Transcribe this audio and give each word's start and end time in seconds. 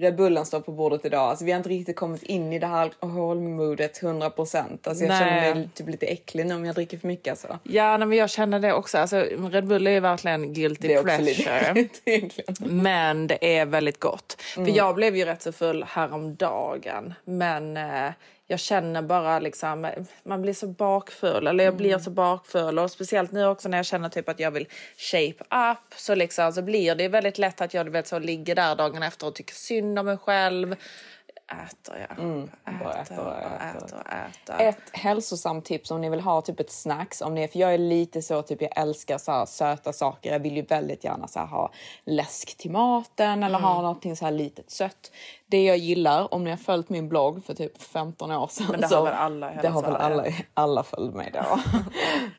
Red 0.00 0.16
Bullen 0.16 0.46
står 0.46 0.60
på 0.60 0.72
bordet 0.72 1.04
idag. 1.04 1.20
Alltså, 1.20 1.44
vi 1.44 1.52
har 1.52 1.56
inte 1.56 1.68
riktigt 1.68 1.96
kommit 1.96 2.22
in 2.22 2.52
i 2.52 2.58
det 2.58 2.66
här 2.66 2.82
alkoholmodet 2.82 4.02
100 4.02 4.30
procent. 4.30 4.86
Alltså, 4.86 5.04
jag 5.04 5.18
känner 5.18 5.40
Nej. 5.40 5.54
mig 5.54 5.68
typ 5.74 5.88
lite 5.88 6.06
äcklig 6.06 6.46
nu 6.46 6.54
om 6.54 6.64
jag 6.64 6.74
dricker 6.74 6.98
för 6.98 7.08
mycket. 7.08 7.30
Alltså. 7.30 7.58
Ja, 7.62 7.96
nej, 7.96 8.08
men 8.08 8.18
jag 8.18 8.30
känner 8.30 8.60
det 8.60 8.72
också. 8.72 8.98
Alltså, 8.98 9.16
Red 9.50 9.66
Bull 9.66 9.86
är 9.86 9.90
ju 9.90 10.00
verkligen 10.00 10.52
guilty 10.52 10.88
Det 10.88 10.94
är 10.94 11.02
pleasure. 11.02 11.74
lite. 11.74 12.42
Men 12.60 13.26
det 13.26 13.58
är 13.58 13.66
väldigt 13.66 14.00
gott. 14.00 14.42
Mm. 14.56 14.66
För 14.66 14.76
jag 14.76 14.94
blev 14.94 15.16
ju 15.16 15.24
rätt 15.24 15.42
så 15.42 15.52
full 15.52 15.84
häromdagen. 15.88 17.14
Men 17.24 17.76
eh, 17.76 18.12
jag 18.50 18.60
känner 18.60 19.02
bara 19.02 19.38
liksom, 19.38 19.92
man 20.22 20.42
blir 20.42 20.52
så 20.52 20.66
bakfull. 20.66 21.46
Eller 21.46 21.64
jag 21.64 21.76
blir 21.76 21.98
så 21.98 22.10
bakfull. 22.10 22.78
Och 22.78 22.90
speciellt 22.90 23.32
nu 23.32 23.46
också 23.46 23.68
när 23.68 23.78
jag 23.78 23.86
känner 23.86 24.08
typ 24.08 24.28
att 24.28 24.40
jag 24.40 24.50
vill 24.50 24.68
shape 24.96 25.70
up. 25.72 25.94
Så 25.96 26.14
liksom 26.14 26.52
så 26.52 26.62
blir 26.62 26.94
det 26.94 27.08
väldigt 27.08 27.38
lätt 27.38 27.60
att 27.60 27.74
jag 27.74 27.86
du 27.86 27.90
vet, 27.90 28.06
så 28.06 28.18
ligger 28.18 28.54
där 28.54 28.76
dagen 28.76 29.02
efter 29.02 29.26
och 29.26 29.34
tycker 29.34 29.54
synd 29.54 29.98
om 29.98 30.06
mig 30.06 30.16
själv. 30.16 30.76
Äter 31.50 32.06
jag. 32.08 32.18
bara 32.80 32.94
äter, 32.94 33.14
äter 33.14 33.18
och 33.18 33.62
äter. 33.62 34.00
äter. 34.00 34.60
Ett 34.60 34.90
hälsosamt 34.92 35.64
tips 35.64 35.90
om 35.90 36.00
ni 36.00 36.10
vill 36.10 36.20
ha 36.20 36.40
typ 36.40 36.60
ett 36.60 36.70
snacks. 36.72 37.20
Om 37.20 37.34
ni, 37.34 37.48
för 37.48 37.58
jag 37.58 37.74
är 37.74 37.78
lite 37.78 38.22
så, 38.22 38.42
typ 38.42 38.62
jag 38.62 38.78
älskar 38.78 39.18
så 39.18 39.32
här 39.32 39.46
söta 39.46 39.92
saker. 39.92 40.32
Jag 40.32 40.40
vill 40.40 40.56
ju 40.56 40.62
väldigt 40.62 41.04
gärna 41.04 41.28
så 41.28 41.38
här, 41.38 41.46
ha 41.46 41.72
läsk 42.04 42.56
till 42.58 42.70
maten 42.70 43.42
eller 43.42 43.58
Mm. 43.58 43.70
ha 43.70 43.82
någonting 43.82 44.16
så 44.16 44.24
här 44.24 44.32
litet 44.32 44.70
sött. 44.70 45.12
Det 45.50 45.64
jag 45.64 45.76
gillar, 45.76 46.34
om 46.34 46.44
ni 46.44 46.50
har 46.50 46.56
följt 46.56 46.88
min 46.88 47.08
blogg 47.08 47.44
för 47.44 47.54
typ 47.54 47.82
15 47.82 48.30
år 48.32 48.46
sedan. 48.46 48.66
Men 48.70 48.80
det 48.80 48.86
har 48.86 48.90
så, 48.90 49.04
väl 49.04 49.14
alla 49.14 49.50
Det 49.62 49.68
har 49.68 49.82
väl 49.82 49.96
alla, 49.96 50.24
alla 50.54 50.82
följt 50.82 51.14
mig 51.14 51.30
då. 51.34 51.40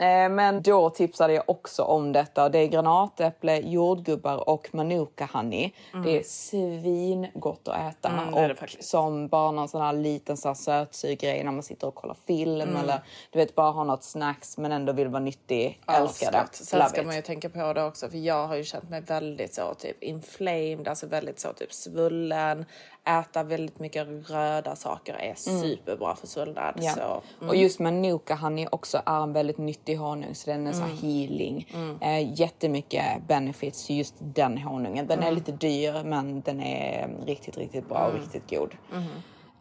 Eh, 0.05 0.29
Men 0.29 0.61
då 0.61 0.89
tipsade 0.89 1.33
jag 1.33 1.43
också 1.47 1.83
om 1.83 2.11
detta. 2.11 2.49
Det 2.49 2.59
är 2.59 2.67
granatäpple, 2.67 3.57
jordgubbar 3.59 4.49
och 4.49 4.69
manuka 4.73 5.29
honey. 5.33 5.71
Det 6.03 6.17
är 6.19 6.23
svingott 6.23 7.67
att 7.67 7.93
äta. 7.93 8.09
Mm, 8.09 8.31
det 8.31 8.47
det 8.47 8.53
och 8.53 8.59
faktiskt. 8.59 8.89
som 8.89 9.27
bara 9.27 9.51
någon 9.51 9.67
sån 9.67 9.81
här 9.81 9.93
liten 9.93 10.37
så 10.37 10.49
här 10.49 11.15
grej 11.15 11.43
när 11.43 11.51
man 11.51 11.63
sitter 11.63 11.87
och 11.87 11.95
kollar 11.95 12.15
film 12.27 12.61
Mm. 12.61 12.75
eller 12.75 12.99
du 13.31 13.39
vet 13.39 13.55
bara 13.55 13.71
ha 13.71 13.83
något 13.83 14.03
snacks 14.03 14.57
men 14.57 14.71
ändå 14.71 14.93
vill 14.93 15.07
vara 15.07 15.23
nyttig. 15.23 15.81
Älskar 15.87 16.31
det. 16.31 16.47
Sen 16.51 16.79
Love 16.79 16.89
ska 16.89 17.01
it. 17.01 17.07
man 17.07 17.15
ju 17.15 17.21
tänka 17.21 17.49
på 17.49 17.73
det 17.73 17.83
också 17.83 18.09
för 18.09 18.17
jag 18.17 18.47
har 18.47 18.55
ju 18.55 18.63
känt 18.63 18.89
mig 18.89 19.01
väldigt 19.01 19.53
så 19.53 19.73
typ 19.73 20.03
inflamed, 20.03 20.87
alltså 20.87 21.07
väldigt 21.07 21.39
så 21.39 21.53
typ 21.53 21.73
svullen. 21.73 22.65
Äta 23.05 23.43
väldigt 23.43 23.79
mycket 23.79 24.07
röda 24.29 24.75
saker 24.75 25.13
är 25.13 25.35
superbra 25.35 26.15
för 26.15 26.27
svullnad. 26.27 26.73
Ja. 26.81 26.91
Så, 26.91 27.01
mm. 27.39 27.49
Och 27.49 27.55
just 27.55 27.79
manuka 27.79 28.35
honey 28.35 28.67
också 28.71 29.01
är 29.05 29.23
en 29.23 29.33
väldigt 29.33 29.57
nyttig 29.57 29.95
honung 29.95 30.35
så 30.35 30.49
den 30.49 30.67
är 30.67 30.73
så 30.73 30.81
här 30.81 30.95
healing. 30.95 31.67
Eh, 32.01 32.39
jättemycket 32.39 33.27
benefits 33.27 33.89
just 33.89 34.15
den 34.19 34.57
honungen. 34.57 35.07
Den 35.07 35.23
är 35.23 35.31
lite 35.31 35.51
dyr 35.51 36.03
men 36.03 36.41
den 36.41 36.61
är 36.61 37.09
riktigt, 37.25 37.57
riktigt 37.57 37.89
bra 37.89 38.07
och 38.07 38.13
riktigt 38.13 38.49
god. 38.49 38.71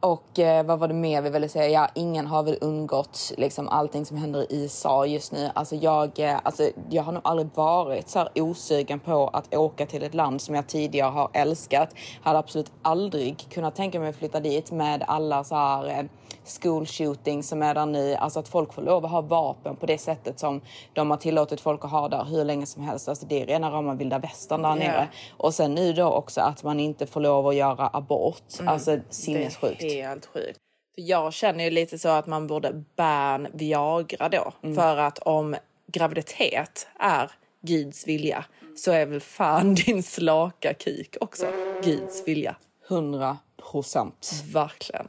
Och 0.01 0.39
eh, 0.39 0.67
vad 0.67 0.79
var 0.79 0.89
det 0.89 0.95
mer 0.95 1.23
vi 1.23 1.31
ville 1.31 1.49
säga? 1.49 1.69
Ja, 1.69 1.89
ingen 1.95 2.27
har 2.27 2.43
väl 2.43 2.59
undgått 2.61 3.33
liksom, 3.37 3.69
allting 3.69 4.07
som 4.07 4.17
händer 4.17 4.53
i 4.53 4.63
USA 4.63 5.07
just 5.07 5.33
nu. 5.33 5.51
Alltså, 5.55 5.77
jag, 5.77 6.19
eh, 6.19 6.39
alltså, 6.43 6.71
jag 6.91 7.03
har 7.03 7.13
nog 7.13 7.23
aldrig 7.25 7.49
varit 7.55 8.09
så 8.09 8.19
här 8.19 8.29
osugen 8.35 9.01
på 9.01 9.29
att 9.33 9.55
åka 9.55 9.87
till 9.87 10.03
ett 10.03 10.15
land 10.15 10.41
som 10.41 10.55
jag 10.55 10.67
tidigare 10.67 11.11
har 11.11 11.31
älskat. 11.33 11.95
Hade 12.23 12.39
absolut 12.39 12.73
aldrig 12.83 13.47
kunnat 13.51 13.77
tänka 13.77 14.01
mig 14.01 14.09
att 14.09 14.17
flytta 14.17 14.41
dit 14.41 14.73
med 14.73 15.05
alla 15.07 15.45
så 15.45 15.55
här 15.55 15.89
eh, 15.89 16.05
school 16.45 16.87
shooting 16.87 17.43
som 17.43 17.63
är 17.63 17.75
där 17.75 17.87
nu. 17.87 18.15
Alltså 18.15 18.41
att 18.41 18.49
folk 18.49 18.73
får 18.75 18.83
lov 18.83 19.05
att 19.05 19.11
ha 19.11 19.21
vapen 19.21 19.77
på 19.77 19.87
det 19.87 19.99
sättet 19.99 20.39
som 20.39 20.61
de 20.93 21.11
har 21.11 21.17
tillåtit 21.17 21.61
folk 21.61 21.85
att 21.85 21.91
ha 21.91 22.09
där 22.09 22.25
hur 22.25 22.45
länge 22.45 22.67
som 22.67 22.83
helst. 22.83 23.09
Alltså 23.09 23.27
det 23.27 23.43
är 23.43 23.47
rena 23.47 23.71
rama 23.71 23.95
vilda 23.95 24.19
västern 24.19 24.63
där 24.63 24.69
Ja. 24.69 24.75
nere. 24.75 25.09
Och 25.37 25.55
sen 25.55 25.75
nu 25.75 25.93
då 25.93 26.05
också 26.13 26.41
att 26.41 26.63
man 26.63 26.81
inte 26.81 27.07
får 27.07 27.21
lov 27.21 27.47
att 27.49 27.55
göra 27.55 27.91
abort. 27.93 28.43
Alltså 28.67 28.99
sinnessjukt. 29.11 29.81
Det 29.81 30.01
är 30.01 30.09
helt 30.09 30.27
sjukt. 30.27 30.59
För 30.95 31.03
jag 31.03 31.33
känner 31.33 31.65
ju 31.65 31.71
lite 31.71 31.99
så 31.99 32.09
att 32.09 32.27
man 32.27 32.47
borde 32.47 32.85
ban 32.97 33.47
Viagra 33.53 34.29
då. 34.29 34.53
Mm. 34.63 34.77
För 34.77 34.97
att 34.97 35.19
om 35.19 35.57
graviditet 35.93 36.87
är 36.99 37.31
Guds 37.63 38.07
vilja 38.09 38.45
så 38.77 38.93
är 38.93 39.07
väl 39.07 39.21
fan 39.21 39.75
din 39.87 40.03
slaka 40.03 40.75
kuk 40.75 41.17
också 41.21 41.47
Guds 41.85 42.29
vilja. 42.29 42.57
100 42.89 43.39
procent. 43.71 44.31
Verkligen. 44.53 45.07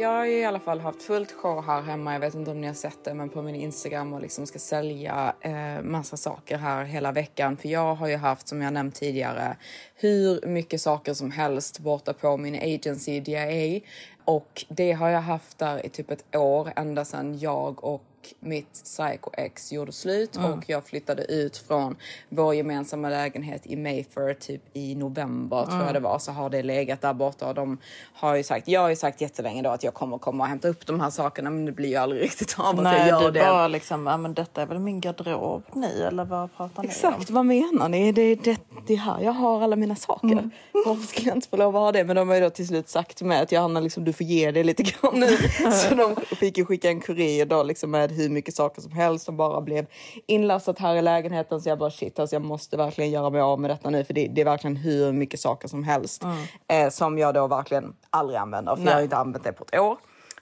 Jag 0.00 0.08
har 0.08 0.24
ju 0.24 0.38
i 0.38 0.44
alla 0.44 0.60
fall 0.60 0.80
haft 0.80 1.02
fullt 1.02 1.32
show 1.32 1.62
här 1.62 1.82
hemma. 1.82 2.12
Jag 2.12 2.20
vet 2.20 2.34
inte 2.34 2.50
om 2.50 2.60
ni 2.60 2.66
har 2.66 2.74
sett 2.74 3.04
det, 3.04 3.14
men 3.14 3.28
på 3.28 3.42
min 3.42 3.54
Instagram 3.54 4.12
och 4.12 4.20
liksom 4.20 4.46
ska 4.46 4.58
sälja 4.58 5.34
eh, 5.40 5.82
massa 5.82 6.16
saker 6.16 6.58
här 6.58 6.84
hela 6.84 7.12
veckan. 7.12 7.56
För 7.56 7.68
jag 7.68 7.94
har 7.94 8.08
ju 8.08 8.16
haft, 8.16 8.48
som 8.48 8.62
jag 8.62 8.72
nämnt 8.72 8.94
tidigare, 8.94 9.56
hur 9.94 10.46
mycket 10.46 10.80
saker 10.80 11.14
som 11.14 11.30
helst 11.30 11.78
borta 11.78 12.12
på 12.12 12.36
min 12.36 12.54
agency 12.54 13.20
DIA. 13.20 13.80
Och 14.24 14.64
det 14.68 14.92
har 14.92 15.08
jag 15.08 15.20
haft 15.20 15.58
där 15.58 15.86
i 15.86 15.88
typ 15.88 16.10
ett 16.10 16.36
år, 16.36 16.72
ända 16.76 17.04
sedan 17.04 17.38
jag 17.38 17.84
och 17.84 18.02
mitt 18.40 18.72
psycho-ex 18.72 19.72
gjorde 19.72 19.92
slut 19.92 20.36
och 20.36 20.64
jag 20.66 20.84
flyttade 20.84 21.24
ut 21.24 21.56
från 21.56 21.96
vår 22.28 22.54
gemensamma 22.54 23.08
lägenhet 23.08 23.62
i 23.64 23.76
Mayfair 23.76 24.34
typ 24.34 24.62
i 24.72 24.94
november 24.94 25.66
tror 25.66 25.84
jag 25.84 25.94
det 25.94 26.00
var. 26.00 26.18
Så 26.18 26.32
har 26.32 26.50
det 26.50 26.62
legat 26.62 27.00
där 27.00 27.14
borta 27.14 27.48
och 27.48 27.54
de 27.54 27.78
har 28.14 28.34
ju 28.34 28.42
sagt, 28.42 28.68
jag 28.68 28.80
har 28.80 28.88
ju 28.88 28.96
sagt 28.96 29.20
jättelänge 29.20 29.62
då 29.62 29.70
att 29.70 29.82
jag 29.84 29.94
kommer 29.94 30.18
komma 30.18 30.44
och 30.44 30.48
hämta 30.48 30.68
upp 30.68 30.86
de 30.86 31.00
här 31.00 31.10
sakerna 31.10 31.50
men 31.50 31.64
det 31.64 31.72
blir 31.72 31.88
ju 31.88 31.96
aldrig 31.96 32.22
riktigt 32.22 32.54
av 32.58 32.66
att 32.66 32.76
jag 32.76 32.84
Nej, 32.84 33.08
gör 33.08 33.20
du 33.24 33.30
det. 33.30 33.40
bara 33.40 33.68
liksom, 33.68 34.06
ja 34.06 34.16
men 34.16 34.34
detta 34.34 34.62
är 34.62 34.66
väl 34.66 34.78
min 34.78 35.00
garderob 35.00 35.62
ni 35.74 36.00
eller 36.00 36.24
vad 36.24 36.56
pratar 36.56 36.82
ni 36.82 36.88
om? 36.88 36.90
Exakt, 36.90 37.30
vad 37.30 37.46
menar 37.46 37.88
ni? 37.88 38.12
Det 38.12 38.22
är 38.22 38.36
det, 38.36 38.60
det 38.86 38.94
är 38.94 38.98
här 38.98 39.20
jag 39.20 39.32
har 39.32 39.62
alla 39.62 39.76
mina 39.76 39.96
saker. 39.96 40.50
Varför 40.86 41.06
skulle 41.06 41.28
jag 41.28 41.36
inte 41.36 41.48
få 41.48 41.56
lov 41.56 41.76
att 41.76 41.82
ha 41.82 41.92
det? 41.92 42.04
Men 42.04 42.16
de 42.16 42.28
har 42.28 42.34
ju 42.34 42.40
då 42.40 42.50
till 42.50 42.66
slut 42.66 42.88
sagt 42.88 43.16
till 43.16 43.26
mig 43.26 43.40
att 43.42 43.52
Johanna, 43.52 43.80
liksom, 43.80 44.04
du 44.04 44.12
får 44.12 44.26
ge 44.26 44.50
det 44.50 44.64
lite 44.64 44.82
grann 44.82 45.20
nu. 45.20 45.26
Så 45.72 45.94
de 45.94 46.16
fick 46.36 46.58
ju 46.58 46.64
skicka 46.64 46.88
en 46.88 47.00
kurir 47.00 47.46
då 47.46 47.62
liksom, 47.62 47.90
med 47.90 48.10
hur 48.18 48.28
mycket 48.28 48.54
saker 48.54 48.82
som 48.82 48.92
helst 48.92 49.24
som 49.24 49.36
bara 49.36 49.60
blev 49.60 49.86
inlastat 50.26 50.78
här 50.78 50.96
i 50.96 51.02
lägenheten. 51.02 51.60
Så 51.60 51.68
jag 51.68 51.78
bara 51.78 51.90
shit, 51.90 52.18
alltså, 52.18 52.36
jag 52.36 52.42
måste 52.42 52.76
verkligen 52.76 53.10
göra 53.10 53.30
mig 53.30 53.40
av 53.40 53.60
med 53.60 53.70
detta 53.70 53.90
nu. 53.90 54.04
För 54.04 54.14
det, 54.14 54.26
det 54.26 54.40
är 54.40 54.44
verkligen 54.44 54.76
hur 54.76 55.12
mycket 55.12 55.40
saker 55.40 55.68
som 55.68 55.84
helst 55.84 56.24
eh, 56.68 56.88
som 56.90 57.18
jag 57.18 57.34
då 57.34 57.46
verkligen 57.46 57.94
aldrig 58.10 58.38
använder. 58.38 58.76
För 58.76 58.84
jag 58.84 58.94
har 58.94 59.02
inte 59.02 59.16
använt 59.16 59.44
det 59.44 59.52
på 59.52 59.64
ett 59.64 59.80
år. 59.80 59.96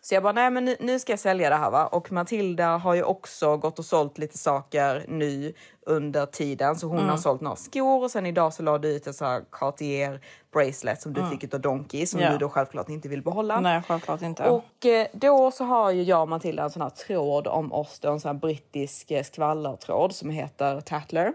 Så 0.08 0.14
jag 0.14 0.22
bara, 0.22 0.32
nej 0.32 0.50
men 0.50 0.64
nu, 0.64 0.76
nu 0.80 0.98
ska 0.98 1.12
jag 1.12 1.18
sälja 1.20 1.50
det 1.50 1.56
här 1.56 1.70
va. 1.70 1.86
Och 1.86 2.12
Matilda 2.12 2.76
har 2.76 2.94
ju 2.94 3.02
också 3.02 3.56
gått 3.56 3.78
och 3.78 3.84
sålt 3.84 4.18
lite 4.18 4.38
saker 4.38 5.04
nu 5.08 5.52
under 5.86 6.26
tiden. 6.26 6.76
Så 6.76 6.86
hon 6.86 6.96
Mm. 6.98 7.10
har 7.10 7.16
sålt 7.16 7.40
några 7.40 7.56
skor 7.56 8.02
och 8.04 8.10
sen 8.10 8.26
idag 8.26 8.52
så 8.54 8.62
la 8.62 8.78
du 8.78 8.88
ut 8.88 9.06
en 9.06 9.14
sån 9.14 9.26
här 9.28 9.42
Cartier 9.52 10.20
bracelet 10.52 11.02
som 11.02 11.12
du 11.12 11.28
fick 11.30 11.44
utav 11.44 11.60
Donkey 11.60 12.06
som 12.06 12.20
Mm. 12.20 12.32
Ja. 12.32 12.38
du 12.38 12.44
då 12.44 12.48
självklart 12.48 12.88
inte 12.88 13.08
vill 13.08 13.22
behålla. 13.22 13.60
Nej, 13.60 13.82
självklart 13.88 14.22
inte. 14.22 14.48
Och 14.48 14.86
eh, 14.86 15.06
då 15.12 15.50
så 15.50 15.64
har 15.64 15.90
ju 15.90 16.02
jag 16.02 16.22
och 16.22 16.28
Matilda 16.28 16.62
en 16.62 16.70
sån 16.70 16.82
här 16.82 16.90
tråd 16.90 17.46
om 17.46 17.72
oss, 17.72 17.98
då, 18.00 18.12
en 18.12 18.20
sån 18.20 18.28
här 18.28 18.40
brittisk 18.40 19.10
eh, 19.10 19.22
skvallertråd 19.22 20.14
som 20.14 20.30
heter 20.30 20.80
Tatler. 20.80 21.32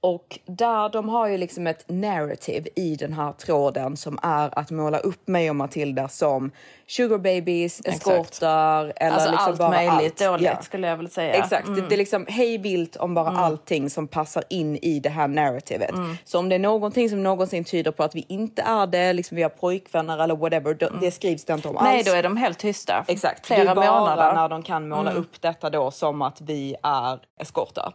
Och 0.00 0.38
där 0.46 0.88
de 0.88 1.08
har 1.08 1.26
ju 1.28 1.38
liksom 1.38 1.66
ett 1.66 1.84
narrative 1.88 2.68
i 2.76 2.96
den 2.96 3.12
här 3.12 3.32
tråden 3.32 3.96
som 3.96 4.18
är 4.22 4.58
att 4.58 4.70
måla 4.70 4.98
upp 4.98 5.28
mig 5.28 5.50
och 5.50 5.56
Matilda 5.56 6.08
som 6.08 6.50
sugar 6.86 7.18
babies, 7.18 7.80
eskortar 7.84 8.92
eller 8.96 9.10
alltså 9.12 9.30
liksom 9.30 9.48
allt 9.48 9.58
bara 9.58 9.70
möjligt 9.70 10.22
allt. 10.22 10.30
dåligt 10.32 10.46
Ja. 10.46 10.62
skulle 10.62 10.86
jag 10.88 10.96
vilja 10.96 11.10
säga. 11.10 11.32
Exakt, 11.34 11.66
det, 11.66 11.80
det 11.88 11.94
är 11.94 11.96
liksom 11.96 12.26
hej 12.28 12.58
vilt 12.58 12.96
om 12.96 13.14
bara 13.14 13.28
Mm. 13.28 13.42
allting 13.42 13.90
som 13.90 14.08
passar 14.08 14.44
in 14.50 14.76
i 14.76 15.00
det 15.00 15.08
här 15.08 15.28
narrativet. 15.28 15.90
Så 16.24 16.38
om 16.38 16.48
det 16.48 16.54
är 16.54 16.58
någonting 16.58 17.10
som 17.10 17.22
någonsin 17.22 17.64
tyder 17.64 17.90
på 17.90 18.02
att 18.02 18.14
vi 18.14 18.24
inte 18.28 18.62
är 18.62 18.86
det, 18.86 19.12
liksom 19.12 19.36
vi 19.36 19.42
har 19.42 19.50
pojkvänner 19.50 20.18
eller 20.18 20.36
whatever, 20.36 20.74
då, 20.74 20.88
det 21.00 21.10
skrivs 21.10 21.44
det 21.44 21.52
inte 21.52 21.68
om 21.68 21.76
alls. 21.76 21.84
Mm. 21.86 21.94
Nej, 21.94 22.04
då 22.04 22.12
är 22.12 22.22
de 22.22 22.36
helt 22.36 22.58
tysta. 22.58 23.04
Exakt, 23.08 23.46
Flera 23.46 23.64
det 23.64 23.70
är 23.70 23.74
bara 23.74 24.00
månader. 24.00 24.32
när 24.34 24.48
de 24.48 24.62
kan 24.62 24.88
måla 24.88 25.12
upp 25.12 25.40
detta 25.42 25.70
då 25.70 25.90
som 25.90 26.22
att 26.22 26.40
vi 26.40 26.76
är 26.82 27.18
eskortar. 27.40 27.92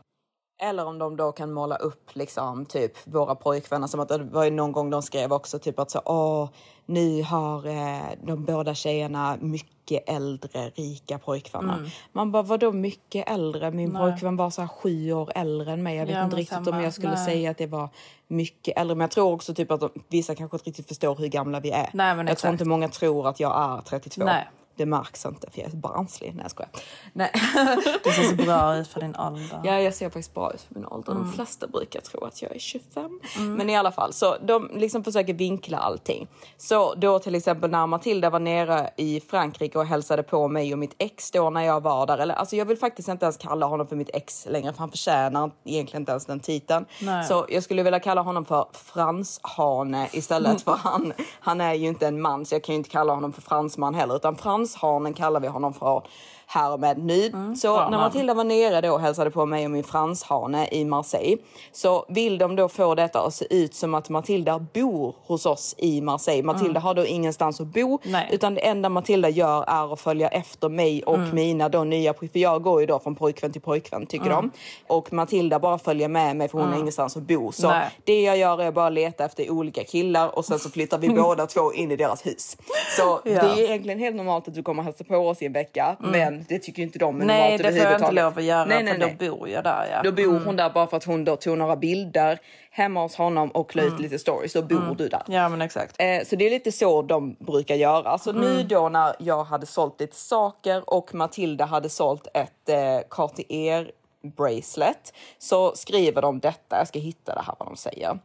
Eller 0.63 0.85
om 0.85 0.99
de 0.99 1.15
då 1.17 1.31
kan 1.31 1.53
måla 1.53 1.75
upp 1.75 2.09
liksom 2.15 2.65
typ 2.65 2.91
våra 3.07 3.35
pojkvänner 3.35 3.87
som 3.87 3.99
att 3.99 4.09
det 4.09 4.17
var 4.23 4.43
ju 4.43 4.51
någon 4.51 4.71
gång 4.71 4.89
de 4.89 5.01
skrev 5.01 5.33
också 5.33 5.59
typ 5.59 5.79
att 5.79 5.91
så 5.91 6.01
åh, 6.05 6.49
nu 6.85 7.23
har 7.23 7.67
eh, 7.67 8.01
de 8.23 8.45
båda 8.45 8.75
tjejerna 8.75 9.37
mycket 9.41 10.09
äldre 10.09 10.69
rika 10.69 11.19
pojkvänner. 11.19 11.93
Man 12.11 12.31
bara 12.31 12.43
vadå 12.43 12.71
mycket 12.71 13.29
äldre? 13.29 13.71
Min 13.71 13.91
pojkvän 13.93 14.35
var 14.37 14.49
så 14.49 14.61
här 14.61 14.67
sju 14.67 15.13
år 15.13 15.31
äldre 15.35 15.71
än 15.71 15.83
mig. 15.83 15.95
Jag 15.97 16.05
vet 16.05 16.15
Ja, 16.15 16.23
inte 16.23 16.35
riktigt 16.35 16.65
samma. 16.65 16.77
om 16.77 16.83
jag 16.83 16.93
skulle 16.93 17.13
Nej. 17.13 17.25
säga 17.25 17.51
att 17.51 17.57
det 17.57 17.67
var 17.67 17.89
mycket 18.27 18.77
äldre. 18.77 18.95
Men 18.95 19.01
jag 19.01 19.11
tror 19.11 19.33
också 19.33 19.53
typ 19.53 19.71
att 19.71 19.79
de, 19.79 19.89
vissa 20.09 20.35
kanske 20.35 20.57
inte 20.57 20.69
riktigt 20.69 20.87
förstår 20.87 21.15
hur 21.15 21.27
gamla 21.27 21.59
vi 21.59 21.71
är. 21.71 21.89
Nej, 21.93 22.25
jag 22.27 22.37
tror 22.37 22.53
inte 22.53 22.65
många 22.65 22.89
tror 22.89 23.27
att 23.27 23.39
jag 23.39 23.77
är 23.77 23.81
32. 23.81 24.25
Nej. 24.25 24.49
Det 24.75 24.85
märks 24.85 25.25
inte 25.25 25.51
för 25.51 25.61
jag 25.61 25.73
är 25.73 25.75
barnslig. 25.75 26.33
Nej 26.35 26.43
jag 26.43 26.51
skojar. 26.51 26.69
Nej. 27.13 27.31
Du 28.03 28.11
ser 28.11 28.23
så 28.23 28.35
bra 28.35 28.77
ut 28.77 28.87
för 28.87 28.99
din 29.01 29.15
ålder. 29.15 29.61
ja, 29.63 29.79
jag 29.79 29.93
ser 29.93 30.05
faktiskt 30.05 30.33
bra 30.33 30.53
ut 30.53 30.61
för 30.61 30.75
min 30.75 30.85
ålder. 30.85 31.13
De 31.13 31.33
flesta 31.33 31.67
brukar 31.67 32.01
tro 32.01 32.25
att 32.25 32.41
jag 32.41 32.55
är 32.55 32.59
25. 32.59 33.19
Men 33.37 33.69
i 33.69 33.75
alla 33.77 33.91
fall, 33.91 34.13
så 34.13 34.35
de 34.41 34.71
liksom 34.73 35.03
försöker 35.03 35.33
vinkla 35.33 35.77
allting. 35.77 36.27
Så 36.57 36.93
då 36.95 37.19
till 37.19 37.35
exempel 37.35 37.69
när 37.71 37.87
Matilda 37.87 38.29
var 38.29 38.39
nere 38.39 38.89
i 38.97 39.19
Frankrike 39.19 39.77
och 39.77 39.85
hälsade 39.85 40.23
på 40.23 40.47
mig 40.47 40.73
och 40.73 40.79
mitt 40.79 40.95
ex 40.97 41.31
då 41.31 41.49
när 41.49 41.61
jag 41.61 41.81
var 41.81 42.05
där. 42.07 42.17
Eller, 42.17 42.35
alltså 42.35 42.55
jag 42.55 42.65
vill 42.65 42.77
faktiskt 42.77 43.09
inte 43.09 43.25
ens 43.25 43.37
kalla 43.37 43.65
honom 43.65 43.87
för 43.87 43.95
mitt 43.95 44.09
ex 44.13 44.47
längre 44.49 44.73
för 44.73 44.79
han 44.79 44.89
förtjänar 44.89 45.51
egentligen 45.63 46.01
inte 46.01 46.11
ens 46.11 46.25
den 46.25 46.39
titeln. 46.39 46.85
Nej. 47.01 47.25
Så 47.27 47.45
jag 47.49 47.63
skulle 47.63 47.83
vilja 47.83 47.99
kalla 47.99 48.21
honom 48.21 48.45
för 48.45 48.65
Franshane 48.73 50.07
istället 50.11 50.61
för 50.65 50.71
han, 50.71 51.13
han 51.39 51.61
är 51.61 51.73
ju 51.73 51.87
inte 51.87 52.07
en 52.07 52.21
man 52.21 52.45
så 52.45 52.55
jag 52.55 52.63
kan 52.63 52.75
ju 52.75 52.77
inte 52.77 52.89
kalla 52.89 53.13
honom 53.13 53.33
för 53.33 53.41
fransman 53.41 53.95
heller 53.95 54.15
utan 54.15 54.35
danshanen 54.63 55.13
kallar 55.13 55.39
vi 55.39 55.47
honom 55.47 55.73
för 55.73 56.07
här 56.53 56.71
och 56.73 56.79
med 56.79 56.97
nu. 56.97 57.31
så 57.57 57.73
bra 57.73 57.89
när. 57.89 57.97
Matilda 57.97 58.33
var 58.33 58.43
nere 58.43 58.81
då 58.81 58.93
och 58.93 58.99
hälsade 59.01 59.31
på 59.31 59.45
mig 59.45 59.65
och 59.65 59.71
min 59.71 59.83
franshane 59.83 60.67
i 60.71 60.85
Marseille 60.85 61.37
så 61.71 62.05
vill 62.09 62.37
de 62.37 62.55
då 62.55 62.69
få 62.69 62.95
detta 62.95 63.21
att 63.25 63.33
se 63.33 63.45
ut 63.63 63.75
som 63.75 63.93
att 63.93 64.09
Matilda 64.09 64.59
bor 64.73 65.15
hos 65.25 65.45
oss 65.45 65.75
i 65.77 66.01
Marseille. 66.01 66.43
Matilda 66.43 66.79
har 66.79 66.93
då 66.93 67.05
ingenstans 67.05 67.61
att 67.61 67.67
bo 67.67 67.99
Nej. 68.03 68.29
utan 68.31 68.55
det 68.55 68.61
enda 68.67 68.89
Matilda 68.89 69.29
gör 69.29 69.63
är 69.67 69.93
att 69.93 69.99
följa 70.01 70.27
efter 70.27 70.69
mig 70.69 71.03
och 71.03 71.15
Mm. 71.15 71.35
mina 71.35 71.69
då 71.69 71.83
nya, 71.83 72.13
för 72.13 72.29
jag 72.39 72.63
går 72.63 72.79
ju 72.81 72.85
då 72.87 72.99
från 72.99 73.15
pojkvän 73.15 73.51
till 73.51 73.61
pojkvän 73.61 74.05
tycker 74.05 74.29
de. 74.29 74.51
Och 74.87 75.13
Matilda 75.13 75.59
bara 75.59 75.77
följer 75.79 76.07
med 76.07 76.35
mig 76.35 76.49
för 76.49 76.59
hon 76.59 76.69
har 76.71 76.79
ingenstans 76.79 77.17
att 77.17 77.23
bo. 77.23 77.51
Så 77.51 77.67
Mm. 77.67 77.79
Nej. 77.79 77.89
det 78.03 78.21
jag 78.21 78.37
gör 78.37 78.61
är 78.61 78.71
bara 78.71 78.89
leta 78.89 79.25
efter 79.25 79.49
olika 79.51 79.83
killar 79.83 80.37
och 80.37 80.45
sen 80.45 80.59
så 80.59 80.69
flyttar 80.69 80.97
vi 80.97 81.09
båda 81.23 81.45
två 81.47 81.73
in 81.73 81.91
i 81.91 81.95
deras 81.95 82.25
hus. 82.25 82.57
Så 82.97 83.01
Ja. 83.01 83.19
det 83.23 83.31
är 83.39 83.59
egentligen 83.59 83.99
helt 83.99 84.15
normalt 84.15 84.47
att 84.47 84.53
du 84.53 84.63
kommer 84.63 84.83
hälsa 84.83 85.03
på 85.03 85.15
oss 85.17 85.41
i 85.41 85.45
en 85.45 85.53
vecka 85.53 85.95
men 85.99 86.42
det 86.47 86.59
tycker 86.59 86.83
inte 86.83 86.99
de 86.99 87.21
är 87.21 87.25
Nej, 87.25 87.51
normalt 87.51 87.63
det 87.63 87.81
får 87.81 87.91
jag 87.91 88.01
inte 88.01 88.11
lov 88.11 88.37
att 88.37 88.43
göra 88.43 88.65
Nej, 88.65 88.83
nej, 88.83 88.97
nej. 88.97 89.17
då 89.19 89.29
bor 89.29 89.49
jag 89.49 89.63
där. 89.63 89.87
Ja. 89.91 90.01
Då 90.03 90.11
bor 90.11 90.45
hon 90.45 90.55
där 90.55 90.69
bara 90.69 90.87
för 90.87 90.97
att 90.97 91.03
hon 91.03 91.25
då 91.25 91.35
tog 91.35 91.57
några 91.57 91.75
bilder 91.75 92.39
hemma 92.71 93.01
hos 93.01 93.15
honom 93.15 93.49
och 93.49 93.75
la 93.75 93.83
ut 93.83 93.99
lite 93.99 94.19
stories. 94.19 94.53
Då 94.53 94.61
bor 94.61 94.95
du 94.97 95.07
där. 95.07 95.23
Ja, 95.27 95.49
men 95.49 95.61
exakt. 95.61 95.95
Eh, 95.99 96.23
så 96.25 96.35
det 96.35 96.45
är 96.45 96.49
lite 96.49 96.71
så 96.71 97.01
de 97.01 97.35
brukar 97.39 97.75
göra. 97.75 98.17
Så 98.17 98.31
nu 98.31 98.63
då 98.63 98.89
när 98.89 99.15
jag 99.19 99.43
hade 99.43 99.65
sålt 99.65 99.99
lite 99.99 100.15
saker 100.15 100.89
och 100.89 101.15
Matilda 101.15 101.65
hade 101.65 101.89
sålt 101.89 102.27
ett 102.33 102.69
eh, 102.69 103.07
Cartier 103.09 103.91
bracelet 104.23 105.13
så 105.37 105.75
skriver 105.75 106.21
de 106.21 106.39
detta. 106.39 106.77
Jag 106.77 106.87
ska 106.87 106.99
hitta 106.99 107.35
det 107.35 107.41
här 107.41 107.55
vad 107.59 107.67
de 107.67 107.75
säger. 107.75 108.19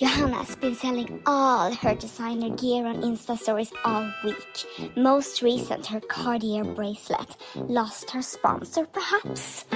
Johanna's 0.00 0.56
been 0.56 0.74
selling 0.74 1.20
all 1.26 1.74
her 1.74 1.94
designer 1.94 2.56
gear 2.56 2.86
on 2.86 3.02
Insta 3.02 3.36
stories 3.36 3.70
all 3.84 4.10
week. 4.24 4.96
Most 4.96 5.42
recent, 5.42 5.84
her 5.88 6.00
Cartier 6.00 6.64
bracelet. 6.64 7.36
Lost 7.54 8.08
her 8.12 8.22
sponsor, 8.22 8.86
perhaps? 8.86 9.66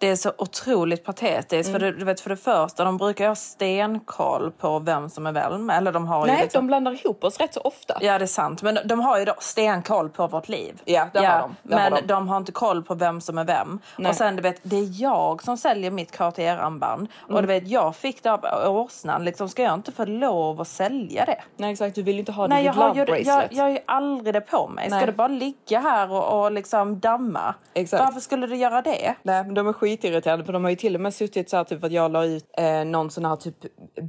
Det 0.00 0.08
är 0.08 0.16
så 0.16 0.32
otroligt 0.38 1.04
patetiskt. 1.04 1.68
Mm. 1.68 1.80
För, 1.80 1.86
det, 1.86 1.98
du 1.98 2.04
vet, 2.04 2.20
för 2.20 2.30
det 2.30 2.36
första, 2.36 2.84
de 2.84 2.96
brukar 2.96 3.28
ha 3.28 3.34
stenkoll 3.34 4.50
på 4.50 4.78
vem 4.78 5.08
som 5.10 5.26
är 5.26 5.32
vem. 5.32 5.70
Eller 5.70 5.92
de 5.92 6.06
har 6.06 6.26
ju 6.26 6.32
Nej, 6.32 6.42
liksom... 6.42 6.62
de 6.62 6.66
blandar 6.66 6.92
ihop 6.92 7.24
oss 7.24 7.38
rätt 7.38 7.54
så 7.54 7.60
ofta. 7.60 7.98
Ja, 8.00 8.18
det 8.18 8.24
är 8.24 8.26
sant. 8.26 8.62
Men 8.62 8.78
de 8.84 9.00
har 9.00 9.18
ju 9.18 9.24
då 9.24 9.34
stenkoll 9.38 10.08
på 10.08 10.26
vårt 10.26 10.48
liv. 10.48 10.82
Ja, 10.84 11.06
det 11.12 11.18
har 11.26 11.40
de. 11.40 11.56
Det 11.62 11.74
men 11.76 11.92
har 11.92 12.00
de. 12.00 12.06
de. 12.06 12.28
har 12.28 12.36
inte 12.36 12.52
koll 12.52 12.82
på 12.82 12.94
vem 12.94 13.20
som 13.20 13.38
är 13.38 13.44
vem. 13.44 13.78
Nej. 13.96 14.10
Och 14.10 14.16
sen, 14.16 14.36
du 14.36 14.42
vet, 14.42 14.60
det 14.62 14.76
är 14.76 15.02
jag 15.02 15.42
som 15.42 15.56
säljer 15.56 15.90
mitt 15.90 16.12
Cartier-armband. 16.12 17.08
Och 17.22 17.30
Mm. 17.30 17.42
du 17.42 17.46
vet, 17.46 17.68
jag 17.68 17.96
fick 17.96 18.22
det 18.22 18.32
av 18.32 18.44
åsnan. 18.76 19.24
Liksom, 19.24 19.48
ska 19.48 19.62
jag 19.62 19.74
inte 19.74 19.92
få 19.92 20.04
lov 20.04 20.60
att 20.60 20.68
sälja 20.68 21.24
det? 21.24 21.40
Nej 21.56 21.72
exakt, 21.72 21.94
du 21.94 22.02
vill 22.02 22.14
ju 22.14 22.20
inte 22.20 22.32
ha 22.32 22.42
det 22.48 22.54
Nej, 22.54 22.64
jag 22.64 22.72
har, 22.72 22.94
ju, 22.94 22.98
jag, 22.98 23.06
bracelet. 23.06 23.48
jag 23.52 23.64
har 23.64 23.70
ju 23.70 23.78
aldrig 23.86 24.34
det 24.34 24.40
på 24.40 24.68
mig. 24.68 24.88
Nej. 24.90 24.98
Ska 25.00 25.06
det 25.06 25.12
bara 25.12 25.28
ligga 25.28 25.80
här 25.80 26.12
och, 26.12 26.44
och 26.44 26.52
liksom 26.52 27.00
damma? 27.00 27.54
Exakt. 27.74 28.04
Varför 28.04 28.20
skulle 28.20 28.46
det 28.46 28.56
göra 28.56 28.82
det? 28.82 29.14
Nej, 29.22 29.44
men 29.44 29.54
de 29.54 29.68
är 29.68 29.72
skitirriterande 29.88 30.44
för 30.44 30.52
de 30.52 30.64
har 30.64 30.70
ju 30.70 30.76
till 30.76 30.94
och 30.94 31.00
med 31.00 31.14
suttit 31.14 31.50
så 31.50 31.56
här 31.56 31.64
typ 31.64 31.84
att 31.84 31.92
jag 31.92 32.10
la 32.12 32.24
ut 32.24 32.44
eh, 32.58 32.84
någon 32.84 33.10
sån 33.10 33.24
här 33.24 33.36
typ 33.36 33.54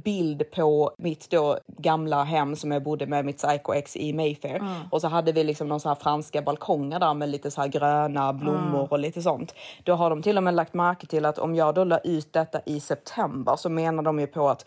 bild 0.04 0.50
på 0.50 0.90
mitt 0.98 1.30
då 1.30 1.58
gamla 1.78 2.24
hem 2.24 2.56
som 2.56 2.72
jag 2.72 2.82
bodde 2.82 3.06
med 3.06 3.24
mitt 3.24 3.42
psycho-ex 3.42 3.96
i 3.96 4.12
Mayfair. 4.12 4.56
Mm. 4.56 4.72
Och 4.90 5.00
så 5.00 5.08
hade 5.08 5.32
vi 5.32 5.44
liksom 5.44 5.68
någon 5.68 5.80
så 5.80 5.88
här 5.88 5.96
franska 5.96 6.42
balkonger 6.42 7.00
där 7.00 7.14
med 7.14 7.28
lite 7.28 7.50
så 7.50 7.60
här 7.60 7.68
gröna 7.68 8.32
blommor 8.32 8.60
Mm. 8.60 8.90
och 8.90 8.98
lite 8.98 9.22
sånt. 9.22 9.54
Då 9.84 9.92
har 9.94 10.10
de 10.10 10.22
till 10.22 10.36
och 10.36 10.42
med 10.42 10.54
lagt 10.54 10.74
märke 10.74 11.06
till 11.06 11.24
att 11.24 11.38
om 11.38 11.54
jag 11.54 11.74
då 11.74 11.84
la 11.84 11.98
ut 11.98 12.32
detta 12.32 12.60
i 12.66 12.80
september 12.80 13.56
så 13.56 13.68
menar 13.68 14.02
de 14.02 14.20
ju 14.20 14.26
på 14.26 14.48
att 14.48 14.66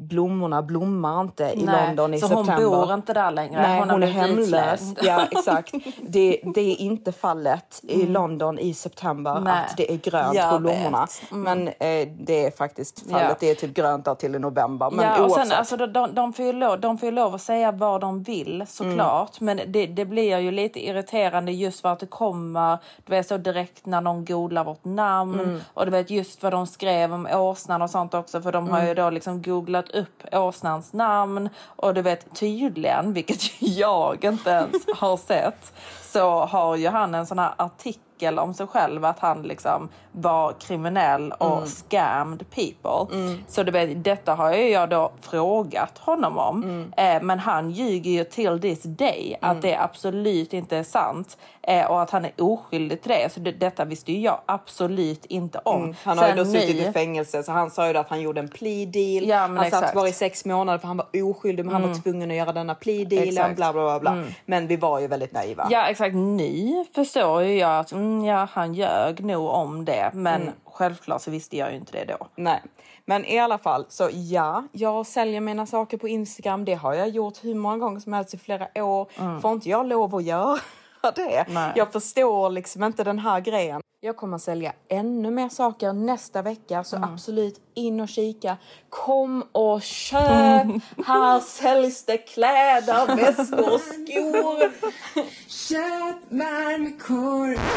blommorna 0.00 0.62
blommar 0.62 1.20
inte 1.20 1.44
i 1.44 1.66
London 1.66 2.14
i 2.14 2.20
så 2.20 2.28
september. 2.28 2.54
hon 2.54 2.70
bor 2.70 2.94
inte 2.94 3.12
där 3.12 3.30
längre? 3.30 3.62
Nej, 3.62 3.78
hon, 3.78 3.90
har 3.90 4.00
är 4.00 4.06
hemlös. 4.06 4.92
Ja, 5.02 5.26
exakt. 5.30 5.74
Det, 6.02 6.40
det 6.54 6.60
är 6.60 6.80
inte 6.80 7.12
fallet 7.12 7.80
i 7.82 8.06
London 8.06 8.58
i 8.58 8.74
september 8.74 9.40
Nej. 9.40 9.52
att 9.52 9.76
det 9.76 9.92
är 9.92 9.96
grönt 9.96 10.34
Jag 10.34 10.50
på 10.50 10.58
blommorna. 10.58 11.06
Mm. 11.32 11.42
Men 11.42 11.68
eh, 11.68 12.08
det 12.18 12.46
är 12.46 12.50
faktiskt 12.50 13.10
fallet. 13.10 13.28
Ja. 13.30 13.36
Det 13.40 13.50
är 13.50 13.54
typ 13.54 13.74
grönt 13.74 14.04
där 14.04 14.14
till 14.14 14.34
i 14.34 14.38
november. 14.38 14.90
Men 14.90 15.04
ja, 15.04 15.14
och 15.14 15.20
oavsett. 15.20 15.48
sen, 15.48 15.58
alltså, 15.58 15.76
de, 15.76 16.14
de, 16.14 16.32
får 16.32 16.44
ju 16.44 16.52
lov, 16.52 16.80
de 16.80 16.98
får 16.98 17.06
ju 17.06 17.14
lov 17.14 17.34
att 17.34 17.42
säga 17.42 17.72
vad 17.72 18.00
de 18.00 18.22
vill 18.22 18.64
såklart. 18.68 19.40
Mm. 19.40 19.56
Men 19.56 19.72
det, 19.72 19.86
det 19.86 20.04
blir 20.04 20.38
ju 20.38 20.50
lite 20.50 20.86
irriterande 20.86 21.52
just 21.52 21.80
för 21.80 21.88
att 21.88 22.00
det 22.00 22.06
kommer 22.06 22.78
du 23.06 23.10
vet, 23.10 23.28
så 23.28 23.36
direkt 23.36 23.86
när 23.86 24.00
någon 24.00 24.24
googlar 24.24 24.64
vårt 24.64 24.84
namn. 24.84 25.40
Mm. 25.40 25.60
Och 25.74 25.84
du 25.84 25.90
vet 25.90 26.10
just 26.10 26.42
vad 26.42 26.52
de 26.52 26.66
skrev 26.66 27.12
om 27.14 27.26
åsnan 27.26 27.82
och 27.82 27.90
sånt 27.90 28.14
också. 28.14 28.42
För 28.42 28.52
de 28.52 28.68
har 28.68 28.78
Mm. 28.80 28.88
ju 28.88 28.94
då 28.94 29.10
liksom 29.10 29.42
googlat 29.42 29.89
upp 29.90 30.24
åsnans 30.32 30.92
namn. 30.92 31.48
Och 31.62 31.94
du 31.94 32.02
vet 32.02 32.34
tydligen, 32.34 33.12
vilket 33.12 33.62
jag 33.62 34.24
inte 34.24 34.50
ens 34.50 34.86
har 34.96 35.16
sett, 35.16 35.72
så 36.02 36.44
har 36.44 36.76
ju 36.76 36.88
han 36.88 37.14
en 37.14 37.26
sån 37.26 37.38
här 37.38 37.54
artikel 37.56 38.09
om 38.28 38.54
sig 38.54 38.66
själv 38.66 39.04
att 39.04 39.18
han 39.18 39.42
liksom 39.42 39.88
var 40.12 40.52
kriminell 40.52 41.32
och 41.32 41.56
Mm. 41.56 41.66
scammed 41.68 42.44
people. 42.50 43.16
Så 43.48 43.62
du 43.62 43.72
vet, 43.72 44.04
detta 44.04 44.34
har 44.34 44.52
ju 44.54 44.68
jag 44.68 44.88
då 44.88 45.12
frågat 45.20 45.98
honom 45.98 46.38
om. 46.38 46.62
Mm. 46.62 46.92
Eh, 47.16 47.22
men 47.22 47.38
han 47.38 47.70
ljuger 47.70 48.10
ju 48.10 48.24
till 48.24 48.60
this 48.60 48.82
day 48.82 49.36
att 49.40 49.62
det 49.62 49.76
absolut 49.76 50.52
inte 50.52 50.76
är 50.76 50.82
sant. 50.82 51.38
Eh, 51.62 51.90
och 51.90 52.02
att 52.02 52.10
han 52.10 52.24
är 52.24 52.32
oskyldig 52.38 53.02
till 53.02 53.10
det. 53.10 53.32
Så 53.32 53.40
det, 53.40 53.52
detta 53.52 53.84
visste 53.84 54.12
ju 54.12 54.20
jag 54.20 54.40
absolut 54.46 55.24
inte 55.26 55.60
om. 55.64 55.82
Mm. 55.82 55.94
Han 56.04 56.18
har 56.18 56.24
ju 56.24 56.30
Sen 56.30 56.38
då 56.38 56.44
suttit 56.44 56.76
nu- 56.76 56.88
i 56.88 56.92
fängelse 56.92 57.42
så 57.42 57.52
han 57.52 57.70
sa 57.70 57.88
ju 57.90 57.96
att 57.96 58.08
han 58.08 58.20
gjorde 58.20 58.40
en 58.40 58.48
plea 58.48 58.86
deal. 58.86 59.28
Ja, 59.28 59.36
han 59.38 59.56
satt 59.56 59.66
exakt. 59.66 59.82
Mm. 59.82 59.94
bara 59.94 60.08
i 60.08 60.12
sex 60.12 60.44
månader 60.44 60.78
för 60.78 60.88
han 60.88 60.96
var 60.96 61.06
oskyldig 61.24 61.64
men 61.64 61.72
han 61.74 61.82
var 61.88 61.94
tvungen 62.02 62.30
att 62.30 62.36
göra 62.36 62.52
denna 62.52 62.74
plea 62.74 63.04
dealen. 63.04 63.38
Mm. 63.38 63.54
Bla, 63.54 63.72
bla, 63.72 63.82
bla, 63.82 64.00
bla. 64.00 64.24
Men 64.46 64.66
vi 64.66 64.76
var 64.76 64.98
ju 65.00 65.06
väldigt 65.06 65.32
naiva. 65.32 65.66
Ja 65.70 65.86
exakt, 65.86 66.14
nu 66.14 66.84
förstår 66.94 67.42
ju 67.42 67.54
jag 67.58 67.78
att 67.80 67.92
mm, 68.10 68.24
ja, 68.24 68.48
han 68.52 68.74
ljög 68.74 69.24
nog 69.24 69.46
om 69.48 69.84
det. 69.84 70.10
Men 70.14 70.50
självklart 70.64 71.22
så 71.22 71.30
visste 71.30 71.56
jag 71.56 71.70
ju 71.70 71.76
inte 71.76 71.92
det 71.92 72.04
då. 72.18 72.26
Nej, 72.36 72.62
men 73.04 73.24
i 73.24 73.38
alla 73.38 73.58
fall 73.58 73.86
så 73.88 74.08
ja, 74.12 74.64
jag 74.72 75.06
säljer 75.06 75.40
mina 75.40 75.66
saker 75.66 75.96
på 75.96 76.08
Instagram. 76.08 76.64
Det 76.64 76.74
har 76.74 76.94
jag 76.94 77.08
gjort 77.08 77.44
hur 77.44 77.54
många 77.54 77.78
gånger 77.78 78.00
som 78.00 78.12
helst 78.12 78.34
i 78.34 78.38
flera 78.38 78.84
år. 78.84 79.40
Får 79.40 79.52
inte 79.52 79.68
jag 79.68 79.86
lov 79.86 80.14
att 80.14 80.24
göra 80.24 80.58
det? 81.16 81.44
Nej. 81.48 81.72
Jag 81.76 81.92
förstår 81.92 82.50
liksom 82.50 82.84
inte 82.84 83.04
den 83.04 83.18
här 83.18 83.40
grejen. 83.40 83.80
Jag 84.02 84.16
kommer 84.16 84.36
att 84.36 84.42
sälja 84.42 84.72
ännu 84.88 85.30
mer 85.30 85.48
saker 85.48 85.92
nästa 85.92 86.42
vecka 86.42 86.84
så 86.84 86.96
absolut 86.96 87.60
in 87.74 88.00
och 88.00 88.08
kika. 88.08 88.56
Kom 88.88 89.44
och 89.52 89.82
köp! 89.82 90.66
Här 91.06 91.40
säljs 91.40 92.04
det 92.04 92.18
kläder, 92.18 93.16
väskor, 93.16 93.78
skor. 93.78 94.70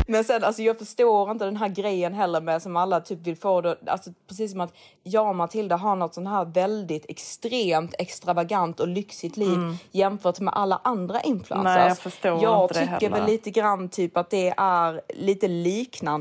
Men 0.08 0.24
sen 0.24 0.44
alltså 0.44 0.62
jag 0.62 0.80
förstår 0.80 1.32
inte 1.32 1.46
den 1.46 1.58
här 1.58 1.70
grejen 1.70 2.14
heller 2.14 2.42
med 2.42 2.62
som 2.62 2.76
alla 2.78 3.02
typ 3.02 3.20
vill 3.28 3.38
få 3.38 3.62
det, 3.62 3.78
alltså 3.88 4.12
precis 4.28 4.52
som 4.52 4.62
att 4.62 4.74
jag 5.04 5.30
och 5.30 5.36
Matilda 5.36 5.76
har 5.76 5.96
något 5.96 6.14
sån 6.14 6.28
här 6.28 6.46
väldigt 6.46 7.06
extremt 7.10 7.96
extravagant 8.00 8.80
och 8.80 8.88
lyxigt 8.88 9.38
liv 9.38 9.58
jämfört 9.92 10.40
med 10.40 10.54
alla 10.58 10.82
andra 10.84 11.22
influencers. 11.22 11.76
Nej, 11.76 11.88
jag 11.88 11.98
förstår 11.98 12.44
jag 12.44 12.64
inte 12.64 12.80
det 12.80 12.88
tycker 12.88 13.10
väl 13.10 13.26
lite 13.26 13.52
grann 13.52 13.90
typ 13.90 14.18
att 14.18 14.30
det 14.30 14.54
är 14.58 15.02
lite 15.14 15.48
liknande. 15.48 16.13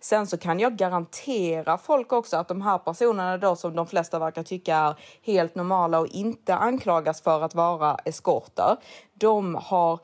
Sen 0.00 0.26
så 0.26 0.38
kan 0.38 0.60
jag 0.60 0.76
garantera 0.76 1.78
folk 1.78 2.12
också 2.12 2.36
att 2.36 2.48
de 2.48 2.62
här 2.62 2.78
personerna 2.78 3.38
då 3.38 3.56
som 3.56 3.76
de 3.76 3.86
flesta 3.86 4.18
verkar 4.18 4.42
tycka 4.42 4.76
är 4.76 4.94
helt 5.22 5.54
normala 5.54 5.98
och 6.00 6.06
inte 6.06 6.54
anklagas 6.54 7.20
för 7.22 7.42
att 7.42 7.54
vara 7.54 7.94
eskorter. 8.04 8.76
De 9.14 9.54
har 9.54 9.98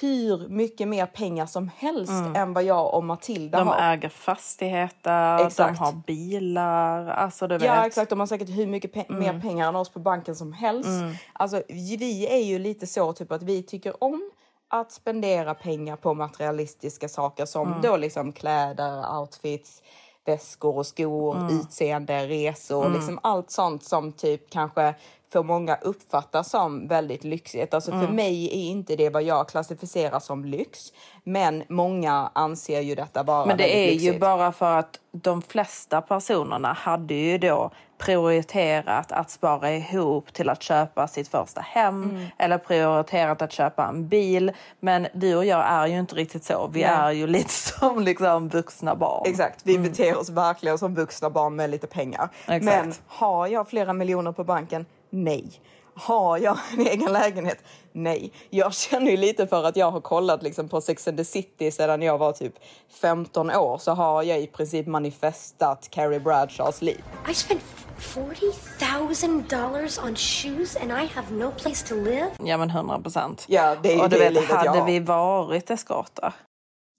hur 0.00 0.48
mycket 0.48 0.88
mer 0.88 1.06
pengar 1.06 1.46
som 1.46 1.70
helst 1.76 2.12
än 2.34 2.52
vad 2.52 2.64
jag 2.64 2.94
och 2.94 3.04
Matilda 3.04 3.58
De 3.58 3.68
har. 3.68 3.80
äger 3.92 4.08
fastigheter, 4.08 5.46
Exakt. 5.46 5.78
de 5.78 5.84
har 5.84 5.92
bilar. 6.06 7.06
Alltså 7.08 7.46
du 7.46 7.54
vet. 7.58 7.66
Ja 7.66 7.86
exakt, 7.86 8.10
de 8.10 8.20
har 8.20 8.26
säkert 8.26 8.48
hur 8.48 8.66
mycket 8.66 8.94
pe- 8.94 9.04
Mm. 9.08 9.20
mer 9.20 9.40
pengar 9.40 9.68
än 9.68 9.76
oss 9.76 9.88
på 9.88 9.98
banken 9.98 10.36
som 10.36 10.52
helst. 10.52 10.88
Alltså 11.32 11.62
vi 11.68 12.26
är 12.30 12.44
ju 12.44 12.58
lite 12.58 12.86
så 12.86 13.12
typ 13.12 13.32
att 13.32 13.42
vi 13.42 13.62
tycker 13.62 14.04
om 14.04 14.30
att 14.68 14.92
spendera 14.92 15.54
pengar 15.54 15.96
på 15.96 16.14
materialistiska 16.14 17.08
saker 17.08 17.46
som 17.46 17.68
Mm. 17.68 17.82
då 17.82 17.96
liksom 17.96 18.32
kläder, 18.32 19.18
outfits, 19.20 19.82
väskor 20.24 20.76
och 20.76 20.86
skor, 20.86 21.36
Mm. 21.36 21.60
utseende, 21.60 22.26
resor, 22.26 22.90
liksom 22.90 23.18
allt 23.22 23.50
sånt 23.50 23.84
som 23.84 24.12
typ 24.12 24.50
kanske 24.50 24.94
för 25.32 25.42
många 25.42 25.76
uppfattas 25.76 26.50
som 26.50 26.88
väldigt 26.88 27.24
lyxigt. 27.24 27.74
Alltså 27.74 27.90
Mm. 27.92 28.06
för 28.06 28.12
mig 28.14 28.44
är 28.46 28.70
inte 28.70 28.96
det 28.96 29.10
vad 29.10 29.22
jag 29.22 29.48
klassificerar 29.48 30.20
som 30.20 30.44
lyx. 30.44 30.92
Men 31.24 31.62
många 31.68 32.30
anser 32.32 32.80
ju 32.80 32.94
detta 32.94 33.22
vara 33.22 33.46
Men 33.46 33.56
det 33.56 33.86
är 33.88 33.90
lyxigt. 33.92 34.14
ju 34.14 34.18
bara 34.18 34.52
för 34.52 34.78
att 34.78 35.00
de 35.12 35.42
flesta 35.42 36.00
personerna 36.00 36.72
hade 36.72 37.14
ju 37.14 37.38
då 37.38 37.70
prioriterat 37.98 39.12
att 39.12 39.30
spara 39.30 39.70
ihop 39.72 40.32
till 40.32 40.48
att 40.48 40.62
köpa 40.62 41.08
sitt 41.08 41.28
första 41.28 41.60
hem 41.60 42.02
Mm. 42.02 42.26
eller 42.38 42.58
prioriterat 42.58 43.42
att 43.42 43.52
köpa 43.52 43.84
en 43.86 44.08
bil. 44.08 44.52
Men 44.80 45.06
du 45.14 45.36
och 45.36 45.44
jag 45.44 45.64
är 45.66 45.86
ju 45.86 45.98
inte 45.98 46.14
riktigt 46.14 46.44
så. 46.44 46.68
Vi 46.72 46.80
Nej. 46.80 46.90
är 46.90 47.10
ju 47.10 47.26
lite 47.26 47.52
som 47.52 48.02
liksom 48.02 48.48
vuxna 48.48 48.94
barn. 48.94 49.22
Exakt, 49.26 49.60
vi 49.64 49.78
beter 49.78 50.18
oss 50.18 50.28
verkligen 50.30 50.78
som 50.78 50.94
vuxna 50.94 51.30
barn 51.30 51.56
med 51.56 51.70
lite 51.70 51.86
pengar. 51.86 52.28
Exakt. 52.48 52.64
Men 52.64 52.94
har 53.06 53.46
jag 53.46 53.68
flera 53.68 53.92
miljoner 53.92 54.32
på 54.32 54.44
banken? 54.44 54.86
Nej. 55.10 55.50
Har 55.94 56.38
jag 56.38 56.58
en 56.78 56.86
egen 56.86 57.12
lägenhet? 57.12 57.58
Nej. 57.92 58.32
Jag 58.50 58.74
känner 58.74 59.10
ju 59.10 59.16
lite 59.16 59.46
för 59.46 59.64
att 59.64 59.76
jag 59.76 59.90
har 59.90 60.00
kollat 60.00 60.42
liksom 60.42 60.68
på 60.68 60.80
Sex 60.80 61.08
and 61.08 61.16
the 61.18 61.24
City 61.24 61.70
sedan 61.70 62.02
jag 62.02 62.18
var 62.18 62.32
typ 62.32 62.54
15 63.00 63.50
år 63.50 63.78
så 63.78 63.92
har 63.92 64.22
jag 64.22 64.40
i 64.40 64.46
princip 64.46 64.86
manifestat 64.86 65.88
Carrie 65.90 66.20
Bradshaws 66.20 66.82
liv. 66.82 67.04
I 67.30 67.34
spent 67.34 67.62
$40,000 68.00 69.98
on 70.08 70.16
shoes 70.16 70.76
and 70.76 70.90
I 70.92 71.06
have 71.14 71.30
no 71.30 71.50
place 71.50 71.88
to 71.88 71.94
live? 71.94 72.26
Ja 72.44 72.56
men 72.56 72.70
100 72.70 72.98
procent. 73.00 73.44
Ja, 73.48 73.76
det 73.82 73.92
är 73.92 73.96
ju 73.96 74.02
och 74.02 74.08
du 74.10 74.16
det 74.18 74.24
vet, 74.24 74.32
livet 74.32 74.48
jag 74.50 74.56
hade 74.56 74.78
har. 74.80 74.86
vi 74.86 75.00
varit 75.00 75.70
eskorter 75.70 76.32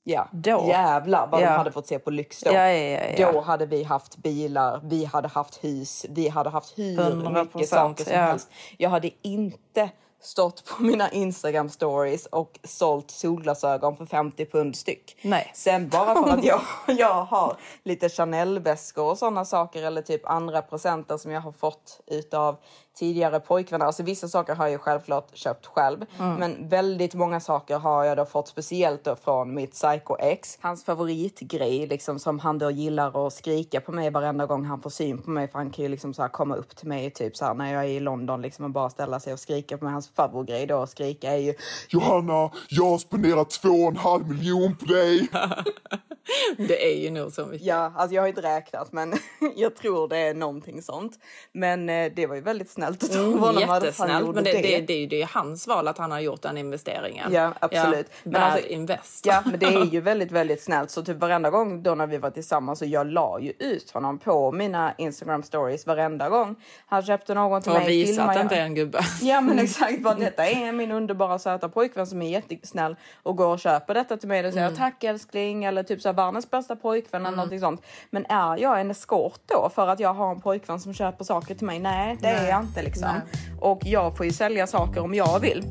Ja, 0.10 0.28
Då. 0.32 0.66
jävlar 0.68 1.28
vad 1.28 1.42
Ja. 1.42 1.46
de 1.46 1.58
hade 1.58 1.72
fått 1.72 1.88
se 1.88 2.00
på 2.00 2.10
lyx 2.12 2.42
då. 2.42 2.52
Ja, 2.54 2.70
ja, 2.72 3.00
ja. 3.18 3.32
Då 3.32 3.42
hade 3.42 3.66
vi 3.66 3.84
haft 3.84 4.18
bilar, 4.18 4.80
vi 4.84 5.06
hade 5.06 5.28
haft 5.28 5.64
hus, 5.64 6.06
vi 6.10 6.28
hade 6.28 6.50
haft 6.50 6.78
100%, 6.78 7.44
mycket 7.56 7.70
saker 7.70 8.04
som 8.04 8.14
helst. 8.14 8.50
Jag 8.78 8.90
hade 8.90 9.10
inte 9.22 9.90
stått 10.22 10.66
på 10.66 10.84
mina 10.84 11.12
Instagram 11.12 11.70
stories 11.70 12.26
och 12.26 12.60
sålt 12.64 13.12
solglasögon 13.12 13.98
för 13.98 14.06
50 14.06 14.46
pund 14.46 14.76
styck. 14.76 15.18
Nej. 15.22 15.52
Sen 15.56 15.90
bara 15.90 16.24
för 16.24 16.30
att 16.32 16.44
jag, 16.44 16.62
jag 16.88 17.24
har 17.24 17.56
lite 17.84 18.10
Chanel-väskor 18.10 19.06
och 19.06 19.18
sådana 19.18 19.46
saker 19.46 19.84
eller 19.84 20.02
typ 20.02 20.30
andra 20.30 20.62
presenter 20.62 21.18
som 21.18 21.32
jag 21.32 21.42
har 21.42 21.52
fått 21.52 22.00
utav 22.08 22.56
tidigare 22.98 23.40
pojkvänner. 23.40 23.86
Alltså 23.86 24.04
vissa 24.04 24.28
saker 24.28 24.56
har 24.56 24.68
jag 24.68 24.82
självklart 24.82 25.38
köpt 25.38 25.66
själv. 25.66 26.06
Men 26.18 26.70
väldigt 26.70 27.14
många 27.14 27.40
saker 27.40 27.80
har 27.80 28.04
jag 28.04 28.18
då 28.18 28.26
fått 28.26 28.48
speciellt 28.48 29.04
då 29.04 29.16
från 29.16 29.54
mitt 29.54 29.72
psycho-ex. 29.74 30.58
Hans 30.62 30.86
favoritgrej 30.86 31.88
liksom 31.88 32.20
som 32.20 32.40
han 32.40 32.58
då 32.58 32.72
gillar 32.72 33.28
att 33.28 33.34
skrika 33.34 33.82
på 33.82 33.92
mig 33.92 34.10
varenda 34.10 34.46
gång 34.46 34.66
han 34.66 34.82
får 34.82 34.90
syn 34.90 35.22
på 35.22 35.30
mig. 35.30 35.48
För 35.48 35.58
han 35.58 35.70
kan 35.70 35.84
ju 35.84 35.90
liksom 35.90 36.14
så 36.14 36.22
här 36.22 36.30
komma 36.30 36.56
upp 36.56 36.76
till 36.76 36.88
mig 36.88 37.12
typ 37.12 37.38
så 37.38 37.46
här 37.46 37.54
när 37.54 37.74
jag 37.74 37.84
är 37.84 37.88
i 37.88 38.00
London 38.00 38.42
liksom 38.42 38.66
och 38.66 38.72
bara 38.72 38.90
ställa 38.90 39.20
sig 39.20 39.34
och 39.34 39.40
skrika 39.40 39.78
på 39.78 39.86
mig. 39.86 39.94
Hans 39.94 40.10
favoritgrej 40.10 40.68
då 40.68 40.82
att 40.82 40.90
skrika 40.90 41.32
är 41.32 41.38
ju 41.38 41.54
Johanna, 41.90 42.52
jag 42.70 42.86
har 42.86 42.98
spenderat 42.98 43.50
två 43.50 43.70
och 43.70 43.92
en 43.92 43.98
halv 43.98 44.28
miljon 44.28 44.76
på 44.76 44.86
dig. 44.86 45.28
Det 46.58 46.94
är 46.94 46.98
ju 46.98 47.10
nog 47.10 47.32
så 47.32 47.46
mycket. 47.46 47.68
Ja, 47.68 47.94
alltså 47.96 48.16
jag 48.16 48.22
har 48.22 48.28
inte 48.28 48.42
räknat 48.42 48.92
men 48.92 49.14
jag 49.56 49.76
tror 49.76 50.08
det 50.08 50.18
är 50.18 50.34
någonting 50.34 50.82
sånt. 50.82 51.20
Men 51.52 51.90
eh, 51.90 52.12
det 52.16 52.28
var 52.28 52.36
ju 52.36 52.42
väldigt 52.42 52.70
snällt 52.80 53.04
av 53.16 53.22
Mm, 53.26 53.40
honom 53.40 53.62
jättesnällt, 53.62 54.36
men 54.36 54.44
det, 54.44 54.52
det, 54.52 54.80
det 54.82 54.94
är 54.94 54.98
ju 55.00 55.08
det 55.08 55.22
är 55.22 55.30
hans 55.34 55.68
val 55.68 55.88
att 55.88 55.98
han 55.98 56.12
har 56.12 56.20
gjort 56.20 56.42
den 56.42 56.58
investeringen. 56.58 57.34
Ja, 57.34 57.54
absolut. 57.60 58.08
Ja, 58.24 58.30
Men 58.32 58.42
alltså- 58.44 58.68
invest. 58.68 59.26
Ja, 59.26 59.42
men 59.46 59.60
det 59.60 59.66
är 59.66 59.86
ju 59.86 60.02
väldigt, 60.12 60.32
väldigt 60.32 60.64
snällt. 60.64 60.92
Så 60.92 61.04
typ 61.04 61.18
varenda 61.18 61.50
gång 61.50 61.84
då 61.84 61.96
när 61.96 62.08
vi 62.08 62.18
var 62.18 62.30
tillsammans 62.30 62.80
så 62.80 62.86
jag 62.86 63.08
la 63.08 63.40
ju 63.40 63.54
ut 63.60 63.92
honom 63.92 64.18
på 64.20 64.52
mina 64.52 64.94
Instagram 64.98 65.44
stories 65.44 65.88
varenda 65.88 66.30
gång. 66.30 66.56
Han 66.86 67.02
köpte 67.04 67.34
någon 67.34 67.62
till 67.62 67.72
För 67.72 67.80
mig. 67.80 67.86
att 67.86 67.92
visa 67.92 68.22
filmar 68.22 68.38
att 68.44 68.50
det 68.50 68.56
är 68.56 68.62
en 68.64 68.76
gubbe. 68.76 69.00
Ja 69.22 69.42
men 69.42 69.60
exakt, 69.66 70.02
bara 70.04 70.14
detta 70.16 70.46
är 70.46 70.72
min 70.72 70.92
underbara 70.92 71.40
söta 71.40 71.70
pojkvän 71.70 72.08
som 72.08 72.22
är 72.22 72.30
jättesnäll 72.30 72.96
och 73.24 73.36
går 73.38 73.48
och 73.48 73.60
köper 73.60 73.94
detta 73.94 74.18
till 74.18 74.28
mig 74.28 74.48
och 74.48 74.54
säger 74.54 74.72
tack 74.76 75.04
älskling 75.04 75.64
eller 75.64 75.84
typ 75.84 76.02
så 76.02 76.10
här, 76.10 76.14
världens 76.14 76.52
bästa 76.52 76.76
pojkvän 76.76 77.26
eller 77.26 77.38
någonting 77.38 77.60
sånt. 77.60 77.82
Men 78.10 78.26
är 78.30 78.58
jag 78.58 78.82
en 78.82 78.92
eskort 78.92 79.40
då 79.46 79.70
för 79.76 79.88
att 79.88 80.00
jag 80.00 80.14
har 80.14 80.32
en 80.32 80.42
pojkvän 80.42 80.80
som 80.80 80.94
köper 80.94 81.24
saker 81.26 81.56
till 81.56 81.66
mig? 81.68 81.80
Nej 81.80 82.18
det 82.22 82.28
är 82.28 82.50
jag 82.50 82.66
inte 82.70 82.82
liksom. 82.82 83.22
Och 83.60 83.82
jag 83.86 84.18
får 84.18 84.26
ju 84.26 84.32
sälja 84.32 84.68
saker 84.68 85.02
om 85.02 85.14
jag 85.14 85.40
vill. 85.40 85.64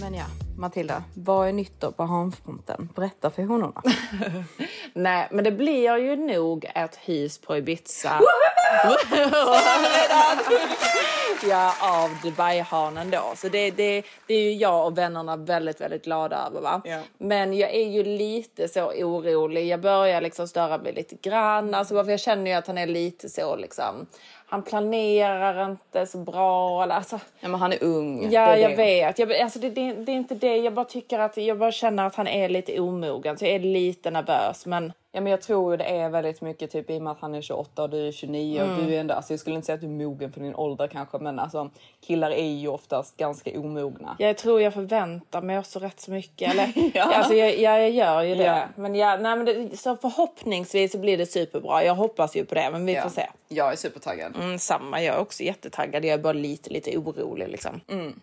Men 0.00 0.14
ja, 0.14 0.24
Matilda, 0.56 1.04
vad 1.14 1.48
är 1.48 1.52
nytt 1.52 1.80
då 1.80 1.92
på 1.92 2.04
hamnfronten? 2.04 2.88
Berätta 2.94 3.30
för 3.30 3.42
honorna. 3.42 3.82
Nej, 4.98 5.28
men 5.30 5.44
det 5.44 5.50
blir 5.50 5.96
ju 5.98 6.16
nog 6.16 6.66
ett 6.74 6.96
hus 6.96 7.38
på 7.38 7.56
Ibiza. 7.56 8.20
ja, 11.48 11.74
av 11.80 12.10
Dubai-hanen 12.22 13.10
då. 13.10 13.32
Så 13.36 13.48
det, 13.48 13.70
det, 13.70 14.02
det 14.26 14.34
är 14.34 14.40
ju 14.40 14.52
jag 14.52 14.86
och 14.86 14.98
vännerna 14.98 15.36
väldigt, 15.36 15.80
väldigt 15.80 16.04
glada 16.04 16.46
över. 16.46 16.60
Va? 16.60 16.82
Ja. 16.84 17.00
Men 17.18 17.56
jag 17.56 17.70
är 17.74 17.88
ju 17.88 18.04
lite 18.04 18.68
så 18.68 18.84
orolig. 18.84 19.66
Jag 19.66 19.80
börjar 19.80 20.20
liksom 20.20 20.48
störa 20.48 20.78
mig 20.78 20.92
lite 20.92 21.14
grann. 21.14 21.74
Alltså, 21.74 22.04
jag 22.10 22.20
känner 22.20 22.50
ju 22.50 22.56
att 22.56 22.66
han 22.66 22.78
är 22.78 22.86
lite 22.86 23.28
så 23.28 23.56
liksom. 23.56 24.06
Han 24.48 24.62
planerar 24.62 25.64
inte 25.70 26.06
så 26.06 26.18
bra. 26.18 26.82
eller, 26.82 26.94
Alltså, 26.94 27.20
Ja, 27.40 27.48
men 27.48 27.60
han 27.60 27.72
är 27.72 27.82
ung. 27.84 28.20
det 28.28 28.34
Ja, 28.34 28.40
är 28.40 28.56
jag 28.56 28.70
det. 28.70 28.76
vet. 28.76 29.18
Jag, 29.18 29.36
alltså 29.36 29.58
det, 29.58 29.70
det, 29.70 29.92
det 29.92 30.12
är 30.12 30.16
inte 30.16 30.34
det. 30.34 30.56
Jag 30.56 30.72
bara 30.72 30.84
tycker 30.84 31.18
att 31.18 31.36
jag 31.36 31.58
bara 31.58 31.72
känner 31.72 32.06
att 32.06 32.14
han 32.14 32.26
är 32.28 32.48
lite 32.48 32.80
omogen. 32.80 33.38
Så 33.38 33.44
jag 33.44 33.54
är 33.54 33.58
lite 33.58 34.10
nervös. 34.10 34.66
Men 34.66 34.92
Ja, 35.16 35.20
men 35.20 35.30
jag 35.30 35.42
tror 35.42 35.76
det 35.76 35.84
är 35.84 36.08
väldigt 36.08 36.40
mycket 36.40 36.70
typ 36.70 36.90
i 36.90 36.98
och 36.98 37.02
med 37.02 37.10
att 37.10 37.20
han 37.20 37.34
är 37.34 37.40
28 37.40 37.82
och 37.82 37.90
du 37.90 38.08
är 38.08 38.12
29 38.12 38.62
och 38.62 38.84
du 38.84 38.94
är 38.94 39.00
ändå, 39.00 39.14
alltså 39.14 39.32
jag 39.32 39.40
skulle 39.40 39.56
inte 39.56 39.66
säga 39.66 39.74
att 39.74 39.80
du 39.80 39.86
är 39.86 39.90
mogen 39.90 40.32
för 40.32 40.40
din 40.40 40.54
ålder 40.54 40.88
kanske 40.88 41.18
men 41.18 41.38
alltså 41.38 41.70
killar 42.00 42.30
är 42.30 42.50
ju 42.52 42.68
oftast 42.68 43.16
ganska 43.16 43.60
omogna. 43.60 44.16
jag 44.18 44.36
tror 44.36 44.62
jag 44.62 44.74
förväntar 44.74 45.42
mig 45.42 45.58
också 45.58 45.78
rätt 45.78 46.00
så 46.00 46.10
mycket. 46.10 46.52
Eller, 46.52 46.72
Ja. 46.94 47.14
alltså 47.14 47.34
jag, 47.34 47.58
jag, 47.58 47.90
gör 47.90 48.22
ju 48.22 48.34
det. 48.34 48.44
Ja. 48.44 48.64
Men, 48.76 48.94
jag, 48.94 49.22
nej, 49.22 49.36
men 49.36 49.46
det, 49.46 49.76
så 49.76 49.96
förhoppningsvis 49.96 50.92
så 50.92 50.98
blir 50.98 51.18
det 51.18 51.26
superbra. 51.26 51.84
Jag 51.84 51.94
hoppas 51.94 52.36
ju 52.36 52.44
på 52.44 52.54
det, 52.54 52.70
men 52.72 52.86
vi 52.86 52.94
får 52.94 53.10
se. 53.10 53.26
Jag 53.48 53.72
är 53.72 53.76
supertaggad. 53.76 54.36
Mm, 54.36 54.58
samma, 54.58 55.02
jag 55.02 55.16
är 55.16 55.20
också 55.20 55.42
jättetaggad. 55.42 56.04
Jag 56.04 56.14
är 56.14 56.18
bara 56.18 56.32
lite, 56.32 56.70
lite 56.70 56.98
orolig 56.98 57.48
liksom. 57.48 57.80
Mm. 57.88 58.20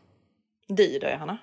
Du 0.68 1.00
då, 1.00 1.10
Johanna? 1.10 1.38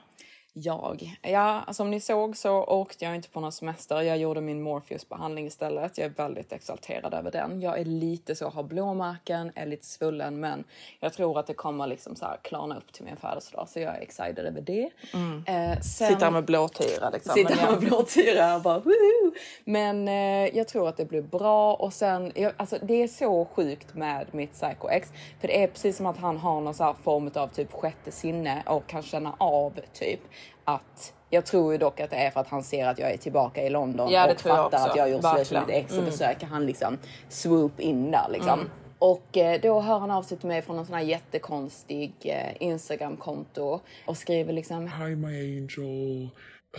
Jag? 0.52 1.16
Ja, 1.22 1.64
som 1.70 1.90
ni 1.90 2.00
såg 2.00 2.36
så 2.36 2.64
åkte 2.64 3.04
jag 3.04 3.14
inte 3.14 3.28
på 3.28 3.40
någon 3.40 3.52
semester. 3.52 4.00
Jag 4.00 4.18
gjorde 4.18 4.40
min 4.40 4.62
Morpheus-behandling 4.62 5.46
istället. 5.46 5.98
Jag 5.98 6.04
är 6.04 6.10
väldigt 6.10 6.52
exalterad 6.52 7.14
över 7.14 7.30
den. 7.30 7.60
Jag 7.60 7.78
är 7.78 7.84
lite 7.84 8.34
så, 8.36 8.48
har 8.48 8.62
blåmärken, 8.62 9.52
är 9.54 9.66
lite 9.66 9.86
svullen, 9.86 10.40
men 10.40 10.64
jag 11.00 11.12
tror 11.12 11.38
att 11.38 11.46
det 11.46 11.54
kommer 11.54 11.86
liksom 11.86 12.16
så 12.16 12.24
här 12.24 12.36
klarna 12.42 12.76
upp 12.76 12.92
till 12.92 13.04
min 13.04 13.16
födelsedag. 13.16 13.68
Så 13.68 13.80
jag 13.80 13.96
är 13.96 14.00
excited 14.00 14.38
över 14.38 14.60
det. 14.60 14.90
Mm. 15.14 15.44
Eh, 15.46 15.80
sen... 15.80 16.08
Sitter 16.08 16.24
här 16.24 16.30
med 16.30 16.44
blåtyra 16.44 17.10
liksom. 17.10 17.34
Jag- 17.36 17.70
med 17.70 17.80
blåtyra 17.80 18.54
och 18.56 18.62
bara 18.62 18.78
woho! 18.78 19.32
Men 19.64 20.08
eh, 20.08 20.56
jag 20.56 20.68
tror 20.68 20.88
att 20.88 20.96
det 20.96 21.04
blir 21.04 21.22
bra 21.22 21.74
och 21.74 21.92
sen, 21.92 22.32
jag, 22.34 22.52
alltså 22.56 22.78
det 22.82 23.02
är 23.02 23.08
så 23.08 23.44
sjukt 23.44 23.94
med 23.94 24.26
mitt 24.34 24.52
Psycho 24.52 24.88
X. 24.88 25.08
För 25.40 25.48
det 25.48 25.62
är 25.62 25.66
precis 25.66 25.96
som 25.96 26.06
att 26.06 26.16
han 26.16 26.36
har 26.36 26.60
någon 26.60 26.74
så 26.74 26.96
form 27.02 27.30
av 27.34 27.48
typ 27.48 27.72
sjätte 27.72 28.12
sinne 28.12 28.62
och 28.66 28.86
kan 28.86 29.02
känna 29.02 29.34
av 29.38 29.80
typ 29.92 30.20
att 30.64 31.14
jag 31.30 31.46
tror 31.46 31.72
ju 31.72 31.78
dock 31.78 32.00
att 32.00 32.10
det 32.10 32.16
är 32.16 32.30
för 32.30 32.40
att 32.40 32.48
han 32.48 32.62
ser 32.62 32.86
att 32.86 32.98
jag 32.98 33.12
är 33.12 33.16
tillbaka 33.16 33.62
i 33.66 33.70
London 33.70 34.10
Ja, 34.10 34.24
och 34.24 34.30
jag 34.30 34.40
fattar 34.40 34.64
också. 34.64 34.76
att 34.76 34.96
jag 34.96 35.10
gjort 35.10 35.24
slut 35.34 35.50
med 35.52 35.60
mitt 35.66 35.76
ex 35.76 35.92
och 35.92 35.98
Mm. 35.98 36.10
försöker 36.10 36.46
han 36.46 36.66
liksom 36.66 36.98
swoop 37.28 37.80
in 37.80 38.10
där 38.10 38.26
liksom. 38.32 38.58
Mm. 38.60 38.70
Och 38.98 39.36
eh, 39.36 39.60
då 39.60 39.80
hör 39.80 39.98
han 39.98 40.10
av 40.10 40.22
sig 40.22 40.38
till 40.38 40.48
mig 40.48 40.62
från 40.62 40.76
någon 40.76 40.86
sån 40.86 40.94
här 40.94 41.02
jättekonstig 41.02 42.12
eh, 42.22 42.62
Instagram-konto 42.68 43.80
och 44.06 44.16
skriver 44.16 44.52
liksom 44.52 44.88
Hi 44.88 45.16
my 45.16 45.58
angel. 45.58 46.28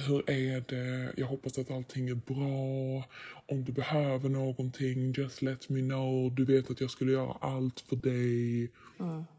Hur 0.08 0.30
är 0.30 0.64
det? 0.68 1.14
Jag 1.18 1.28
hoppas 1.28 1.58
att 1.58 1.72
allting 1.72 2.10
är 2.10 2.16
bra. 2.16 3.04
Om 3.56 3.64
du 3.64 3.72
behöver 3.72 4.30
någonting, 4.30 5.12
just 5.18 5.42
let 5.42 5.70
me 5.70 5.80
know. 5.80 6.32
Du 6.36 6.46
vet 6.46 6.72
att 6.72 6.82
jag 6.82 6.90
skulle 6.90 7.12
göra 7.12 7.36
allt 7.42 7.80
för 7.80 7.96
dig. 7.96 8.72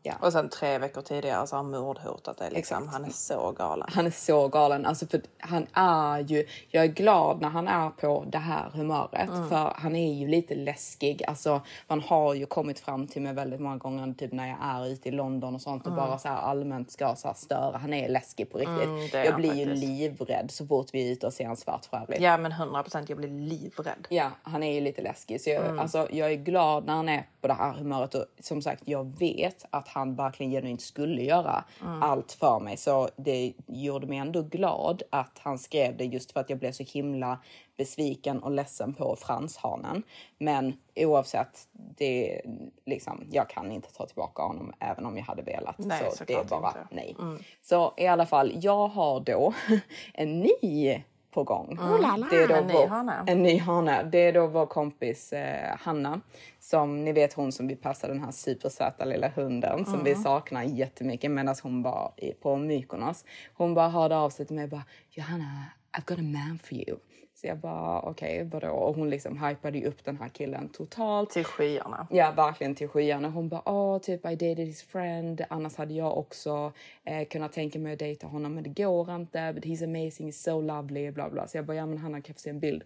Ja. 0.03 0.13
Och 0.21 0.33
sen 0.33 0.49
tre 0.49 0.79
veckor 0.79 1.01
tidigare 1.03 1.47
så 1.47 1.57
har 1.57 1.63
han 1.63 1.71
mordhotat 1.71 2.39
dig. 2.39 2.51
Liksom. 2.51 2.89
Han 2.89 3.05
är 3.05 3.11
så 3.11 3.51
galen. 3.53 3.89
Han 3.93 4.07
är 4.07 4.11
så 4.11 4.49
galen. 4.49 4.87
Alltså 4.87 5.07
för 5.07 5.21
han 5.39 5.67
är 5.73 6.19
ju... 6.19 6.47
Jag 6.69 6.85
är 6.85 6.89
glad 6.89 7.41
när 7.41 7.49
han 7.49 7.69
är 7.69 7.91
på 7.91 8.25
det 8.29 8.39
här 8.39 8.71
humöret. 8.75 9.29
Mm. 9.29 9.49
För 9.49 9.73
han 9.77 9.97
är 9.97 10.13
ju 10.15 10.29
lite 10.29 10.55
läskig. 10.55 11.25
Alltså 11.29 11.61
man 11.89 12.01
har 12.01 12.35
ju 12.35 12.47
kommit 12.47 12.81
fram 12.81 13.07
till 13.07 13.23
mig 13.23 13.33
väldigt 13.33 13.61
många 13.61 13.77
gånger 13.77 14.15
typ 14.15 14.33
när 14.33 14.49
jag 14.49 14.59
är 14.63 14.87
ute 14.87 15.09
i 15.09 15.13
London 15.13 15.55
och 15.55 15.61
sånt 15.63 15.87
och 15.87 15.93
Mm. 15.93 16.05
bara 16.09 16.19
så 16.19 16.29
allmänt 16.29 16.91
ska 16.91 17.15
så 17.15 17.33
störa. 17.37 17.77
Han 17.79 17.93
är 17.93 18.09
läskig 18.09 18.51
på 18.53 18.59
riktigt. 18.59 19.15
Mm, 19.15 19.27
jag 19.27 19.37
blir 19.37 19.55
ju 19.55 19.75
livrädd 19.75 20.51
så 20.51 20.67
fort 20.67 20.87
vi 20.93 21.09
är 21.09 21.13
ute 21.13 21.27
och 21.27 21.33
ser 21.33 21.45
en 21.45 21.57
svart 21.57 21.85
för 21.85 21.97
övrigt. 21.97 22.21
Ja 22.21 22.37
men 22.37 22.53
100 22.53 22.83
procent. 22.83 23.09
Jag 23.09 23.19
blir 23.19 23.29
livrädd. 23.29 24.07
Ja, 24.09 24.31
han 24.43 24.63
är 24.63 24.75
ju 24.75 24.81
lite 24.81 25.03
läskig. 25.03 25.41
Så 25.41 25.51
jag, 25.51 25.65
Mm. 25.65 25.79
alltså, 25.79 26.09
jag 26.11 26.33
är 26.33 26.37
glad 26.37 26.87
när 26.87 26.95
han 26.95 27.09
är 27.09 27.27
på 27.41 27.49
det 27.49 27.55
här 27.55 27.73
humöret. 27.73 28.15
Och 28.15 28.25
som 28.41 28.63
sagt, 28.63 28.83
jag 28.85 29.19
vet 29.19 29.52
att 29.71 29.89
han 29.89 30.15
verkligen 30.15 30.53
genuint 30.53 30.83
skulle 30.83 31.23
göra 31.23 31.65
Mm. 31.83 32.03
allt 32.03 32.33
för 32.33 32.61
mig. 32.61 32.77
Så 32.77 33.09
det 33.17 33.53
gjorde 33.67 34.07
mig 34.07 34.19
ändå 34.19 34.43
glad 34.43 35.03
att 35.11 35.39
han 35.39 35.59
skrev 35.59 35.97
det 35.97 36.05
just 36.05 36.33
för 36.33 36.41
att 36.41 36.51
jag 36.51 36.59
blev 36.59 36.73
så 36.73 36.83
himla 36.83 37.39
besviken 37.77 38.43
och 38.43 38.51
ledsen 38.51 38.95
på 38.95 39.17
franshanen. 39.17 40.03
Men 40.39 40.77
oavsett, 40.97 41.69
det, 41.73 42.41
liksom, 42.87 43.25
jag 43.31 43.49
kan 43.51 43.73
inte 43.73 43.93
ta 43.93 44.07
tillbaka 44.07 44.43
honom 44.43 44.73
även 44.79 45.07
om 45.07 45.17
jag 45.17 45.25
hade 45.25 45.43
velat. 45.43 45.79
Nej, 45.79 46.11
så 46.13 46.25
det 46.25 46.35
är 46.35 46.45
bara 46.45 46.69
inte. 46.69 46.87
nej. 46.91 47.17
Mm. 47.19 47.39
Så 47.63 47.95
i 47.97 48.07
alla 48.07 48.27
fall, 48.27 48.53
jag 48.55 48.89
har 48.89 49.21
då 49.21 49.55
en 50.15 50.41
ny 50.41 51.03
på 51.33 51.45
gång. 51.45 51.79
Mm. 51.81 52.25
Det 52.31 52.37
är 52.37 52.49
då 52.49 52.55
en 52.55 52.67
ny 52.67 52.87
hane. 52.87 53.25
En 53.27 53.43
ny 53.43 53.59
hane. 53.59 54.03
Det 54.03 54.19
är 54.19 54.33
då 54.33 54.47
vår 54.47 54.67
kompis 54.67 55.33
eh, 55.33 55.77
Hanna. 55.81 56.21
Som 56.61 57.05
ni 57.05 57.13
vet 57.13 57.33
hon 57.33 57.53
som 57.53 57.67
vi 57.69 57.77
passade 57.77 58.13
den 58.13 58.25
här 58.25 58.31
supersöta 58.33 59.05
lilla 59.05 59.29
hunden 59.29 59.85
som 59.85 60.05
vi 60.05 60.11
Mm. 60.11 60.23
saknar 60.23 60.63
jättemycket 60.63 61.31
medan 61.31 61.55
hon 61.63 61.83
var 61.83 62.13
i, 62.17 62.33
på 62.33 62.57
Mykonos. 62.57 63.25
Hon 63.55 63.75
bara 63.75 63.89
hörde 63.89 64.17
av 64.17 64.31
sig 64.31 64.47
till 64.47 64.55
mig 64.57 64.65
och 64.65 64.71
bara 64.71 64.85
Johanna, 65.11 65.65
I've 65.99 66.05
got 66.07 66.19
a 66.19 66.23
man 66.23 66.59
for 66.65 66.75
you. 66.75 66.97
Så 67.43 67.49
jag 67.49 67.59
bara 67.59 68.01
okej, 68.01 68.45
vadå? 68.45 68.69
Och 68.71 68.95
hon 68.95 69.11
liksom 69.11 69.45
hypade 69.45 69.79
ju 69.79 69.87
upp 69.87 70.05
den 70.05 70.17
här 70.17 70.29
killen 70.29 70.69
totalt. 70.69 71.31
Till 71.31 71.45
skyarna. 71.45 72.07
Ja, 72.11 72.33
verkligen 72.37 72.75
till 72.75 72.89
skyarna. 72.89 73.29
Hon 73.29 73.49
bara, 73.49 73.69
åh, 73.69 73.99
typ 73.99 74.27
I 74.27 74.31
dated 74.35 74.59
his 74.59 74.83
friend. 74.83 75.45
Annars 75.51 75.77
hade 75.77 75.95
jag 75.95 76.19
också 76.19 76.73
eh, 77.05 77.29
kunnat 77.29 77.53
tänka 77.53 77.79
mig 77.79 77.93
att 77.93 77.99
dejta 77.99 78.27
honom, 78.27 78.55
men 78.55 78.65
det 78.65 78.83
går 78.83 79.15
inte. 79.15 79.53
But 79.53 79.65
he's 79.65 79.85
amazing, 79.85 80.29
he's 80.29 80.43
so 80.43 80.61
lovely, 80.61 81.11
bla 81.11 81.31
bla. 81.31 81.47
Så 81.47 81.57
jag 81.59 81.67
bara, 81.67 81.77
ja 81.77 81.87
men 81.87 81.99
Hanna 81.99 82.21
kan 82.21 82.35
få 82.35 82.41
se 82.41 82.51
en 82.51 82.61
bild? 82.61 82.83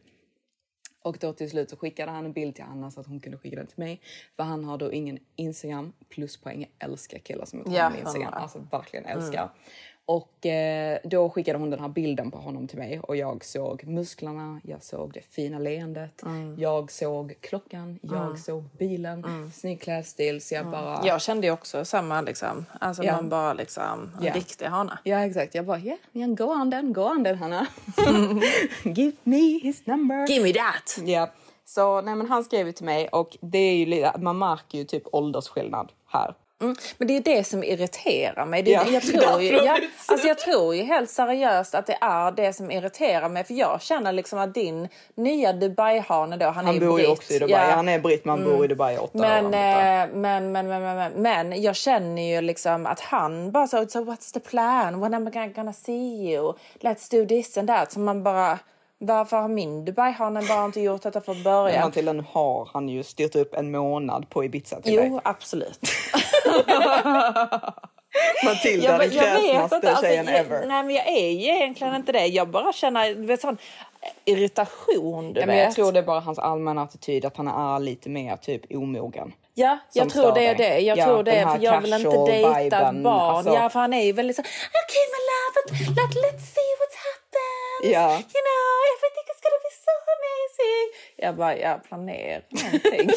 Och 1.03 1.19
då 1.21 1.33
till 1.33 1.51
slut 1.51 1.71
så 1.71 1.77
skickade 1.77 2.11
han 2.13 2.25
en 2.25 2.33
bild 2.33 2.55
till 2.55 2.65
Anna 2.65 2.91
så 2.91 3.01
att 3.01 3.07
hon 3.07 3.21
kunde 3.21 3.39
skicka 3.39 3.57
den 3.57 3.67
till 3.67 3.79
mig. 3.79 4.01
För 4.37 4.43
han 4.43 4.65
har 4.65 4.79
då 4.79 4.93
ingen 4.93 5.19
Instagram. 5.37 5.93
Pluspoäng, 6.09 6.61
jag 6.79 6.91
älskar 6.91 7.19
killar 7.19 7.45
som 7.45 7.59
inte 7.59 7.71
Ja, 7.71 7.83
har 7.83 7.91
en 7.91 7.99
Instagram. 8.01 8.33
Alltså 8.33 8.59
verkligen 8.71 9.05
Mm. 9.05 9.49
Och 10.09 10.47
eh, 10.47 10.99
då 11.05 11.31
skickade 11.31 11.59
hon 11.59 11.71
den 11.71 11.81
här 11.81 11.89
bilden 11.89 12.31
på 12.31 12.39
honom 12.39 12.69
till 12.69 12.79
mig 12.79 13.01
och 13.01 13.17
jag 13.17 13.45
såg 13.45 13.85
musklerna, 13.85 14.61
jag 14.65 14.83
såg 14.83 15.13
det 15.13 15.21
fina 15.21 15.59
leendet, 15.59 16.23
jag 16.59 16.93
såg 16.93 17.35
klockan, 17.41 17.99
jag 18.03 18.25
Mm. 18.27 18.37
såg 18.37 18.65
bilen, 18.79 19.51
snygg 19.55 19.81
klädstil. 19.81 20.41
Så 20.41 20.55
jag 20.55 20.67
bara... 20.71 21.07
Jag 21.07 21.21
kände 21.23 21.47
ju 21.47 21.53
också 21.53 21.85
samma 21.85 22.21
liksom. 22.21 22.65
Alltså 22.81 23.03
Ja. 23.03 23.13
man 23.17 23.29
bara 23.29 23.53
liksom. 23.53 24.11
En 24.19 24.25
Ja. 24.25 24.35
riktig 24.35 24.67
hane. 24.67 24.99
Ja 25.05 25.25
exakt, 25.25 25.55
jag 25.55 25.65
bara 25.67 25.79
yeah, 25.79 25.99
yeah, 26.13 26.31
go 26.31 26.45
on 26.45 26.71
then, 26.71 26.93
go 26.93 27.03
on 27.03 27.25
then 27.25 27.39
Hanna. 27.39 27.67
Give 28.85 29.13
me 29.23 29.59
his 29.59 29.87
number. 29.87 30.27
Give 30.29 30.45
me 30.45 30.53
that! 30.53 30.99
Ja, 31.09 31.31
så 31.65 32.01
nej 32.01 32.15
men 32.15 32.27
han 32.29 32.45
skrev 32.45 32.67
ju 32.67 32.73
till 32.73 32.85
mig 32.87 33.09
och 33.09 33.37
det 33.41 33.59
är 33.59 33.77
ju 33.87 34.11
man 34.19 34.39
märker 34.39 34.79
ju 34.79 34.85
typ 34.85 35.03
åldersskillnad 35.13 35.93
här. 36.07 36.35
Mm. 36.61 36.77
Men 36.99 37.09
det 37.09 37.17
är 37.17 37.21
det 37.21 37.45
som 37.45 37.65
irriterar 37.65 38.47
mig. 38.47 38.63
Det, 38.63 38.71
Ja, 38.71 38.83
jag, 38.87 38.95
är 38.95 39.01
tror 39.01 39.43
ju, 39.43 39.49
ja, 39.53 39.65
jag 39.65 39.81
alltså 40.07 40.29
jag 40.29 40.39
tror 40.39 40.75
ju 40.75 40.83
helt 40.83 41.11
seriöst 41.11 41.75
att 41.75 41.87
det 41.87 41.99
är 42.01 42.31
det 42.33 42.53
som 42.53 42.71
irriterar 42.71 43.29
mig. 43.29 43.45
För 43.45 43.55
jag 43.55 43.83
känner 43.83 44.13
liksom 44.13 44.39
att 44.39 44.55
din 44.55 44.89
nya 45.15 45.53
Dubai-hane 45.53 46.37
då, 46.37 46.47
han, 46.47 46.65
är 46.65 46.67
Han 46.67 46.75
ju 46.75 46.81
bor 46.81 47.01
ju 47.01 47.07
britt. 47.07 47.19
också 47.19 47.33
i 47.33 47.39
Dubai. 47.39 47.71
Han 47.71 47.89
är 47.89 47.99
britt, 47.99 48.25
man 48.25 48.45
bor 48.45 48.65
i 48.65 48.69
Dubai 48.69 48.95
i 48.95 48.99
åtta 48.99 49.19
men, 49.19 49.47
år. 49.47 49.55
eh, 49.55 50.09
men, 50.15 50.53
men, 50.53 50.53
men, 50.53 50.83
men, 50.83 50.97
men, 50.97 51.13
men 51.13 51.63
jag 51.63 51.77
känner 51.77 52.23
ju 52.35 52.41
liksom 52.41 52.87
att 52.87 53.01
han 53.01 53.51
bara 53.53 53.67
så, 53.67 53.87
so 53.87 54.05
what's 54.05 54.33
the 54.35 54.41
plan? 54.41 55.01
When 55.01 55.15
am 55.15 55.29
I 55.29 55.53
gonna 55.57 55.73
see 55.73 56.31
you? 56.33 56.53
Let's 56.81 57.11
do 57.11 57.27
this 57.29 57.59
and 57.59 57.69
that. 57.69 57.93
Så 57.93 58.01
man 58.01 58.23
bara, 58.23 58.59
varför 58.99 59.37
har 59.37 59.49
min 59.49 59.85
Dubai-hane 59.85 60.49
bara 60.49 60.65
inte 60.65 60.81
gjort 60.81 61.03
detta 61.03 61.21
från 61.21 61.35
Men 61.35 61.45
början? 61.45 61.85
Matilda, 61.85 62.13
nu 62.13 62.25
har 62.33 62.69
han 62.73 62.89
ju 62.89 63.03
styrt 63.03 63.37
upp 63.37 63.55
en 63.55 63.71
månad 63.71 64.31
på 64.31 64.45
Ibiza 64.45 64.81
till 64.81 64.97
dig. 64.97 65.07
Jo, 65.09 65.21
absolut. 65.25 65.81
Matilda, 68.45 68.99
den 68.99 69.11
kräsnaste 69.11 69.91
alltså, 69.91 70.05
tjejen 70.05 70.27
jag, 70.27 70.37
ever. 70.37 70.67
Nej 70.67 70.83
men 70.83 70.95
jag 70.95 71.09
är 71.09 71.29
ju 71.31 71.47
egentligen 71.49 71.95
inte 71.95 72.13
det. 72.13 72.27
Jag 72.27 72.49
bara 72.49 72.73
känner 72.73 73.15
du 73.15 73.27
vet, 73.27 73.41
sån 73.41 73.59
irritation 74.25 75.33
du 75.33 75.41
Ja, 75.41 75.47
vet. 75.47 75.55
men 75.55 75.59
jag 75.59 75.75
tror 75.75 75.93
det 75.93 75.99
är 75.99 76.03
bara 76.03 76.21
hans 76.21 76.39
allmänna 76.39 76.83
attityd 76.83 77.25
att 77.25 77.37
han 77.37 77.49
är 77.49 77.79
lite 77.81 78.09
mer 78.09 78.37
typ 78.37 78.63
omogen. 78.77 79.33
Ja, 79.55 79.79
jag 79.93 80.11
tror 80.11 80.33
det 80.35 80.47
är 80.47 80.55
dig. 80.55 80.69
det. 80.69 80.79
Jag 80.81 80.99
Ja, 80.99 81.05
tror 81.05 81.23
det 81.23 81.33
är 81.33 81.47
för 81.47 81.63
jag 81.65 81.81
vill 81.81 81.93
inte 81.95 82.09
dejta 82.27 82.63
viben, 82.63 83.03
barn. 83.03 83.37
alltså. 83.37 83.55
Ja, 83.55 83.69
för 83.69 83.81
han 83.81 83.93
är 83.93 84.05
ju 84.05 84.13
väldigt 84.13 84.37
så 84.37 84.43
okay 84.43 85.05
my 85.15 85.21
love, 85.31 85.85
let, 85.89 86.15
let's 86.25 86.47
see 86.55 86.73
what. 86.81 86.86
Ja. 87.83 88.09
You 88.11 88.43
know, 88.47 88.75
everything 88.93 89.27
is 89.33 89.41
gonna 89.45 89.61
be 89.67 89.73
so 89.87 89.95
amazing. 90.17 90.87
Jag 91.17 91.37
bara, 91.37 91.57
jag 91.57 91.85
planerar 91.85 92.43
någonting. 92.51 93.11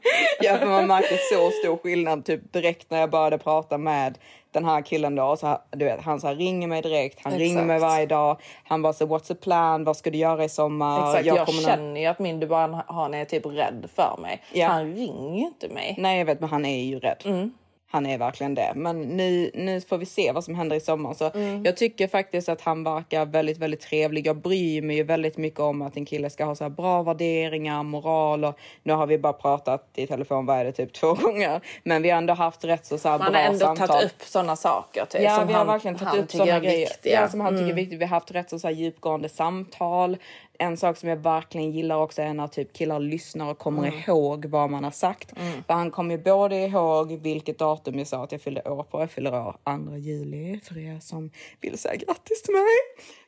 Ja, 0.42 0.56
för 0.58 0.66
man 0.66 0.86
märker 0.86 1.16
så 1.34 1.50
stor 1.50 1.76
skillnad 1.76 2.24
typ 2.24 2.52
direkt 2.52 2.90
när 2.90 3.00
jag 3.00 3.10
började 3.10 3.38
prata 3.38 3.78
med 3.78 4.18
den 4.52 4.64
här 4.64 4.82
killen 4.82 5.14
då. 5.14 5.36
Så 5.36 5.60
du 5.70 5.84
vet, 5.84 6.00
han 6.02 6.20
så 6.20 6.26
här, 6.26 6.34
ringer 6.34 6.68
mig 6.68 6.82
direkt, 6.82 7.18
han 7.22 7.32
Exakt. 7.32 7.42
ringer 7.42 7.64
mig 7.64 7.78
varje 7.78 8.06
dag. 8.06 8.40
Han 8.64 8.82
bara 8.82 8.92
så 8.92 9.06
what's 9.06 9.26
the 9.28 9.34
plan, 9.34 9.84
vad 9.84 9.96
ska 9.96 10.10
du 10.10 10.18
göra 10.18 10.44
i 10.44 10.48
sommar? 10.48 11.08
Exakt, 11.10 11.26
jag, 11.26 11.38
nå- 11.38 11.62
känner 11.68 12.00
ju 12.00 12.06
att 12.06 12.18
min 12.18 12.40
Dubai-hane 12.40 13.20
är 13.20 13.24
typ 13.24 13.46
rädd 13.46 13.88
för 13.96 14.16
mig. 14.22 14.42
Ja. 14.52 14.68
Han 14.68 14.94
ringer 14.94 15.38
ju 15.38 15.46
inte 15.46 15.68
mig. 15.68 15.94
Nej, 15.98 16.18
jag 16.18 16.24
vet, 16.26 16.40
men 16.40 16.48
han 16.48 16.64
är 16.64 16.84
ju 16.84 16.98
rädd. 16.98 17.50
Han 17.92 18.06
är 18.06 18.18
verkligen 18.18 18.54
det. 18.54 18.72
Men 18.76 19.00
nu, 19.02 19.50
nu 19.54 19.80
får 19.80 19.98
vi 19.98 20.06
se 20.06 20.32
vad 20.32 20.44
som 20.44 20.54
händer 20.54 20.76
i 20.76 20.80
sommar. 20.80 21.14
Så 21.14 21.30
Jag 21.64 21.76
tycker 21.76 22.08
faktiskt 22.08 22.48
att 22.48 22.60
han 22.60 22.84
verkar 22.84 23.24
väldigt, 23.26 23.58
väldigt 23.58 23.80
trevlig. 23.80 24.26
Jag 24.26 24.36
bryr 24.36 24.82
mig 24.82 24.96
ju 24.96 25.02
väldigt 25.02 25.36
mycket 25.36 25.60
om 25.60 25.82
att 25.82 25.96
en 25.96 26.04
kille 26.04 26.30
ska 26.30 26.44
ha 26.44 26.54
så 26.54 26.68
bra 26.68 27.02
värderingar, 27.02 27.82
moral 27.82 28.44
och 28.44 28.58
nu 28.82 28.92
har 28.92 29.06
vi 29.06 29.18
bara 29.18 29.32
pratat 29.32 29.88
i 29.94 30.06
telefon, 30.06 30.46
vad 30.46 30.58
är 30.58 30.64
det, 30.64 30.72
typ 30.72 30.92
två 31.00 31.14
gånger. 31.14 31.60
Men 31.82 32.02
vi 32.02 32.10
har 32.10 32.18
ändå 32.18 32.34
haft 32.34 32.64
rätt 32.64 32.86
så, 32.86 32.98
så 32.98 33.08
här 33.08 33.18
Man 33.18 33.32
bra 33.32 33.40
har 33.40 33.46
ändå 33.46 33.58
samtal. 33.58 33.88
tagit 33.88 34.04
upp 34.04 34.22
sådana 34.22 34.56
saker. 34.56 35.04
Typ, 35.04 35.22
Ja, 35.22 35.36
som 35.36 35.46
vi 35.46 35.52
har 35.52 35.58
han, 35.58 35.66
verkligen 35.66 35.96
tagit 35.98 36.24
upp 36.24 36.30
sådana 36.32 36.60
grejer 36.60 36.88
ja, 37.02 37.28
som 37.28 37.40
han 37.40 37.52
tycker 37.52 37.62
är 37.62 37.70
Mm. 37.70 37.76
viktigt. 37.76 37.98
Vi 38.00 38.04
har 38.04 38.10
haft 38.10 38.30
rätt 38.30 38.50
så, 38.50 38.58
så 38.58 38.66
här 38.68 38.74
djupgående 38.74 39.28
samtal. 39.28 40.16
En 40.62 40.76
sak 40.76 40.96
som 40.96 41.08
jag 41.08 41.16
verkligen 41.16 41.70
gillar 41.72 41.96
också 41.96 42.22
är 42.22 42.34
när 42.34 42.46
typ 42.46 42.72
killar 42.72 43.00
lyssnar 43.00 43.50
och 43.50 43.58
kommer 43.58 43.88
Mm. 43.88 44.00
ihåg 44.06 44.44
vad 44.46 44.70
man 44.70 44.84
har 44.84 44.90
sagt. 44.90 45.32
För 45.66 45.74
han 45.74 45.90
kommer 45.90 46.16
ju 46.16 46.22
både 46.22 46.56
ihåg 46.56 47.12
vilket 47.12 47.58
datum 47.58 47.98
jag 47.98 48.06
sa 48.06 48.24
att 48.24 48.32
jag 48.32 48.40
fyllde 48.40 48.62
år 48.62 48.82
på. 48.82 49.00
Jag 49.00 49.10
fyller 49.10 49.34
år 49.34 49.56
2 49.88 49.96
juli 49.96 50.60
för 50.64 50.78
er 50.78 50.98
som 51.00 51.30
vill 51.60 51.78
säga 51.78 51.94
grattis 51.94 52.42
till 52.42 52.54
mig. 52.54 52.64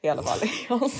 I 0.02 0.08
alla 0.08 0.22
fall, 0.22 0.48
jag. 0.68 0.90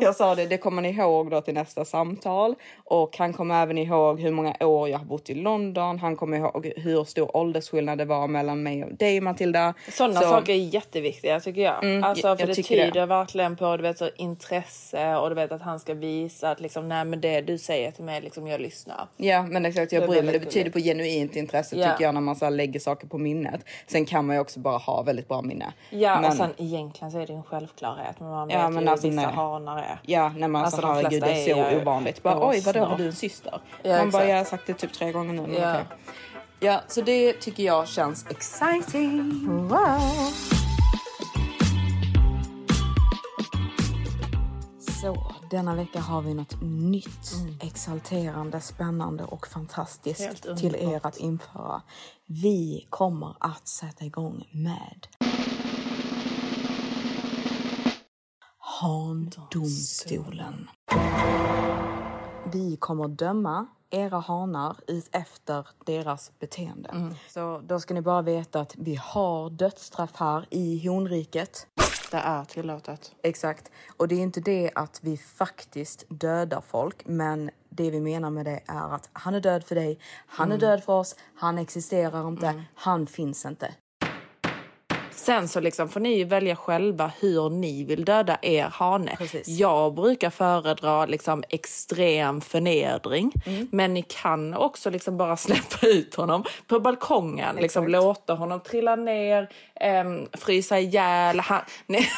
Jag 0.00 0.16
sa 0.16 0.34
det, 0.34 0.46
det 0.46 0.58
kommer 0.58 0.82
ni 0.82 0.88
ihåg 0.88 1.30
då 1.30 1.40
till 1.40 1.54
nästa 1.54 1.84
samtal. 1.84 2.54
Och 2.84 3.18
han 3.18 3.32
kommer 3.32 3.62
även 3.62 3.78
ihåg 3.78 4.20
hur 4.20 4.30
många 4.30 4.54
år 4.60 4.88
jag 4.88 4.98
har 4.98 5.04
bott 5.04 5.30
i 5.30 5.34
London. 5.34 5.98
Han 5.98 6.16
kommer 6.16 6.36
ihåg 6.38 6.72
hur 6.76 7.04
stor 7.04 7.36
åldersskillnad 7.36 7.98
det 7.98 8.04
var 8.04 8.28
mellan 8.28 8.62
mig 8.62 8.84
och 8.84 8.94
dig 8.94 9.20
Matilda. 9.20 9.74
Sådana 9.92 10.20
Så- 10.20 10.28
saker 10.28 10.52
är 10.52 10.56
jätteviktiga 10.56 11.40
tycker 11.40 11.60
jag. 11.60 11.84
Mm, 11.84 12.04
alltså, 12.04 12.22
för 12.22 12.28
jag 12.42 12.48
det 12.48 12.54
tycker 12.54 12.76
det. 12.76 12.84
tyder 12.84 13.06
verkligen 13.06 13.56
på 13.56 13.76
du 13.76 13.82
vet, 13.82 13.98
så, 13.98 14.08
intresse 14.16 15.16
och 15.16 15.35
vet 15.36 15.52
att 15.52 15.62
han 15.62 15.80
ska 15.80 15.94
visa 15.94 16.50
att 16.50 16.60
liksom, 16.60 16.88
nej, 16.88 17.04
men 17.04 17.20
det 17.20 17.40
du 17.40 17.58
säger 17.58 17.90
till 17.90 18.04
mig, 18.04 18.20
liksom, 18.20 18.46
jag 18.46 18.60
lyssnar. 18.60 19.08
Ja 19.16 19.42
men 19.42 19.66
exakt, 19.66 19.92
jag 19.92 20.02
Det 20.02 20.04
är 20.04 20.08
bryr 20.08 20.22
mig. 20.22 20.32
Det 20.32 20.38
betyder 20.38 20.70
på 20.70 20.78
genuint 20.78 21.36
intresse 21.36 21.76
Ja. 21.76 21.90
tycker 21.90 22.04
jag 22.04 22.14
när 22.14 22.20
man 22.20 22.36
så 22.36 22.44
här 22.44 22.52
lägger 22.52 22.80
saker 22.80 23.06
på 23.08 23.18
minnet. 23.18 23.60
Sen 23.86 24.04
kan 24.04 24.26
man 24.26 24.36
ju 24.36 24.40
också 24.40 24.60
bara 24.60 24.78
ha 24.78 25.02
väldigt 25.02 25.28
bra 25.28 25.42
minne. 25.42 25.72
Ja, 25.90 26.20
men, 26.20 26.30
och 26.30 26.36
sen 26.36 26.50
egentligen 26.56 27.12
så 27.12 27.18
är 27.18 27.26
det 27.26 27.32
en 27.32 27.42
självklarhet. 27.42 28.20
Men 28.20 28.28
man 28.28 28.48
vet 28.48 28.56
Ja, 28.56 28.70
men 28.70 28.82
ju 28.82 28.88
alltså, 28.88 29.08
vissa 29.08 29.22
nej. 29.22 29.34
hanar 29.34 29.78
är. 29.78 29.98
Ja, 30.02 30.28
när 30.28 30.48
man 30.48 30.62
Alltså, 30.64 30.80
så 30.80 30.86
de 30.86 30.94
herregud 30.94 31.22
det 31.22 31.30
är 31.30 31.50
är 31.58 31.64
så 31.64 31.74
ju 31.74 31.80
ovanligt. 31.82 32.22
Bara, 32.22 32.48
oj 32.48 32.60
vadå 32.66 32.80
har 32.84 32.98
du 32.98 33.06
en 33.06 33.12
syster? 33.12 33.60
Ja, 33.82 33.96
man 33.98 34.10
bara 34.10 34.22
exakt. 34.22 34.28
jag 34.30 34.36
har 34.36 34.44
sagt 34.44 34.66
det 34.66 34.74
typ 34.74 34.92
tre 34.92 35.12
gånger 35.12 35.32
nu. 35.32 35.54
Ja. 35.58 35.72
okej. 35.72 35.84
ja 36.60 36.80
så 36.88 37.00
det 37.00 37.32
tycker 37.32 37.62
jag 37.62 37.88
känns 37.88 38.26
exciting. 38.30 39.46
Wow. 39.68 40.55
Så, 45.00 45.34
denna 45.50 45.74
vecka 45.74 46.00
har 46.00 46.22
vi 46.22 46.34
något 46.34 46.62
nytt, 46.62 47.32
exalterande, 47.60 48.60
spännande 48.60 49.24
och 49.24 49.46
fantastiskt 49.46 50.56
till 50.56 50.74
er 50.74 51.00
att 51.06 51.16
införa. 51.16 51.82
Vi 52.26 52.86
kommer 52.90 53.36
att 53.40 53.68
sätta 53.68 54.04
igång 54.04 54.48
med 54.52 55.06
Handomstolen. 58.80 60.68
Vi 62.52 62.76
kommer 62.76 63.08
döma 63.08 63.66
era 63.90 64.18
hanar 64.18 64.76
ut 64.86 65.08
efter 65.12 65.66
deras 65.84 66.32
beteende. 66.38 67.14
Så 67.28 67.60
då 67.64 67.80
ska 67.80 67.94
ni 67.94 68.02
bara 68.02 68.22
veta 68.22 68.60
att 68.60 68.74
vi 68.76 68.94
har 68.94 69.50
dödsstraff 69.50 70.10
här 70.14 70.46
i 70.50 70.88
honriket. 70.88 71.66
Det 72.10 72.16
är 72.16 72.44
tillåtet. 72.44 73.14
Exakt. 73.22 73.70
Och 73.96 74.08
det 74.08 74.14
är 74.14 74.20
inte 74.20 74.40
det 74.40 74.70
att 74.74 75.00
vi 75.02 75.16
faktiskt 75.16 76.04
dödar 76.08 76.60
folk, 76.60 77.06
men 77.06 77.50
det 77.68 77.90
vi 77.90 78.00
menar 78.00 78.30
med 78.30 78.44
det 78.44 78.60
är 78.66 78.94
att 78.94 79.08
han 79.12 79.34
är 79.34 79.40
död 79.40 79.64
för 79.64 79.74
dig, 79.74 79.98
han 80.26 80.52
är 80.52 80.58
död 80.58 80.84
för 80.84 80.92
oss, 80.92 81.16
han 81.34 81.58
existerar 81.58 82.28
inte, 82.28 82.64
han 82.74 83.06
finns 83.06 83.46
inte. 83.46 83.74
Sen 85.16 85.48
så 85.48 85.60
liksom 85.60 85.88
får 85.88 86.00
ni 86.00 86.24
välja 86.24 86.56
själva 86.56 87.10
hur 87.20 87.50
ni 87.50 87.84
vill 87.84 88.04
döda 88.04 88.38
er 88.42 88.64
hane. 88.64 89.16
Precis. 89.16 89.48
Jag 89.48 89.94
brukar 89.94 90.30
föredra 90.30 91.06
liksom 91.06 91.44
extrem 91.48 92.40
förnedring. 92.40 93.32
Mm. 93.46 93.68
Men 93.72 93.94
ni 93.94 94.02
kan 94.02 94.54
också 94.54 94.90
liksom 94.90 95.16
bara 95.16 95.36
släppa 95.36 95.86
ut 95.86 96.14
honom 96.14 96.44
på 96.66 96.80
balkongen. 96.80 97.56
Liksom 97.56 97.88
låta 97.88 98.34
honom 98.34 98.60
trilla 98.60 98.96
ner, 98.96 99.48
ehm, 99.74 100.26
frysa 100.32 100.78
ihjäl. 100.78 101.40
Han, 101.40 101.60
nej, 101.86 102.08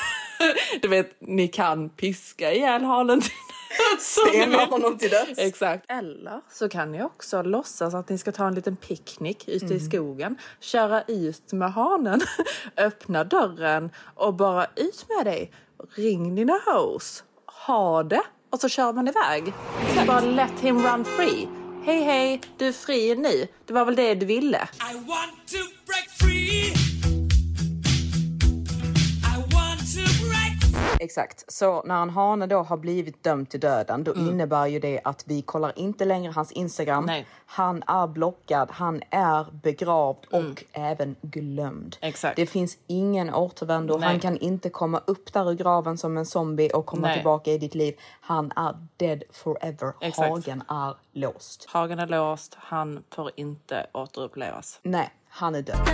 du 0.83 0.89
vet, 0.89 1.17
ni 1.19 1.49
kan 1.49 1.89
piska 1.89 2.53
ihjäl 2.53 2.85
hanen 2.85 3.23
till 3.97 4.31
Stena 4.33 4.65
honom 4.65 4.99
till 4.99 5.11
döds. 5.11 5.39
Exakt. 5.39 5.85
Eller 5.89 6.41
så 6.51 6.69
kan 6.69 6.93
ni 6.93 7.03
också 7.03 7.43
låtsas 7.43 7.95
att 7.95 8.09
ni 8.09 8.19
ska 8.19 8.33
ta 8.33 8.47
en 8.47 8.55
liten 8.55 8.77
picknick 8.77 9.49
ute 9.49 9.65
Mm. 9.65 9.77
i 9.77 9.81
skogen. 9.81 10.37
Köra 10.61 11.03
ut 11.03 11.53
med 11.53 11.73
hanen, 11.73 12.21
öppna 12.77 13.25
dörren 13.25 13.91
och 14.15 14.35
bara 14.35 14.67
ut 14.77 15.07
med 15.17 15.27
dig. 15.27 15.53
Ring 15.95 16.35
dina 16.35 16.61
hoes. 16.67 17.25
Ha 17.67 18.03
det. 18.03 18.23
Och 18.51 18.61
så 18.61 18.69
kör 18.69 18.93
man 18.93 19.09
iväg. 19.09 19.53
Så 19.99 20.07
bara 20.07 20.21
let 20.21 20.61
him 20.61 20.83
run 20.87 21.05
free. 21.05 21.49
Hej 21.85 22.03
hej, 22.03 22.41
du 22.59 22.69
är 22.69 22.73
fri 22.73 23.15
nu. 23.17 23.47
Det 23.67 23.73
var 23.73 23.85
väl 23.85 23.97
det 23.97 24.15
du 24.15 24.27
ville? 24.27 24.69
I 24.91 24.95
want 24.95 25.49
to 25.49 25.59
break 25.87 26.09
free. 26.21 26.98
Exakt. 31.01 31.53
Så 31.53 31.83
när 31.83 32.03
en 32.03 32.11
hane 32.11 32.47
då 32.47 32.59
har 32.59 32.77
blivit 32.77 33.23
dömd 33.25 33.51
till 33.51 33.61
döden, 33.61 34.05
då 34.05 34.15
innebär 34.15 34.67
ju 34.67 34.81
det 34.81 35.01
att 35.05 35.25
vi 35.27 35.43
kollar 35.43 35.79
inte 35.79 36.05
längre 36.05 36.33
hans 36.33 36.53
Instagram. 36.53 37.05
Nej. 37.05 37.27
Han 37.47 37.83
är 37.87 38.07
blockad, 38.07 38.71
han 38.71 39.03
är 39.11 39.47
begravd 39.53 40.27
och 40.31 40.65
även 40.73 41.17
glömd. 41.21 41.97
Exakt. 42.01 42.37
Det 42.37 42.47
finns 42.47 42.79
ingen 42.87 43.35
återvändo. 43.35 43.99
Nej. 43.99 44.09
Han 44.09 44.21
kan 44.21 44.37
inte 44.37 44.71
komma 44.71 45.03
upp 45.07 45.33
där 45.33 45.51
ur 45.51 45.55
graven 45.55 45.99
som 45.99 46.17
en 46.17 46.27
zombie 46.27 46.71
och 46.75 46.87
komma 46.87 47.07
Nej. 47.07 47.17
tillbaka 47.17 47.53
i 47.53 47.59
ditt 47.59 47.75
liv. 47.75 47.95
Han 48.21 48.53
är 48.57 48.87
dead 48.97 49.23
forever. 49.33 49.93
Exakt. 50.01 50.29
Hagen 50.29 50.63
är 50.69 50.95
låst. 51.13 51.67
Hagen 51.69 51.99
är 51.99 52.07
låst, 52.07 52.57
han 52.61 53.03
får 53.15 53.31
inte 53.37 53.87
återupplevas. 53.93 54.81
Nej, 54.83 55.11
han 55.29 55.55
är 55.55 55.63
död. 55.63 55.89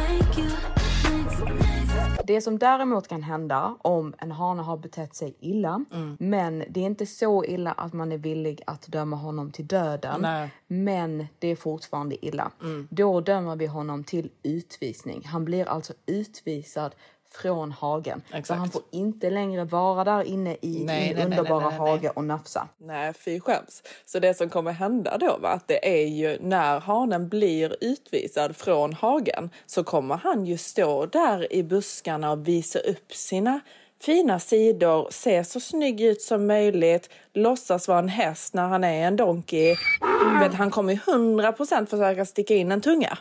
Det 2.27 2.40
som 2.40 2.59
däremot 2.59 3.09
kan 3.09 3.22
hända 3.22 3.77
om 3.83 4.14
en 4.18 4.31
hane 4.33 4.62
har 4.62 4.77
betett 4.77 5.14
sig 5.14 5.35
illa, 5.40 5.85
Mm. 5.92 6.16
men 6.20 6.64
det 6.68 6.81
är 6.81 6.85
inte 6.85 7.07
så 7.07 7.44
illa 7.44 7.72
att 7.72 7.92
man 7.92 8.12
är 8.12 8.18
villig 8.18 8.61
att 8.66 8.87
döma 8.87 9.16
honom 9.16 9.50
till 9.50 9.66
döden, 9.66 10.20
Nej. 10.20 10.50
Mm. 10.70 10.85
men 10.85 11.27
det 11.38 11.48
är 11.48 11.57
fortfarande 11.57 12.27
illa. 12.27 12.50
Då 12.90 13.20
dömer 13.20 13.57
vi 13.57 13.66
honom 13.66 14.05
till 14.05 14.31
utvisning. 14.42 15.22
Han 15.27 15.44
blir 15.44 15.68
alltså 15.68 15.92
utvisad 16.07 16.94
från 17.42 17.73
hagen. 17.73 18.23
Så 18.31 18.37
Exakt. 18.37 18.59
han 18.59 18.70
får 18.70 18.83
inte 18.90 19.31
längre 19.31 19.64
vara 19.64 20.05
där 20.05 20.23
inne 20.23 20.57
i 20.61 20.83
Nej, 20.85 21.14
nej, 21.14 21.25
underbara 21.25 21.61
nej, 21.61 21.68
nej, 21.68 21.79
nej. 21.79 21.90
hage 21.90 22.11
och 22.11 22.25
nafsa. 22.25 22.68
Nej, 22.79 23.12
fy 23.12 23.40
skäms. 23.40 23.83
Så 24.07 24.18
det 24.18 24.35
som 24.35 24.49
kommer 24.49 24.73
hända 24.73 25.18
då, 25.18 25.38
va, 25.42 25.49
att 25.49 25.68
det 25.68 26.03
är 26.03 26.07
ju 26.07 26.38
när 26.40 26.81
hanen 26.81 27.29
blir 27.29 27.77
utvisad 27.81 28.57
från 28.57 28.92
hagen 28.92 29.51
så 29.66 29.85
kommer 29.85 30.16
han 30.16 30.47
ju 30.47 30.59
stå 30.59 31.07
där 31.07 31.53
i 31.53 31.62
buskarna 31.62 32.33
och 32.33 32.49
visa 32.49 32.79
upp 32.79 33.12
sina 33.12 33.61
fina 34.03 34.40
sidor, 34.40 35.09
se 35.11 35.44
så 35.44 35.61
snygg 35.61 36.01
ut 36.01 36.23
som 36.23 36.47
möjligt, 36.47 37.11
låtsas 37.33 37.88
vara 37.88 37.99
en 37.99 38.09
häst 38.09 38.55
när 38.55 38.68
han 38.68 38.85
är 38.85 39.07
en 39.07 39.16
donkey. 39.16 39.77
Vet, 40.40 40.55
han 40.55 40.70
kommer 40.70 40.92
ju 40.92 40.99
100% 40.99 41.87
försöka 41.87 42.25
sticka 42.25 42.55
in 42.55 42.73
en 42.73 42.81
tunga 42.81 43.18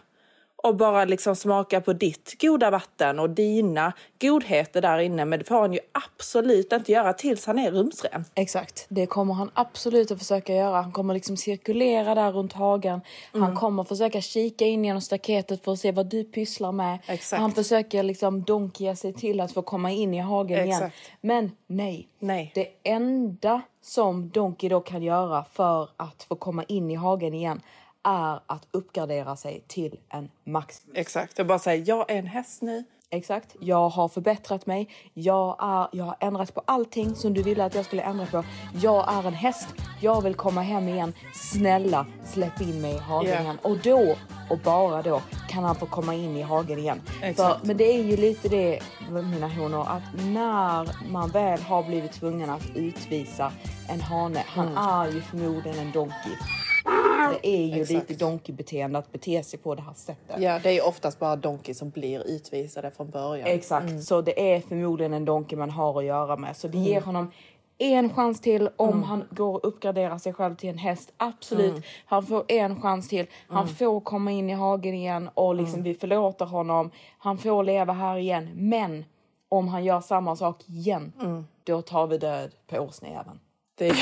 och 0.64 0.76
bara 0.76 1.06
liksom 1.06 1.36
smaka 1.36 1.82
på 1.82 1.94
ditt 1.94 2.42
goda 2.42 2.72
vatten 2.72 3.20
och 3.20 3.30
dina 3.30 3.94
godheter 4.22 4.82
där 4.82 5.00
inne. 5.00 5.26
Men 5.26 5.40
det 5.40 5.46
får 5.46 5.60
han 5.60 5.74
ju 5.74 5.80
absolut 5.92 6.72
inte 6.72 6.92
göra 6.92 7.14
tills 7.14 7.46
han 7.46 7.60
är 7.60 7.72
rumsren. 7.72 8.26
Exakt. 8.36 8.86
Det 8.90 9.06
kommer 9.06 9.34
han 9.34 9.52
absolut 9.54 10.12
att 10.12 10.20
försöka 10.20 10.54
göra. 10.56 10.82
Han 10.82 10.92
kommer 10.92 11.14
liksom 11.14 11.38
cirkulera 11.38 12.16
där 12.16 12.32
runt 12.32 12.54
hagen. 12.54 13.02
Mm. 13.34 13.44
Han 13.44 13.56
kommer 13.56 13.84
försöka 13.84 14.22
kika 14.22 14.66
in 14.66 14.86
genom 14.86 15.02
staketet 15.02 15.64
för 15.64 15.72
att 15.72 15.80
se 15.80 15.92
vad 15.92 16.06
du 16.06 16.24
pysslar 16.24 16.72
med. 16.72 17.00
Exakt. 17.08 17.42
Han 17.42 17.52
försöker 17.52 18.04
liksom 18.04 18.44
donkia 18.44 18.96
sig 18.96 19.14
till 19.14 19.40
att 19.40 19.52
få 19.52 19.62
komma 19.62 19.92
in 19.92 20.14
i 20.14 20.20
hagen 20.20 20.66
igen. 20.66 20.70
Exakt. 20.70 20.96
Men 21.22 21.52
nej. 21.68 22.08
Nej. 22.20 22.52
Det 22.56 22.68
enda 22.84 23.62
som 23.82 24.30
Donkey 24.30 24.70
då 24.70 24.80
kan 24.82 25.04
göra 25.04 25.46
för 25.54 25.90
att 25.98 26.24
få 26.24 26.36
komma 26.36 26.64
in 26.64 26.92
i 26.92 26.96
hagen 26.96 27.34
igen 27.34 27.62
är 28.04 28.40
att 28.48 28.68
uppgradera 28.72 29.36
sig 29.36 29.64
till 29.68 30.00
en 30.10 30.30
max. 30.44 30.82
Exakt. 30.94 31.38
Jag 31.38 31.48
bara 31.48 31.60
säger, 31.60 31.84
jag 31.88 32.12
är 32.12 32.16
en 32.16 32.28
häst 32.28 32.62
nu. 32.62 32.84
Exakt. 33.10 33.56
Jag 33.60 33.90
har 33.90 34.08
förbättrat 34.08 34.66
mig. 34.66 34.90
Jag, 35.14 35.58
är, 35.60 35.88
jag 35.92 36.06
har 36.06 36.16
ändrat 36.20 36.54
på 36.54 36.62
allting 36.66 37.16
som 37.16 37.34
du 37.34 37.44
ville 37.44 37.66
att 37.66 37.76
jag 37.76 37.86
skulle 37.86 38.02
ändra 38.02 38.26
på. 38.26 38.44
Jag 38.82 39.14
är 39.14 39.28
en 39.28 39.34
häst. 39.34 39.68
Jag 40.02 40.22
vill 40.22 40.36
komma 40.36 40.62
hem 40.62 40.88
igen. 40.88 41.14
Snälla, 41.36 42.06
släpp 42.26 42.62
in 42.62 42.82
mig 42.82 42.96
i 42.96 42.98
hagen 42.98 43.30
Ja. 43.34 43.42
igen. 43.42 43.58
Och 43.62 43.78
då, 43.78 44.16
och 44.50 44.58
bara 44.64 45.02
då, 45.02 45.22
kan 45.50 45.64
han 45.64 45.76
få 45.76 45.86
komma 45.86 46.14
in 46.16 46.38
i 46.38 46.42
hagen 46.42 46.80
igen. 46.80 47.02
Exakt. 47.22 47.60
För, 47.60 47.68
men 47.68 47.78
det 47.78 47.84
är 48.00 48.04
ju 48.04 48.18
lite 48.18 48.50
det, 48.50 48.80
mina 49.10 49.48
honor, 49.48 49.88
att 49.90 50.04
när 50.26 51.10
man 51.12 51.30
väl 51.30 51.62
har 51.62 51.84
blivit 51.84 52.12
tvungen 52.12 52.50
att 52.50 52.70
utvisa 52.76 53.52
en 53.90 54.02
hane, 54.02 54.44
han 54.48 54.68
Mm. 54.68 54.78
är 54.78 55.12
ju 55.12 55.22
förmodligen 55.22 55.80
en 55.80 55.92
donkey. 55.92 56.32
Det 57.30 57.48
är 57.48 57.66
ju 57.66 57.82
Exakt. 57.82 58.10
lite 58.10 58.26
donkey-beteende 58.26 59.00
att 59.00 59.12
bete 59.12 59.44
sig 59.44 59.60
på 59.60 59.76
det 59.76 59.82
här 59.82 59.94
sättet. 59.94 60.42
Ja, 60.42 60.60
det 60.64 60.70
är 60.70 60.74
ju 60.74 60.82
oftast 60.82 61.20
bara 61.20 61.36
Donkey 61.36 61.74
som 61.74 61.90
blir 61.90 62.28
utvisade 62.28 62.92
från 62.92 63.10
början. 63.10 63.48
Exakt, 63.48 64.04
så 64.04 64.22
det 64.22 64.54
är 64.54 64.60
förmodligen 64.60 65.14
en 65.14 65.26
donkey 65.26 65.58
man 65.58 65.70
har 65.70 66.00
att 66.00 66.06
göra 66.06 66.36
med. 66.36 66.58
Så 66.58 66.68
vi 66.68 66.78
ger 66.78 67.02
honom 67.02 67.32
en 67.78 68.14
chans 68.14 68.42
till 68.42 68.70
om 68.76 69.04
han 69.04 69.24
går 69.32 69.54
och 69.54 69.68
uppgraderar 69.68 70.18
sig 70.18 70.34
själv 70.34 70.56
till 70.56 70.70
en 70.70 70.78
häst. 70.78 71.14
Absolut, 71.18 71.86
han 72.06 72.26
får 72.26 72.46
en 72.48 72.82
chans 72.82 73.10
till. 73.10 73.26
Han 73.48 73.68
får 73.68 74.00
komma 74.00 74.32
in 74.32 74.50
i 74.50 74.54
hagen 74.54 74.94
igen 74.94 75.30
och 75.34 75.56
liksom 75.56 75.84
vi 75.84 75.94
förlåter 75.94 76.46
honom. 76.46 76.92
Han 77.18 77.38
får 77.38 77.64
leva 77.64 77.94
här 77.94 78.18
igen. 78.18 78.50
Men 78.56 79.06
om 79.50 79.68
han 79.68 79.84
gör 79.84 80.02
samma 80.02 80.36
sak 80.36 80.64
igen, 80.68 81.14
då 81.64 81.82
tar 81.82 82.08
vi 82.08 82.18
död 82.18 82.52
på 82.68 82.80
åsnejäveln. 82.80 83.40
Det. 83.76 83.94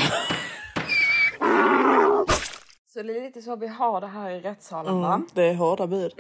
Så 2.94 3.04
det 3.04 3.18
är 3.18 3.22
lite 3.24 3.42
så 3.42 3.56
vi 3.56 3.68
har 3.68 4.02
det 4.02 4.08
här 4.08 4.30
i 4.30 4.40
rättssalen 4.42 5.02
va? 5.02 5.22
det 5.34 5.44
är 5.44 5.56
hårda 5.56 5.88
bud. 5.88 6.14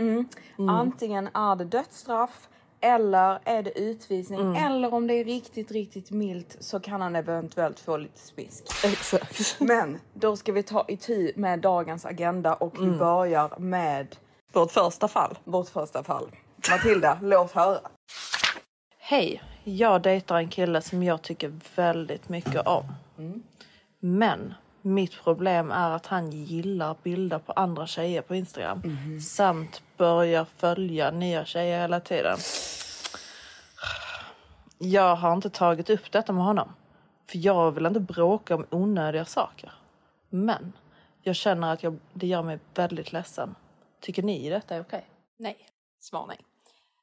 Antingen 0.69 1.27
är 1.33 1.55
det 1.55 1.65
dödsstraff 1.65 2.47
Eller 2.81 3.39
är 3.45 3.63
det 3.63 3.79
utvisning? 3.79 4.39
Mm. 4.39 4.55
Eller 4.65 4.93
om 4.93 5.07
det 5.07 5.13
är 5.13 5.25
riktigt, 5.25 5.71
riktigt 5.71 6.11
milt 6.11 6.57
så 6.59 6.79
kan 6.79 7.01
han 7.01 7.15
eventuellt 7.15 7.79
få 7.79 7.97
lite 7.97 8.19
smisk. 8.19 8.63
Exakt. 8.85 9.55
Men 9.59 9.99
då 10.13 10.35
ska 10.37 10.51
vi 10.51 10.63
ta 10.63 10.85
itu 10.87 11.31
med 11.35 11.59
dagens 11.59 12.05
agenda 12.05 12.53
och 12.53 12.77
Mm. 12.77 12.91
vi 12.91 12.97
börjar 12.99 13.59
med 13.59 14.15
Vårt 14.53 14.71
första 14.71 15.07
fall. 15.07 15.37
vårt 15.43 15.69
första 15.69 16.03
fall. 16.03 16.31
Matilda, 16.71 17.19
låt 17.21 17.51
höra. 17.51 17.79
Hej, 18.97 19.41
jag 19.63 20.01
dejtar 20.01 20.35
en 20.35 20.49
kille 20.49 20.81
som 20.81 21.03
jag 21.03 21.21
tycker 21.21 21.53
väldigt 21.75 22.29
mycket 22.29 22.67
om. 22.67 22.83
Men 23.99 24.53
mitt 24.81 25.23
problem 25.23 25.71
är 25.71 25.91
att 25.91 26.05
han 26.07 26.31
gillar 26.31 26.95
bilder 27.03 27.39
på 27.39 27.51
andra 27.51 27.87
tjejer 27.87 28.21
på 28.21 28.35
Instagram 28.35 28.81
samt 29.21 29.83
börjar 29.97 30.45
följa 30.57 31.11
nya 31.11 31.45
tjejer 31.45 31.81
hela 31.81 31.99
tiden. 31.99 32.37
Jag 34.77 35.15
har 35.15 35.33
inte 35.33 35.49
tagit 35.49 35.89
upp 35.89 36.11
detta 36.11 36.33
med 36.33 36.43
honom 36.43 36.73
för 37.31 37.37
jag 37.37 37.71
vill 37.71 37.85
inte 37.85 37.99
bråka 37.99 38.55
om 38.55 38.65
onödiga 38.69 39.25
saker. 39.25 39.71
Men 40.29 40.73
jag 41.21 41.35
känner 41.35 41.73
att 41.73 41.83
jag, 41.83 41.99
det 42.13 42.27
gör 42.27 42.43
mig 42.43 42.59
väldigt 42.75 43.11
ledsen. 43.11 43.55
Tycker 43.99 44.23
ni 44.23 44.49
detta 44.49 44.75
är 44.75 44.81
okej? 44.81 45.05
Nej, 45.37 45.57
svar 45.99 46.25
nej. 46.27 46.37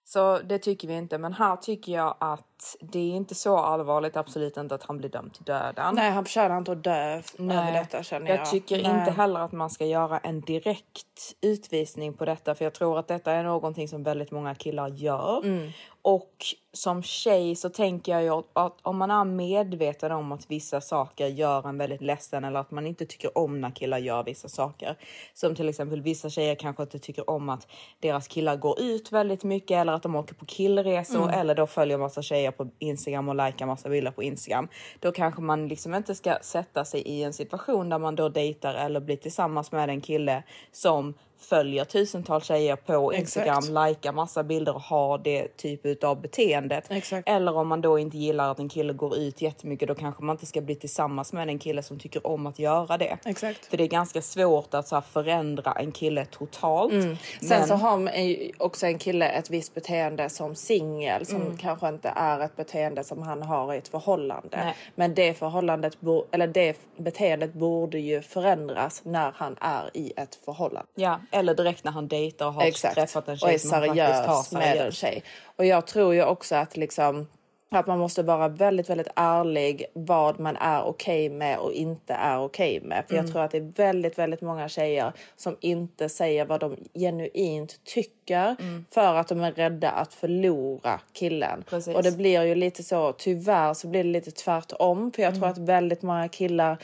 Så 0.05 0.39
det 0.39 0.59
tycker 0.59 0.89
vi 0.89 0.95
inte. 0.95 1.19
Men 1.19 1.33
här 1.33 1.57
tycker 1.57 1.93
jag 1.93 2.17
att 2.21 2.48
det 2.81 2.99
är 2.99 3.17
inte 3.17 3.35
så 3.35 3.57
allvarligt, 3.59 4.17
absolut 4.17 4.57
inte 4.57 4.75
att 4.75 4.83
han 4.83 4.99
blir 4.99 5.09
dömd 5.09 5.35
till 5.35 5.45
döden. 5.45 5.95
Nej, 5.95 6.11
han 6.11 6.25
förtjänar 6.25 6.59
inte 6.59 6.73
att 6.73 6.85
dö 6.85 7.23
över 7.39 7.73
detta 7.73 8.03
känner 8.03 8.31
jag. 8.31 8.39
Jag 8.39 8.51
tycker 8.51 8.83
Nej. 8.83 8.99
inte 8.99 9.11
heller 9.11 9.41
att 9.41 9.53
man 9.53 9.71
ska 9.71 9.87
göra 9.87 10.19
en 10.19 10.41
direkt 10.41 11.35
utvisning 11.41 12.13
på 12.13 12.25
detta 12.25 12.55
för 12.55 12.65
jag 12.65 12.75
tror 12.75 12.99
att 12.99 13.09
detta 13.09 13.33
är 13.33 13.43
någonting 13.43 13.89
som 13.89 14.03
väldigt 14.03 14.31
många 14.31 14.55
killar 14.55 14.89
gör. 14.89 15.41
Mm. 15.45 15.71
Och 16.03 16.45
som 16.73 17.03
tjej 17.03 17.57
så 17.57 17.69
tänker 17.69 18.13
jag 18.13 18.23
ju 18.23 18.43
att 18.53 18.79
om 18.83 18.97
man 18.97 19.11
är 19.11 19.25
medveten 19.25 20.13
om 20.13 20.33
att 20.33 20.51
vissa 20.51 20.81
saker 20.81 21.27
gör 21.27 21.69
en 21.69 21.79
väldigt 21.79 22.01
ledsen 22.01 22.45
eller 22.45 22.61
att 22.61 22.71
man 22.71 22.87
inte 22.87 23.07
tycker 23.07 23.39
om 23.39 23.61
när 23.61 23.71
killar 23.71 23.99
gör 23.99 24.25
vissa 24.25 24.49
saker. 24.49 24.97
Som 25.35 25.55
till 25.55 25.69
exempel 25.69 26.01
vissa 26.03 26.31
tjejer 26.31 26.55
kanske 26.55 26.83
inte 26.83 26.99
tycker 26.99 27.31
om 27.31 27.49
att 27.49 27.67
deras 28.01 28.29
killar 28.29 28.57
går 28.57 28.81
ut 28.81 29.13
väldigt 29.13 29.45
mycket 29.45 29.71
eller 29.71 29.93
att 29.93 30.03
de 30.03 30.17
åker 30.17 30.35
på 30.35 30.47
killresor 30.47 31.23
Mm. 31.23 31.41
eller 31.41 31.55
då 31.55 31.67
följer 31.67 31.99
massa 31.99 32.23
tjejer 32.23 32.48
på 32.53 32.71
Instagram 32.79 33.29
och 33.29 33.47
likea 33.47 33.67
massa 33.67 33.89
bilder 33.89 34.11
på 34.11 34.23
Instagram. 34.23 34.69
Då 35.01 35.13
kanske 35.13 35.41
man 35.43 35.69
liksom 35.69 35.95
inte 35.95 36.15
ska 36.15 36.39
sätta 36.43 36.85
sig 36.85 37.01
i 37.01 37.23
en 37.23 37.33
situation 37.33 37.89
där 37.89 37.99
man 37.99 38.17
då 38.17 38.29
dejtar 38.29 38.75
eller 38.75 39.01
blir 39.01 39.17
tillsammans 39.17 39.73
med 39.73 39.89
en 39.89 40.01
kille 40.01 40.43
som 40.73 41.15
följer 41.41 41.85
tusentals 41.85 42.45
tjejer 42.45 42.77
på 42.77 43.15
Instagram, 43.15 43.59
Exakt. 43.59 43.89
likar 43.89 44.13
massa 44.13 44.43
bilder 44.43 44.75
och 44.75 44.81
har 44.81 45.19
det 45.19 45.57
typ 45.57 46.05
av 46.05 46.21
beteendet. 46.21 46.85
Exakt. 46.91 47.29
Eller 47.29 47.57
om 47.57 47.69
man 47.69 47.81
då 47.81 47.99
inte 47.99 48.19
gillar 48.19 48.51
att 48.51 48.59
en 48.59 48.69
kille 48.69 48.93
går 48.93 49.17
ut 49.19 49.43
jättemycket, 49.43 49.89
då 49.89 49.95
kanske 49.95 50.23
man 50.25 50.35
inte 50.35 50.47
ska 50.47 50.61
bli 50.61 50.75
tillsammans 50.75 51.33
med 51.33 51.49
en 51.49 51.59
kille 51.59 51.83
som 51.83 51.99
tycker 51.99 52.27
om 52.27 52.47
att 52.47 52.59
göra 52.59 52.99
det. 52.99 53.19
Exakt. 53.25 53.67
För 53.67 53.77
det 53.77 53.85
är 53.85 53.89
ganska 53.89 54.23
svårt 54.23 54.75
att 54.75 54.89
så 54.89 55.01
förändra 55.01 55.73
en 55.73 55.93
kille 55.93 56.25
totalt. 56.25 56.93
Mm. 56.93 57.17
Sen 57.41 57.49
Men- 57.49 57.69
så 57.69 57.75
har 57.75 57.99
man 57.99 58.11
också 58.59 58.87
en 58.87 58.99
kille 58.99 59.29
ett 59.29 59.51
visst 59.51 59.75
beteende 59.75 60.29
som 60.29 60.55
singel 60.55 61.27
som 61.27 61.37
Mm. 61.43 61.57
kanske 61.57 61.89
inte 61.89 62.13
är 62.17 62.41
ett 62.41 62.57
beteende 62.57 63.05
som 63.05 63.23
han 63.23 63.43
har 63.43 63.75
i 63.75 63.79
ett 63.79 63.89
förhållande. 63.89 64.49
Nej. 64.65 64.75
Men 64.95 65.15
det 65.15 65.35
förhållandet, 65.35 65.99
eller 66.31 66.47
det 66.47 66.77
beteendet 66.97 67.53
borde 67.53 67.99
ju 67.99 68.23
förändras 68.23 69.01
när 69.05 69.33
han 69.37 69.57
är 69.61 69.91
i 69.95 70.13
ett 70.17 70.35
förhållande. 70.45 70.89
Ja, 70.95 71.21
eller 71.31 71.55
direkt 71.55 71.85
när 71.85 71.93
han 71.93 72.09
dejtar 72.09 72.47
och 72.47 72.53
har 72.53 72.63
Exakt. 72.63 72.95
träffat 72.95 73.29
en 73.29 73.33
och 73.33 73.39
tjej 73.39 73.55
är 73.55 73.59
faktiskt 73.59 73.71
tar 73.71 74.43
seriös 74.43 74.53
med 74.53 74.77
en 74.87 74.93
tjej. 74.93 75.23
Och 75.57 75.65
jag 75.67 75.87
tror 75.87 76.15
ju 76.15 76.25
också 76.25 76.55
att 76.55 76.77
liksom 76.77 77.27
att 77.71 77.87
man 77.87 77.99
måste 77.99 78.23
vara 78.23 78.49
väldigt, 78.49 78.91
väldigt 78.91 79.09
ärlig 79.17 79.85
vad 79.93 80.41
man 80.41 80.57
är 80.57 80.83
okej 80.83 81.29
med 81.29 81.59
och 81.59 81.73
inte 81.73 82.15
är 82.15 82.39
okej 82.41 82.81
med. 82.81 83.05
För 83.07 83.15
Mm. 83.15 83.25
jag 83.27 83.33
tror 83.33 83.43
att 83.45 83.51
det 83.51 83.59
är 83.59 83.73
väldigt, 83.77 84.19
väldigt 84.19 84.41
många 84.41 84.69
tjejer 84.69 85.13
som 85.37 85.57
inte 85.61 86.09
säger 86.09 86.45
vad 86.45 86.61
de 86.61 86.77
genuint 86.95 87.81
tycker 87.85 88.57
för 88.95 89.15
att 89.15 89.29
de 89.29 89.41
är 89.41 89.53
rädda 89.53 89.91
att 89.91 90.15
förlora 90.15 91.01
killen. 91.13 91.51
Mm. 91.53 91.63
Precis. 91.63 91.97
Och 91.97 92.03
det 92.03 92.13
blir 92.17 92.43
ju 92.43 92.55
lite 92.55 92.83
så, 92.83 93.13
tyvärr 93.13 93.75
så 93.75 93.89
blir 93.89 94.05
det 94.05 94.11
lite 94.11 94.31
tvärtom. 94.31 95.13
För 95.13 95.23
jag 95.23 95.29
Mm. 95.31 95.41
tror 95.41 95.51
att 95.51 95.59
väldigt 95.59 96.03
många 96.03 96.29
killar 96.29 96.79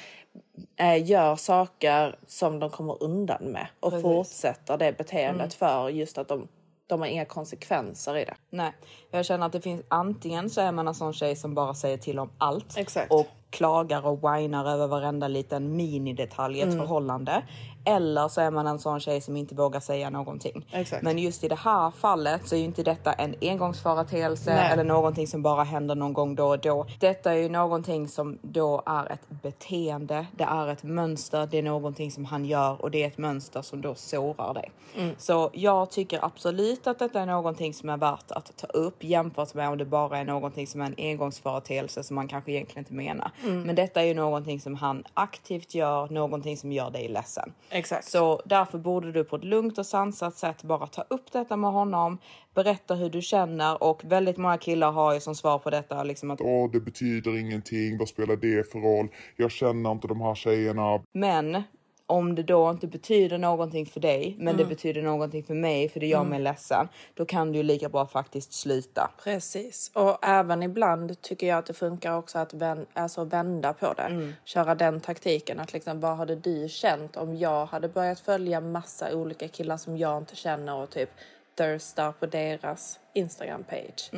eh, 0.77 1.05
gör 1.11 1.37
saker 1.37 2.19
som 2.27 2.59
de 2.61 2.71
kommer 2.71 3.03
undan 3.03 3.45
med 3.45 3.67
och 3.81 3.91
Precis. 3.91 4.03
fortsätter 4.03 4.79
det 4.79 4.99
beteendet 4.99 5.41
Mm. 5.41 5.51
för 5.51 5.89
just 5.89 6.19
att 6.19 6.29
de, 6.29 6.49
de 6.87 7.01
har 7.01 7.07
inga 7.09 7.25
konsekvenser 7.25 8.17
i 8.17 8.25
det. 8.25 8.35
Nej, 8.51 8.73
jag 9.11 9.25
känner 9.25 9.47
att 9.47 9.53
det 9.53 9.61
finns 9.61 9.83
antingen 9.89 10.51
så 10.51 10.61
är 10.61 10.73
man 10.73 10.89
en 10.89 10.95
sån 10.95 11.13
tjej 11.13 11.37
som 11.37 11.55
bara 11.55 11.75
säger 11.75 11.97
till 11.97 12.19
om 12.19 12.31
allt 12.39 12.77
Exakt. 12.77 13.13
och 13.13 13.27
klagar 13.51 14.07
och 14.07 14.19
whinar 14.19 14.71
över 14.71 14.87
varenda 14.87 15.29
liten 15.29 15.77
minidetalj 15.77 16.59
i 16.59 16.61
ett 16.61 16.67
Mm. 16.67 16.79
förhållande. 16.79 17.43
Eller 17.85 18.29
så 18.29 18.41
är 18.41 18.51
man 18.51 18.67
en 18.67 18.79
sån 18.79 19.01
tjej 19.01 19.21
som 19.21 19.37
inte 19.37 19.55
vågar 19.55 19.81
säga 19.81 20.11
någonting. 20.11 20.67
Exakt. 20.73 21.03
Men 21.03 21.19
just 21.19 21.45
i 21.45 21.49
det 21.49 21.55
här 21.55 21.91
fallet 21.91 22.49
så 22.49 22.55
är 22.55 22.59
ju 22.59 22.65
inte 22.65 22.83
detta 22.83 23.13
en 23.13 23.35
engångsföreteelse 23.41 24.55
Nej. 24.55 24.73
eller 24.73 24.85
någonting 24.85 25.27
som 25.27 25.43
bara 25.43 25.65
händer 25.65 25.95
någon 25.95 26.13
gång 26.13 26.35
då 26.35 26.47
och 26.47 26.59
då. 26.59 26.87
Detta 27.01 27.33
är 27.33 27.37
ju 27.37 27.49
någonting 27.49 28.09
som 28.09 28.39
då 28.43 28.83
är 28.87 29.13
ett 29.13 29.29
beteende. 29.43 30.27
Det 30.37 30.45
är 30.45 30.69
ett 30.69 30.83
mönster. 30.83 31.49
Det 31.51 31.59
är 31.59 31.63
någonting 31.63 32.11
som 32.11 32.25
han 32.25 32.45
gör 32.45 32.83
och 32.83 32.91
det 32.91 33.03
är 33.03 33.07
ett 33.07 33.19
mönster 33.19 33.63
som 33.63 33.81
då 33.81 33.95
sårar 33.95 34.55
dig. 34.55 34.71
Mm. 34.97 35.15
Så 35.19 35.51
jag 35.53 35.91
tycker 35.91 36.25
absolut 36.25 36.87
att 36.87 36.99
detta 36.99 37.21
är 37.21 37.27
någonting 37.27 37.75
som 37.75 37.89
är 37.89 37.97
värt 37.97 38.31
att 38.31 38.57
ta 38.57 38.67
upp 38.67 39.05
jämfört 39.05 39.55
med 39.55 39.69
om 39.69 39.79
det 39.79 39.85
bara 39.85 40.19
är 40.19 40.25
någonting 40.25 40.67
som 40.67 40.81
är 40.81 40.87
en 40.87 40.95
engångsföreteelse 40.99 42.03
som 42.03 42.15
man 42.15 42.29
kanske 42.29 42.53
egentligen 42.53 42.81
inte 42.81 42.95
menar. 42.95 43.31
Mm. 43.43 43.63
Men 43.63 43.77
detta 43.77 44.03
är 44.03 44.07
ju 44.07 44.15
någonting 44.15 44.61
som 44.61 44.75
han 44.75 45.05
aktivt 45.15 45.75
gör, 45.75 46.09
någonting 46.09 46.57
som 46.57 46.73
gör 46.73 46.91
dig 46.91 47.09
ledsen. 47.09 47.53
Exakt. 47.75 48.05
Så 48.05 48.43
därför 48.45 48.79
borde 48.79 49.13
du 49.13 49.25
på 49.25 49.37
ett 49.37 49.45
lugnt 49.45 49.79
och 49.79 49.87
sansat 49.87 50.37
sätt 50.37 50.63
bara 50.63 50.87
ta 50.87 51.03
upp 51.03 51.33
detta 51.33 51.57
med 51.57 51.73
honom, 51.73 52.19
berätta 52.55 52.95
hur 52.95 53.11
du 53.11 53.23
känner 53.23 53.83
och 53.83 54.05
väldigt 54.05 54.37
många 54.37 54.59
killar 54.59 54.93
har 54.93 55.15
ju 55.15 55.21
som 55.21 55.35
svar 55.35 55.59
på 55.59 55.71
detta 55.71 56.03
liksom 56.03 56.31
att 56.31 56.41
Åh, 56.41 56.71
det 56.71 56.81
betyder 56.81 57.39
ingenting. 57.39 57.99
Vad 57.99 58.09
spelar 58.09 58.37
det 58.37 58.73
för 58.73 58.79
roll? 58.79 59.09
Jag 59.37 59.51
känner 59.51 59.93
inte 59.93 60.09
de 60.09 60.21
här 60.21 60.35
tjejerna. 60.35 61.03
Men 61.13 61.63
om 62.07 62.35
det 62.35 62.43
då 62.43 62.71
inte 62.71 62.87
betyder 62.87 63.39
någonting 63.39 63.87
för 63.87 64.01
dig, 64.01 64.37
men 64.39 64.57
det 64.57 64.63
Mm. 64.63 64.69
betyder 64.69 65.03
någonting 65.03 65.45
för 65.45 65.55
mig 65.55 65.89
för 65.89 66.01
det 66.01 66.07
gör 66.07 66.19
Mm. 66.19 66.31
mig 66.31 66.41
ledsen, 66.41 66.89
då 67.15 67.25
kan 67.25 67.53
du 67.53 67.59
ju 67.59 67.63
lika 67.63 67.89
bra 67.89 68.07
faktiskt 68.07 68.53
sluta. 68.53 69.11
Precis. 69.25 69.91
Och 69.95 70.19
även 70.27 70.63
ibland 70.63 71.21
tycker 71.23 71.47
jag 71.47 71.59
att 71.59 71.67
det 71.67 71.75
funkar 71.75 72.17
också 72.17 72.39
att 72.39 72.55
vän, 72.55 72.87
alltså 72.93 73.25
vända 73.25 73.73
på 73.73 73.93
det. 73.93 74.03
Mm. 74.03 74.33
Köra 74.45 74.75
den 74.75 75.01
taktiken. 75.01 75.61
Att 75.61 75.73
liksom, 75.73 76.01
vad 76.01 76.17
hade 76.17 76.37
du 76.37 76.69
känt 76.69 77.17
om 77.17 77.37
jag 77.37 77.67
hade 77.67 77.89
börjat 77.89 78.21
följa 78.21 78.61
massa 78.61 79.15
olika 79.17 79.49
killar 79.49 79.77
som 79.77 79.97
jag 79.97 80.19
inte 80.19 80.37
känner 80.37 80.75
och 80.75 80.91
typ 80.91 81.11
thirstar 81.57 82.13
på 82.13 82.27
deras 82.27 83.01
Instagram-page. 83.15 84.11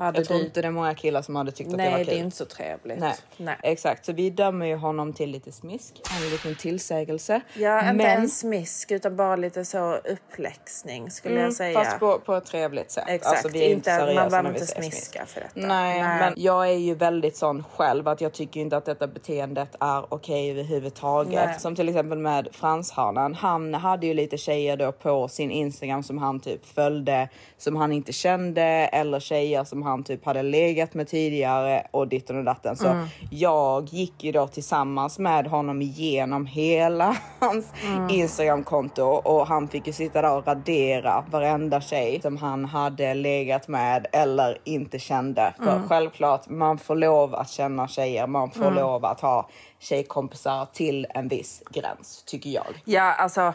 Hade 0.00 0.18
Jag 0.18 0.26
tror 0.26 0.38
du... 0.38 0.44
inte 0.44 0.62
det 0.62 0.66
är 0.68 0.72
många 0.72 0.94
killar 0.94 1.22
som 1.22 1.36
hade 1.36 1.52
tyckt 1.52 1.70
att 1.72 1.78
det 1.78 1.84
var 1.84 1.90
Nej, 1.90 2.04
kul. 2.04 2.14
det 2.14 2.20
är 2.20 2.24
inte 2.24 2.36
så 2.36 2.44
trevligt. 2.44 2.98
Nej. 2.98 3.14
Nej. 3.36 3.56
exakt. 3.62 4.04
Så 4.04 4.12
vi 4.12 4.30
dömer 4.30 4.66
ju 4.66 4.76
honom 4.76 5.12
till 5.12 5.30
lite 5.30 5.52
smisk, 5.52 6.00
en 6.24 6.30
liten 6.30 6.54
tillsägelse. 6.54 7.40
Ja, 7.54 7.80
inte 7.80 7.92
Men- 7.92 8.20
en 8.22 8.28
smisk 8.28 8.90
utan 8.90 9.16
bara 9.16 9.36
lite 9.36 9.64
så 9.64 9.94
uppläxning 9.94 11.10
skulle 11.10 11.34
Mm, 11.34 11.44
jag 11.44 11.54
säga. 11.54 11.84
Fast 11.84 11.98
på, 11.98 12.18
på 12.18 12.34
ett 12.34 12.44
trevligt 12.46 12.90
sätt. 12.90 13.04
Exakt, 13.06 13.32
Alltså, 13.36 13.48
vi 13.48 13.64
är 13.66 13.70
inte, 13.70 13.90
seriösa 13.90 14.20
man 14.20 14.30
behöver 14.30 14.48
inte 14.50 14.66
smiska 14.66 15.26
för 15.26 15.40
detta. 15.40 15.66
Nej, 15.66 16.02
men 16.02 16.32
jag 16.36 16.68
är 16.68 16.72
ju 16.78 16.94
väldigt 16.94 17.36
sån 17.36 17.64
själv 17.76 18.08
att 18.08 18.20
jag 18.20 18.32
tycker 18.32 18.60
inte 18.60 18.76
att 18.76 18.84
detta 18.84 19.06
beteendet 19.06 19.68
är 19.80 20.14
okej 20.14 20.50
överhuvudtaget. 20.50 21.46
Nej. 21.46 21.60
Som 21.60 21.76
till 21.76 21.88
exempel 21.88 22.18
med 22.18 22.48
franshörnan. 22.52 23.34
Han 23.34 23.74
hade 23.74 24.06
ju 24.06 24.14
lite 24.14 24.36
tjejer 24.38 24.76
då 24.76 24.92
på 24.92 25.28
sin 25.28 25.50
Instagram 25.50 26.02
som 26.02 26.18
han 26.18 26.40
typ 26.40 26.66
följde 26.66 27.28
som 27.58 27.76
han 27.76 27.92
inte 27.92 28.12
kände 28.12 28.62
eller 28.62 29.20
tjejer 29.20 29.64
som 29.64 29.82
han 29.82 29.89
typ 30.04 30.24
hade 30.24 30.42
legat 30.42 30.94
med 30.94 31.08
tidigare 31.08 31.86
och 31.90 32.08
ditten 32.08 32.38
och 32.38 32.44
datten. 32.44 32.76
Så 32.76 32.86
Mm. 32.88 33.06
jag 33.30 33.84
gick 33.88 34.24
ju 34.24 34.32
då 34.32 34.46
tillsammans 34.46 35.18
med 35.18 35.46
honom 35.46 35.82
igenom 35.82 36.46
hela 36.46 37.16
hans 37.40 37.72
Mm. 37.86 38.10
Instagramkonto 38.10 39.02
och 39.04 39.46
han 39.46 39.68
fick 39.68 39.86
ju 39.86 39.92
sitta 39.92 40.22
där 40.22 40.36
och 40.36 40.46
radera 40.46 41.24
varenda 41.30 41.80
tjej 41.80 42.20
som 42.22 42.36
han 42.36 42.64
hade 42.64 43.14
legat 43.14 43.68
med 43.68 44.06
eller 44.12 44.58
inte 44.64 44.98
kände. 44.98 45.54
För 45.56 45.76
Mm. 45.76 45.88
självklart, 45.88 46.48
man 46.48 46.78
får 46.78 46.94
lov 46.96 47.34
att 47.34 47.50
känna 47.50 47.88
tjejer, 47.88 48.26
man 48.26 48.50
får 48.50 48.62
Mm. 48.62 48.74
lov 48.74 49.04
att 49.04 49.20
ha 49.20 49.48
tjejkompisar 49.78 50.66
till 50.72 51.06
en 51.14 51.28
viss 51.28 51.62
gräns, 51.70 52.22
tycker 52.26 52.50
jag. 52.50 52.66
Ja, 52.84 53.02
alltså 53.14 53.54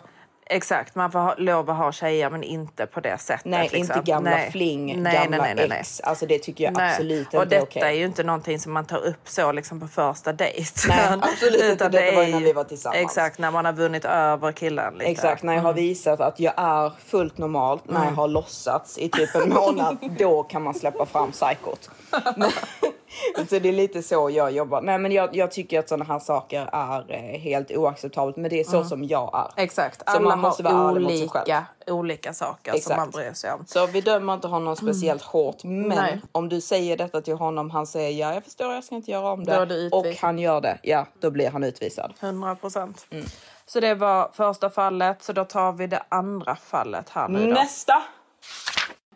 Exakt, 0.49 0.95
man 0.95 1.11
får 1.11 1.19
ha, 1.19 1.35
lov 1.37 1.69
att 1.69 1.77
ha 1.77 1.91
tjejer 1.91 2.29
men 2.29 2.43
inte 2.43 2.85
på 2.85 2.99
det 2.99 3.17
sättet. 3.17 3.45
Nej, 3.45 3.69
liksom. 3.73 3.97
inte 3.97 4.11
gamla 4.11 4.29
Nej. 4.29 4.51
fling, 4.51 5.03
nej, 5.03 5.13
gamla 5.13 5.37
nej, 5.37 5.55
nej, 5.55 5.67
nej. 5.69 5.79
ex. 5.79 5.99
Alltså 5.99 6.25
det 6.25 6.39
tycker 6.39 6.63
jag 6.63 6.81
absolut 6.81 7.27
Och 7.33 7.43
inte 7.43 7.55
är 7.55 7.59
detta 7.59 7.63
okej. 7.63 7.81
är 7.81 7.91
ju 7.91 8.05
inte 8.05 8.23
någonting 8.23 8.59
som 8.59 8.73
man 8.73 8.85
tar 8.85 9.05
upp 9.05 9.29
så 9.29 9.51
liksom 9.51 9.79
på 9.79 9.87
första 9.87 10.33
dejt. 10.33 10.87
Nej, 10.87 11.19
absolut 11.21 11.63
inte. 11.63 11.67
Detta 11.67 11.89
det 11.89 12.11
var 12.11 12.23
är 12.23 12.27
ju 12.27 12.33
när 12.33 12.39
vi 12.39 12.53
var 12.53 12.63
tillsammans. 12.63 13.01
Exakt, 13.01 13.39
när 13.39 13.51
man 13.51 13.65
har 13.65 13.73
vunnit 13.73 14.05
över 14.05 14.51
killen 14.51 14.93
lite. 14.93 15.05
Exakt, 15.11 15.43
när 15.43 15.53
jag 15.53 15.61
har 15.61 15.73
visat 15.73 16.19
att 16.19 16.39
jag 16.39 16.53
är 16.57 16.91
fullt 17.05 17.37
normalt, 17.37 17.87
när 17.87 18.05
jag 18.05 18.11
har 18.11 18.27
låtsats 18.27 18.97
i 18.97 19.09
typ 19.09 19.35
en 19.35 19.49
månad, 19.49 19.97
då 20.19 20.43
kan 20.43 20.63
man 20.63 20.73
släppa 20.73 21.05
fram 21.05 21.31
psykot. 21.31 21.89
Så 23.49 23.59
det 23.59 23.69
är 23.69 23.73
lite 23.73 24.03
så 24.03 24.29
jag 24.29 24.51
jobbar. 24.51 24.81
Nej, 24.81 24.97
men 24.97 25.11
jag, 25.11 25.35
jag 25.35 25.51
tycker 25.51 25.79
att 25.79 25.89
sådana 25.89 26.05
här 26.05 26.19
saker 26.19 26.69
är 26.71 27.11
eh, 27.11 27.39
helt 27.39 27.71
oacceptabelt, 27.71 28.37
men 28.37 28.49
det 28.49 28.59
är 28.59 28.63
så 28.63 28.83
som 28.83 29.03
jag 29.03 29.51
är. 29.57 29.63
Exakt, 29.63 29.99
Så 29.99 30.17
alla 30.17 30.29
man 30.29 30.39
måste 30.39 30.63
har 30.63 30.73
vara 30.73 30.89
ärlig 30.89 31.01
mot 31.01 31.17
sig 31.17 31.29
själv. 31.29 31.43
olika, 31.43 31.65
olika 31.87 32.33
saker 32.33 32.71
som 32.71 32.77
Exakt. 32.77 32.97
man 32.97 33.09
bryr 33.09 33.33
sig 33.33 33.51
om. 33.51 33.65
Så 33.67 33.85
vi 33.87 34.01
dömer 34.01 34.33
inte 34.33 34.47
honom 34.47 34.75
speciellt 34.75 35.21
hårt, 35.21 35.63
men 35.63 35.87
Nej. 35.87 36.21
om 36.31 36.49
du 36.49 36.61
säger 36.61 36.97
detta 36.97 37.21
till 37.21 37.35
honom, 37.35 37.69
han 37.69 37.87
säger 37.87 38.27
ja, 38.27 38.33
jag 38.33 38.43
förstår, 38.43 38.73
jag 38.73 38.83
ska 38.83 38.95
inte 38.95 39.11
göra 39.11 39.31
om 39.31 39.45
Då 39.45 39.51
är 39.51 39.65
det, 39.65 39.89
och 39.91 40.05
han 40.21 40.39
gör 40.39 40.61
det, 40.61 40.79
ja, 40.83 41.05
då 41.19 41.31
blir 41.31 41.49
han 41.49 41.63
utvisad. 41.63 42.13
100 42.19 42.55
procent. 42.55 43.07
Mm. 43.11 43.25
Så 43.65 43.79
det 43.79 43.95
var 43.95 44.29
första 44.33 44.69
fallet, 44.69 45.23
så 45.23 45.33
då 45.33 45.45
tar 45.45 45.71
vi 45.71 45.87
det 45.87 46.03
andra 46.09 46.55
fallet 46.55 47.09
här 47.09 47.27
nu 47.27 47.47
då. 47.47 47.53
Nästa! 47.53 48.03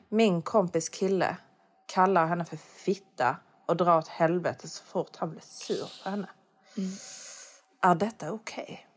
Min 0.10 0.42
kompis 0.42 0.90
kille 0.90 1.36
kallar 1.94 2.28
henne 2.28 2.46
för 2.46 2.58
fitta 2.58 3.36
och 3.70 3.78
drar 3.78 3.98
åt 3.98 4.08
helvete 4.08 4.68
så 4.68 4.84
fort 4.84 5.16
han 5.16 5.30
blir 5.30 5.42
sur 5.42 6.04
på 6.04 6.10
henne. 6.10 6.28
Är 7.82 7.96
detta 7.96 8.32
okej? 8.32 8.88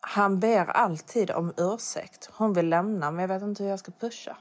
Han 0.00 0.40
ber 0.40 0.66
alltid 0.66 1.30
om 1.30 1.52
ursäkt. 1.56 2.30
Hon 2.32 2.52
vill 2.52 2.68
lämna 2.68 3.10
men 3.10 3.20
jag 3.20 3.28
vet 3.28 3.42
inte 3.42 3.62
hur 3.62 3.70
jag 3.70 3.78
ska 3.78 3.92
pusha. 3.92 4.36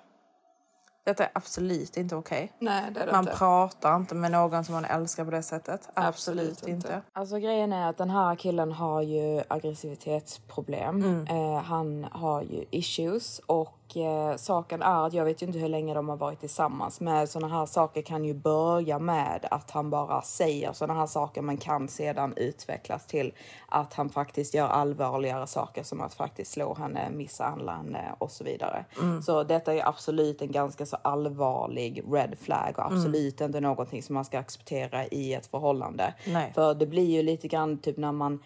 Detta 1.06 1.24
är 1.26 1.32
absolut 1.34 1.98
inte 1.98 2.16
okej. 2.16 2.54
Nej, 2.60 2.92
det 2.92 3.00
är 3.00 3.06
det 3.06 3.12
Man 3.12 3.24
inte. 3.24 3.36
pratar 3.38 3.96
inte 3.96 4.16
med 4.16 4.32
någon 4.32 4.64
som 4.66 4.74
man 4.74 4.86
älskar 4.86 5.26
på 5.26 5.32
det 5.32 5.44
sättet. 5.44 5.90
Absolut, 5.94 6.68
inte. 6.68 7.02
Alltså 7.14 7.38
grejen 7.38 7.74
är 7.74 7.90
att 7.90 7.98
den 7.98 8.10
här 8.10 8.36
killen 8.36 8.72
har 8.72 9.02
ju 9.02 9.44
aggressivitetsproblem. 9.48 10.96
Mm. 11.04 11.28
Eh, 11.28 11.62
han 11.62 12.08
har 12.12 12.42
ju 12.42 12.66
issues 12.72 13.42
och 13.88 13.98
eh, 13.98 14.36
saken 14.38 14.82
är 14.82 15.08
att 15.08 15.14
jag 15.14 15.26
vet 15.26 15.42
ju 15.42 15.46
inte 15.46 15.60
hur 15.60 15.70
länge 15.70 15.94
de 15.94 16.10
har 16.10 16.18
varit 16.18 16.40
tillsammans. 16.40 17.00
Men 17.02 17.28
sådana 17.28 17.60
här 17.60 17.66
saker 17.66 18.02
kan 18.02 18.26
ju 18.26 18.34
börja 18.34 19.00
med 19.00 19.46
att 19.52 19.72
han 19.72 19.90
bara 19.90 20.22
säger 20.22 20.74
sådana 20.74 21.00
här 21.00 21.08
saker 21.08 21.42
men 21.42 21.58
kan 21.58 21.88
sedan 21.88 22.34
utvecklas 22.38 23.06
till 23.08 23.34
att 23.68 23.94
han 23.94 24.10
faktiskt 24.10 24.54
gör 24.54 24.68
allvarligare 24.68 25.48
saker 25.48 25.84
som 25.84 26.02
att 26.02 26.14
faktiskt 26.14 26.52
slå 26.52 26.74
henne, 26.74 27.10
misshandla 27.10 27.76
henne 27.76 28.16
och 28.18 28.32
så 28.32 28.44
vidare. 28.44 28.86
Mm. 29.02 29.22
Så 29.22 29.44
detta 29.44 29.74
är 29.74 29.88
absolut 29.88 30.42
en 30.42 30.52
ganska 30.52 30.86
så 30.86 30.98
allvarlig 31.02 32.04
red 32.12 32.36
flag 32.42 32.74
och 32.78 32.86
Mm. 32.88 32.98
absolut 32.98 33.42
inte 33.42 33.60
någonting 33.60 34.04
som 34.04 34.14
man 34.16 34.26
ska 34.26 34.40
acceptera 34.40 35.06
i 35.06 35.34
ett 35.34 35.48
förhållande. 35.48 36.14
Nej. 36.28 36.52
För 36.56 36.74
det 36.74 36.86
blir 36.86 37.16
ju 37.16 37.24
lite 37.24 37.48
grann 37.48 37.78
typ 37.78 37.98
när 37.98 38.12
man 38.12 38.40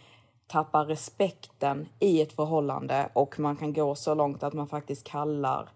tappar 0.52 0.86
respekten 0.86 1.90
i 2.00 2.22
ett 2.22 2.34
förhållande 2.34 3.10
och 3.14 3.40
man 3.40 3.56
kan 3.56 3.74
gå 3.74 3.96
så 3.96 4.14
långt 4.14 4.44
att 4.44 4.54
man 4.54 4.68
faktiskt 4.68 5.04
kallar 5.08 5.70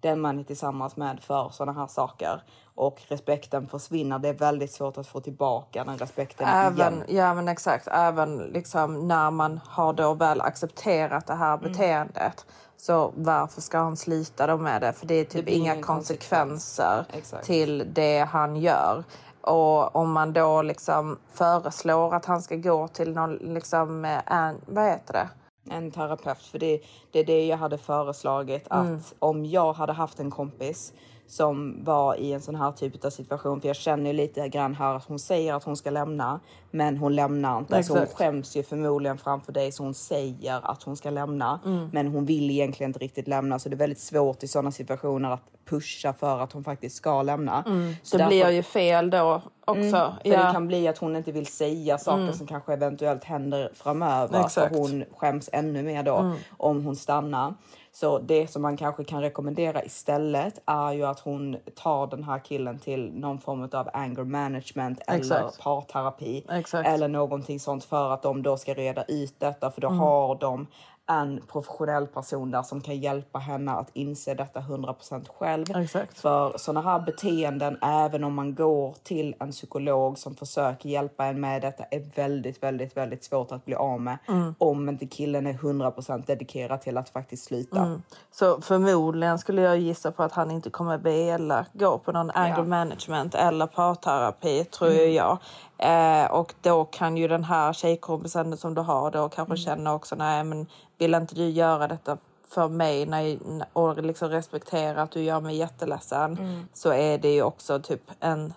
den 0.00 0.20
man 0.20 0.38
är 0.38 0.44
tillsammans 0.44 0.96
med 0.96 1.20
för 1.20 1.48
sådana 1.52 1.80
här 1.80 1.86
saker. 1.86 2.42
Och 2.74 3.02
respekten 3.08 3.68
försvinner. 3.68 4.18
Det 4.18 4.28
är 4.28 4.32
väldigt 4.34 4.72
svårt 4.72 4.98
att 4.98 5.06
få 5.06 5.20
tillbaka 5.20 5.84
den 5.84 5.98
respekten 5.98 6.46
Även, 6.48 6.94
igen. 6.94 7.04
ja 7.08 7.34
men 7.34 7.48
exakt, 7.48 7.88
även 7.88 8.36
liksom 8.38 9.08
när 9.08 9.30
man 9.30 9.60
har 9.66 9.92
då 9.92 10.14
väl 10.14 10.40
accepterat 10.40 11.26
det 11.26 11.34
här 11.34 11.58
Mm. 11.58 11.72
beteendet. 11.72 12.46
Så 12.76 13.12
varför 13.16 13.60
ska 13.60 13.78
han 13.78 13.96
slita 13.96 14.46
då 14.46 14.56
med 14.56 14.80
det? 14.82 14.92
För 14.92 15.06
det 15.06 15.14
är 15.14 15.24
typ 15.24 15.44
blir 15.44 15.54
inga 15.54 15.82
konsekvenser 15.82 17.04
Exakt. 17.12 17.46
till 17.46 17.88
det 17.92 18.18
han 18.20 18.56
gör. 18.56 19.04
Och 19.48 19.96
om 19.96 20.12
man 20.12 20.32
då 20.32 20.62
liksom 20.62 21.18
föreslår 21.32 22.14
att 22.14 22.24
han 22.24 22.42
ska 22.42 22.56
gå 22.56 22.88
till 22.88 23.12
någon, 23.12 23.36
liksom, 23.36 24.04
eh, 24.04 24.32
en, 24.32 24.56
vad 24.66 24.84
heter 24.84 25.12
det? 25.12 25.28
en 25.70 25.90
terapeut. 25.90 26.42
För 26.42 26.58
det, 26.58 26.80
det 27.12 27.18
är 27.18 27.24
det 27.24 27.46
jag 27.46 27.56
hade 27.56 27.78
föreslagit. 27.78 28.70
Mm. 28.70 28.96
Att 28.96 29.14
om 29.18 29.44
jag 29.44 29.72
hade 29.72 29.92
haft 29.92 30.20
en 30.20 30.30
kompis 30.30 30.92
som 31.28 31.84
var 31.84 32.14
i 32.14 32.32
en 32.32 32.40
sån 32.40 32.54
här 32.54 32.72
typ 32.72 33.04
av 33.04 33.10
situation. 33.10 33.60
För 33.60 33.68
jag 33.68 33.76
känner 33.76 34.06
ju 34.10 34.12
lite 34.16 34.48
grann 34.48 34.74
här 34.74 34.94
att 34.94 35.04
hon 35.04 35.18
säger 35.18 35.54
att 35.54 35.64
hon 35.64 35.76
ska 35.76 35.90
lämna. 35.90 36.40
Men 36.70 36.96
hon 36.96 37.14
lämnar 37.16 37.58
inte. 37.58 37.82
Så 37.82 37.98
hon 37.98 38.06
skäms 38.06 38.56
ju 38.56 38.62
förmodligen 38.62 39.18
framför 39.18 39.52
dig. 39.52 39.72
Så 39.72 39.82
hon 39.82 39.94
säger 39.94 40.70
att 40.70 40.82
hon 40.82 40.96
ska 40.96 41.10
lämna. 41.10 41.60
Mm. 41.64 41.90
Men 41.92 42.06
hon 42.08 42.24
vill 42.26 42.50
egentligen 42.50 42.90
inte 42.90 42.98
riktigt 42.98 43.28
lämna. 43.28 43.58
Så 43.58 43.68
det 43.68 43.74
är 43.74 43.78
väldigt 43.78 44.00
svårt 44.00 44.42
i 44.42 44.48
sådana 44.48 44.70
situationer 44.72 45.30
att 45.30 45.42
pusha 45.70 46.12
för 46.12 46.38
att 46.40 46.52
hon 46.52 46.64
faktiskt 46.64 46.96
ska 46.96 47.22
lämna. 47.22 47.62
Så 47.62 47.70
Mm. 47.70 47.88
Det 47.88 48.18
därför- 48.18 48.26
blir 48.28 48.50
ju 48.50 48.62
fel 48.62 49.10
då 49.10 49.42
också. 49.64 49.78
Mm, 49.80 49.90
för 49.90 50.12
ja. 50.24 50.46
det 50.46 50.52
kan 50.52 50.66
bli 50.66 50.88
att 50.88 50.98
hon 50.98 51.16
inte 51.16 51.32
vill 51.32 51.46
säga 51.46 51.98
saker 51.98 52.22
Mm. 52.22 52.34
som 52.34 52.46
kanske 52.46 52.72
eventuellt 52.72 53.24
händer 53.24 53.70
framöver. 53.74 54.40
Exakt. 54.44 54.72
För 54.72 54.78
hon 54.80 55.04
skäms 55.16 55.50
ännu 55.52 55.82
mer 55.82 56.02
då 56.02 56.16
Mm. 56.16 56.36
om 56.56 56.84
hon 56.84 56.96
stannar. 56.96 57.54
Så 57.92 58.18
det 58.18 58.46
som 58.48 58.62
man 58.62 58.76
kanske 58.76 59.04
kan 59.04 59.20
rekommendera 59.20 59.84
istället 59.84 60.60
är 60.66 60.92
ju 60.92 61.04
att 61.06 61.20
hon 61.20 61.56
tar 61.74 62.06
den 62.06 62.24
här 62.24 62.38
killen 62.38 62.78
till 62.78 63.12
någon 63.14 63.38
form 63.40 63.68
av 63.72 63.88
anger 63.92 64.24
management 64.24 65.00
eller 65.06 65.18
Exakt. 65.18 65.58
parterapi. 65.60 66.44
Exakt. 66.50 66.88
Eller 66.88 67.08
någonting 67.08 67.60
sånt 67.60 67.84
för 67.84 68.10
att 68.10 68.22
de 68.22 68.42
då 68.42 68.56
ska 68.56 68.74
reda 68.74 69.02
ut 69.04 69.34
detta 69.40 69.70
för 69.70 69.80
då 69.80 69.88
Mm. 69.88 69.98
har 70.00 70.34
de 70.34 70.66
en 71.08 71.42
professionell 71.52 72.06
person 72.06 72.50
där 72.50 72.62
som 72.62 72.80
kan 72.80 72.96
hjälpa 72.96 73.38
henne 73.38 73.72
att 73.72 73.90
inse 73.92 74.34
detta 74.34 74.60
100% 74.60 75.28
själv. 75.38 75.76
Exakt. 75.76 76.18
För 76.18 76.58
sådana 76.58 76.90
här 76.90 77.00
beteenden, 77.00 77.78
även 77.82 78.24
om 78.24 78.34
man 78.34 78.54
går 78.54 78.94
till 79.02 79.34
en 79.40 79.52
psykolog 79.52 80.18
som 80.18 80.34
försöker 80.34 80.88
hjälpa 80.88 81.26
en 81.26 81.40
med 81.40 81.62
detta, 81.62 81.84
är 81.84 82.16
väldigt, 82.16 82.62
väldigt, 82.62 82.96
väldigt 82.96 83.24
svårt 83.24 83.52
att 83.52 83.64
bli 83.64 83.74
av 83.74 84.00
med. 84.00 84.18
Mm. 84.28 84.54
Om 84.58 84.88
inte 84.88 85.06
killen 85.06 85.46
är 85.46 85.52
100% 85.52 86.26
dedikerad 86.26 86.80
till 86.80 86.96
att 86.98 87.08
faktiskt 87.08 87.44
sluta. 87.44 87.78
Mm. 87.80 88.02
Så 88.30 88.60
förmodligen 88.60 89.38
skulle 89.38 89.62
jag 89.62 89.78
gissa 89.78 90.12
på 90.12 90.22
att 90.22 90.32
han 90.32 90.50
inte 90.50 90.70
kommer 90.70 90.98
vilja 90.98 91.66
gå 91.72 91.98
på 91.98 92.12
någon 92.12 92.30
anger 92.30 92.62
management 92.62 93.34
eller 93.34 93.66
parterapi 93.66 94.64
tror 94.64 94.88
Mm. 94.88 95.12
jag. 95.14 95.38
Eh, 95.78 96.24
och 96.30 96.54
då 96.62 96.84
kan 96.84 97.16
ju 97.16 97.28
den 97.28 97.44
här 97.44 97.72
tjejkompisen 97.72 98.56
som 98.56 98.74
du 98.74 98.80
har 98.80 99.10
då 99.10 99.28
kanske 99.28 99.52
Mm. 99.52 99.56
känna 99.56 99.94
också 99.94 100.14
nej 100.14 100.44
men 100.44 100.66
vill 100.98 101.14
inte 101.14 101.34
du 101.34 101.48
göra 101.48 101.88
detta 101.88 102.18
för 102.48 102.68
mig 102.68 103.06
när, 103.06 103.38
och 103.72 104.02
liksom 104.02 104.28
respektera 104.28 105.02
att 105.02 105.10
du 105.10 105.22
gör 105.22 105.40
mig 105.40 105.56
jätteledsen 105.56 106.38
Mm. 106.38 106.68
så 106.72 106.92
är 106.92 107.18
det 107.18 107.34
ju 107.34 107.42
också 107.42 107.78
typ 107.80 108.02
en 108.20 108.52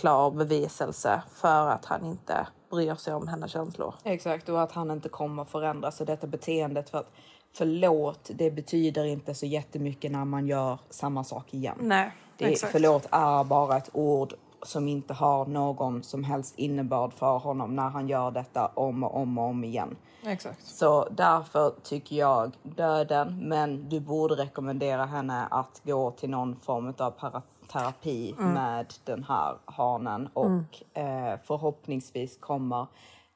klar 0.00 0.30
beviselse 0.30 1.22
för 1.34 1.66
att 1.68 1.84
han 1.84 2.04
inte 2.04 2.46
bryr 2.70 2.94
sig 2.94 3.14
om 3.14 3.28
hennes 3.28 3.50
känslor. 3.50 3.94
Exakt, 4.04 4.48
och 4.48 4.62
att 4.62 4.72
han 4.72 4.90
inte 4.90 5.08
kommer 5.08 5.44
förändras 5.44 6.00
i 6.00 6.04
detta 6.04 6.26
beteendet. 6.26 6.90
För 6.90 6.98
att 6.98 7.10
förlåt, 7.52 8.30
det 8.34 8.50
betyder 8.50 9.04
inte 9.04 9.34
så 9.34 9.46
jättemycket 9.46 10.12
när 10.12 10.24
man 10.24 10.46
gör 10.46 10.78
samma 10.90 11.24
sak 11.24 11.54
igen. 11.54 11.76
Nej, 11.80 12.10
det, 12.36 12.44
exakt. 12.44 12.72
Förlåt 12.72 13.06
är 13.10 13.44
bara 13.44 13.76
ett 13.76 13.90
ord 13.92 14.34
som 14.62 14.88
inte 14.88 15.14
har 15.14 15.46
någon 15.46 16.02
som 16.02 16.24
helst 16.24 16.54
innebörd 16.58 17.12
för 17.12 17.38
honom 17.38 17.76
när 17.76 17.88
han 17.88 18.08
gör 18.08 18.30
detta 18.30 18.66
om 18.74 19.04
och 19.04 19.16
om 19.16 19.38
och 19.38 19.44
om 19.44 19.64
igen. 19.64 19.96
Exakt. 20.26 20.66
Så 20.66 21.08
därför 21.10 21.72
tycker 21.82 22.16
jag 22.16 22.52
döden, 22.62 23.48
men 23.48 23.88
du 23.88 24.00
borde 24.00 24.34
rekommendera 24.34 25.04
henne 25.04 25.46
att 25.50 25.80
gå 25.84 26.10
till 26.10 26.30
någon 26.30 26.56
form 26.56 26.94
av 26.98 27.10
paraterapi 27.10 28.34
Mm. 28.38 28.52
med 28.52 28.94
den 29.04 29.24
här 29.24 29.56
hanen 29.64 30.28
och 30.34 30.98
eh, 31.00 31.38
förhoppningsvis 31.44 32.36
kommer 32.36 32.86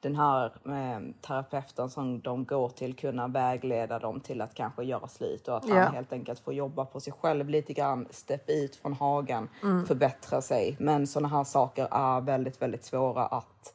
den 0.05 0.15
här 0.15 0.45
eh, 0.45 0.99
terapeuten 1.21 1.89
som 1.89 2.21
de 2.21 2.45
går 2.45 2.69
till 2.69 2.95
kunna 2.95 3.27
vägleda 3.27 3.99
dem 3.99 4.19
till 4.19 4.41
att 4.41 4.53
kanske 4.53 4.83
göra 4.83 5.07
slut 5.07 5.47
och 5.47 5.57
att 5.57 5.69
han 5.69 5.77
Ja. 5.77 5.89
helt 5.89 6.13
enkelt 6.13 6.39
får 6.39 6.53
jobba 6.53 6.85
på 6.85 6.99
sig 6.99 7.13
själv 7.13 7.49
lite 7.49 7.73
grann, 7.73 8.07
steppa 8.11 8.51
ut 8.51 8.75
från 8.75 8.93
hagen, 8.93 9.49
Mm. 9.63 9.85
förbättra 9.85 10.41
sig. 10.41 10.75
Men 10.79 11.07
sådana 11.07 11.27
här 11.27 11.43
saker 11.43 11.87
är 11.91 12.21
väldigt, 12.21 12.61
väldigt 12.61 12.85
svåra 12.85 13.25
att 13.25 13.73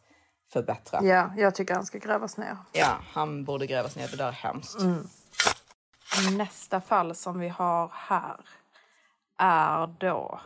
förbättra. 0.53 1.05
Ja, 1.05 1.31
jag 1.37 1.55
tycker 1.55 1.75
han 1.75 1.87
ska 1.87 1.99
grävas 1.99 2.37
ner. 2.37 2.57
Ja, 2.73 2.97
han 3.13 3.45
borde 3.45 3.67
grävas 3.67 3.97
ner. 3.97 4.09
Det 4.09 4.17
där 4.17 4.29
är 4.29 4.33
hemskt. 4.33 4.81
Mm. 4.81 5.07
Nästa 6.39 6.81
fall 6.81 7.15
som 7.15 7.39
vi 7.39 7.49
har 7.49 7.91
här 7.95 8.37
är 9.39 9.87
då 9.87 10.41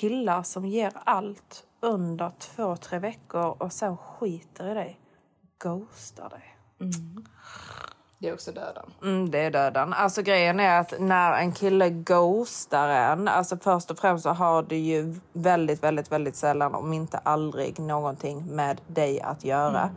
killar 0.00 0.42
som 0.42 0.64
ger 0.66 0.92
allt 1.04 1.64
under 1.82 2.32
två, 2.38 2.76
tre 2.76 2.98
veckor 2.98 3.56
och 3.62 3.72
sen 3.72 3.96
skiter 3.96 4.70
i 4.70 4.74
dig. 4.74 5.00
Ghostar 5.58 6.28
dig. 6.28 6.56
Det 8.18 8.28
är 8.28 8.32
också 8.32 8.52
döden. 8.52 8.90
Mm, 9.02 9.30
det 9.30 9.38
är 9.38 9.50
döden. 9.50 9.92
Alltså 9.92 10.22
grejen 10.22 10.60
är 10.60 10.80
att 10.80 10.94
när 11.00 11.32
en 11.32 11.52
kille 11.52 11.90
ghostar 11.90 12.88
en, 12.88 13.28
alltså 13.28 13.56
först 13.56 13.90
och 13.90 13.98
främst 13.98 14.22
så 14.22 14.30
har 14.30 14.62
det 14.62 14.78
ju 14.78 15.14
väldigt, 15.32 15.82
väldigt, 15.82 16.12
väldigt 16.12 16.36
sällan, 16.36 16.74
om 16.74 16.92
inte 16.92 17.18
aldrig, 17.18 17.78
någonting 17.78 18.46
med 18.46 18.80
dig 18.86 19.20
att 19.20 19.44
göra. 19.44 19.90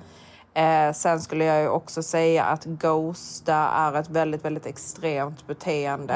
Eh, 0.56 0.94
sen 0.94 1.22
skulle 1.22 1.46
jag 1.46 1.62
ju 1.62 1.70
också 1.70 2.04
säga 2.04 2.44
att 2.44 2.66
ghosta 2.66 3.56
är 3.56 3.94
ett 3.94 4.10
väldigt, 4.10 4.46
väldigt 4.46 4.66
extremt 4.66 5.48
beteende. 5.48 6.14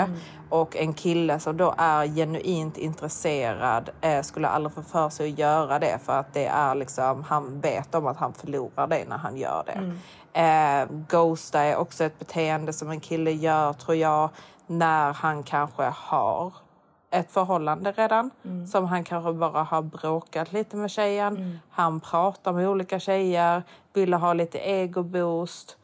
Och 0.50 0.76
en 0.76 0.94
kille 0.94 1.40
som 1.40 1.58
då 1.58 1.74
är 1.78 2.06
genuint 2.08 2.78
intresserad 2.78 3.90
eh, 4.02 4.22
skulle 4.22 4.48
aldrig 4.48 4.74
få 4.74 4.82
för 4.82 5.10
sig 5.10 5.32
att 5.32 5.40
göra 5.40 5.80
det 5.80 6.00
för 6.06 6.20
att 6.20 6.34
det 6.34 6.46
är 6.46 6.76
liksom, 6.76 7.24
han 7.24 7.60
vet 7.62 7.96
om 7.96 8.08
att 8.08 8.18
han 8.18 8.34
förlorar 8.34 8.88
det 8.88 9.06
när 9.10 9.18
han 9.18 9.38
gör 9.38 9.64
det. 9.66 9.94
Eh, 10.42 10.88
ghosta 11.10 11.62
är 11.64 11.76
också 11.76 12.04
ett 12.04 12.20
beteende 12.20 12.74
som 12.74 12.90
en 12.90 13.00
kille 13.00 13.32
gör 13.32 13.74
tror 13.74 13.98
jag 13.98 14.30
när 14.68 15.14
han 15.14 15.44
kanske 15.44 15.84
har 15.96 16.54
ett 17.12 17.32
förhållande 17.32 17.92
redan 17.92 18.32
som 18.72 18.86
han 18.86 19.04
kanske 19.04 19.34
bara 19.34 19.64
har 19.64 19.82
bråkat 19.82 20.54
lite 20.54 20.76
med 20.78 20.92
tjejen. 20.92 21.60
Han 21.70 22.00
pratar 22.00 22.54
med 22.54 22.70
olika 22.70 23.00
tjejer, 23.00 23.64
ville 23.94 24.16
ha 24.16 24.34
lite 24.34 24.58
egoboost, 24.58 25.78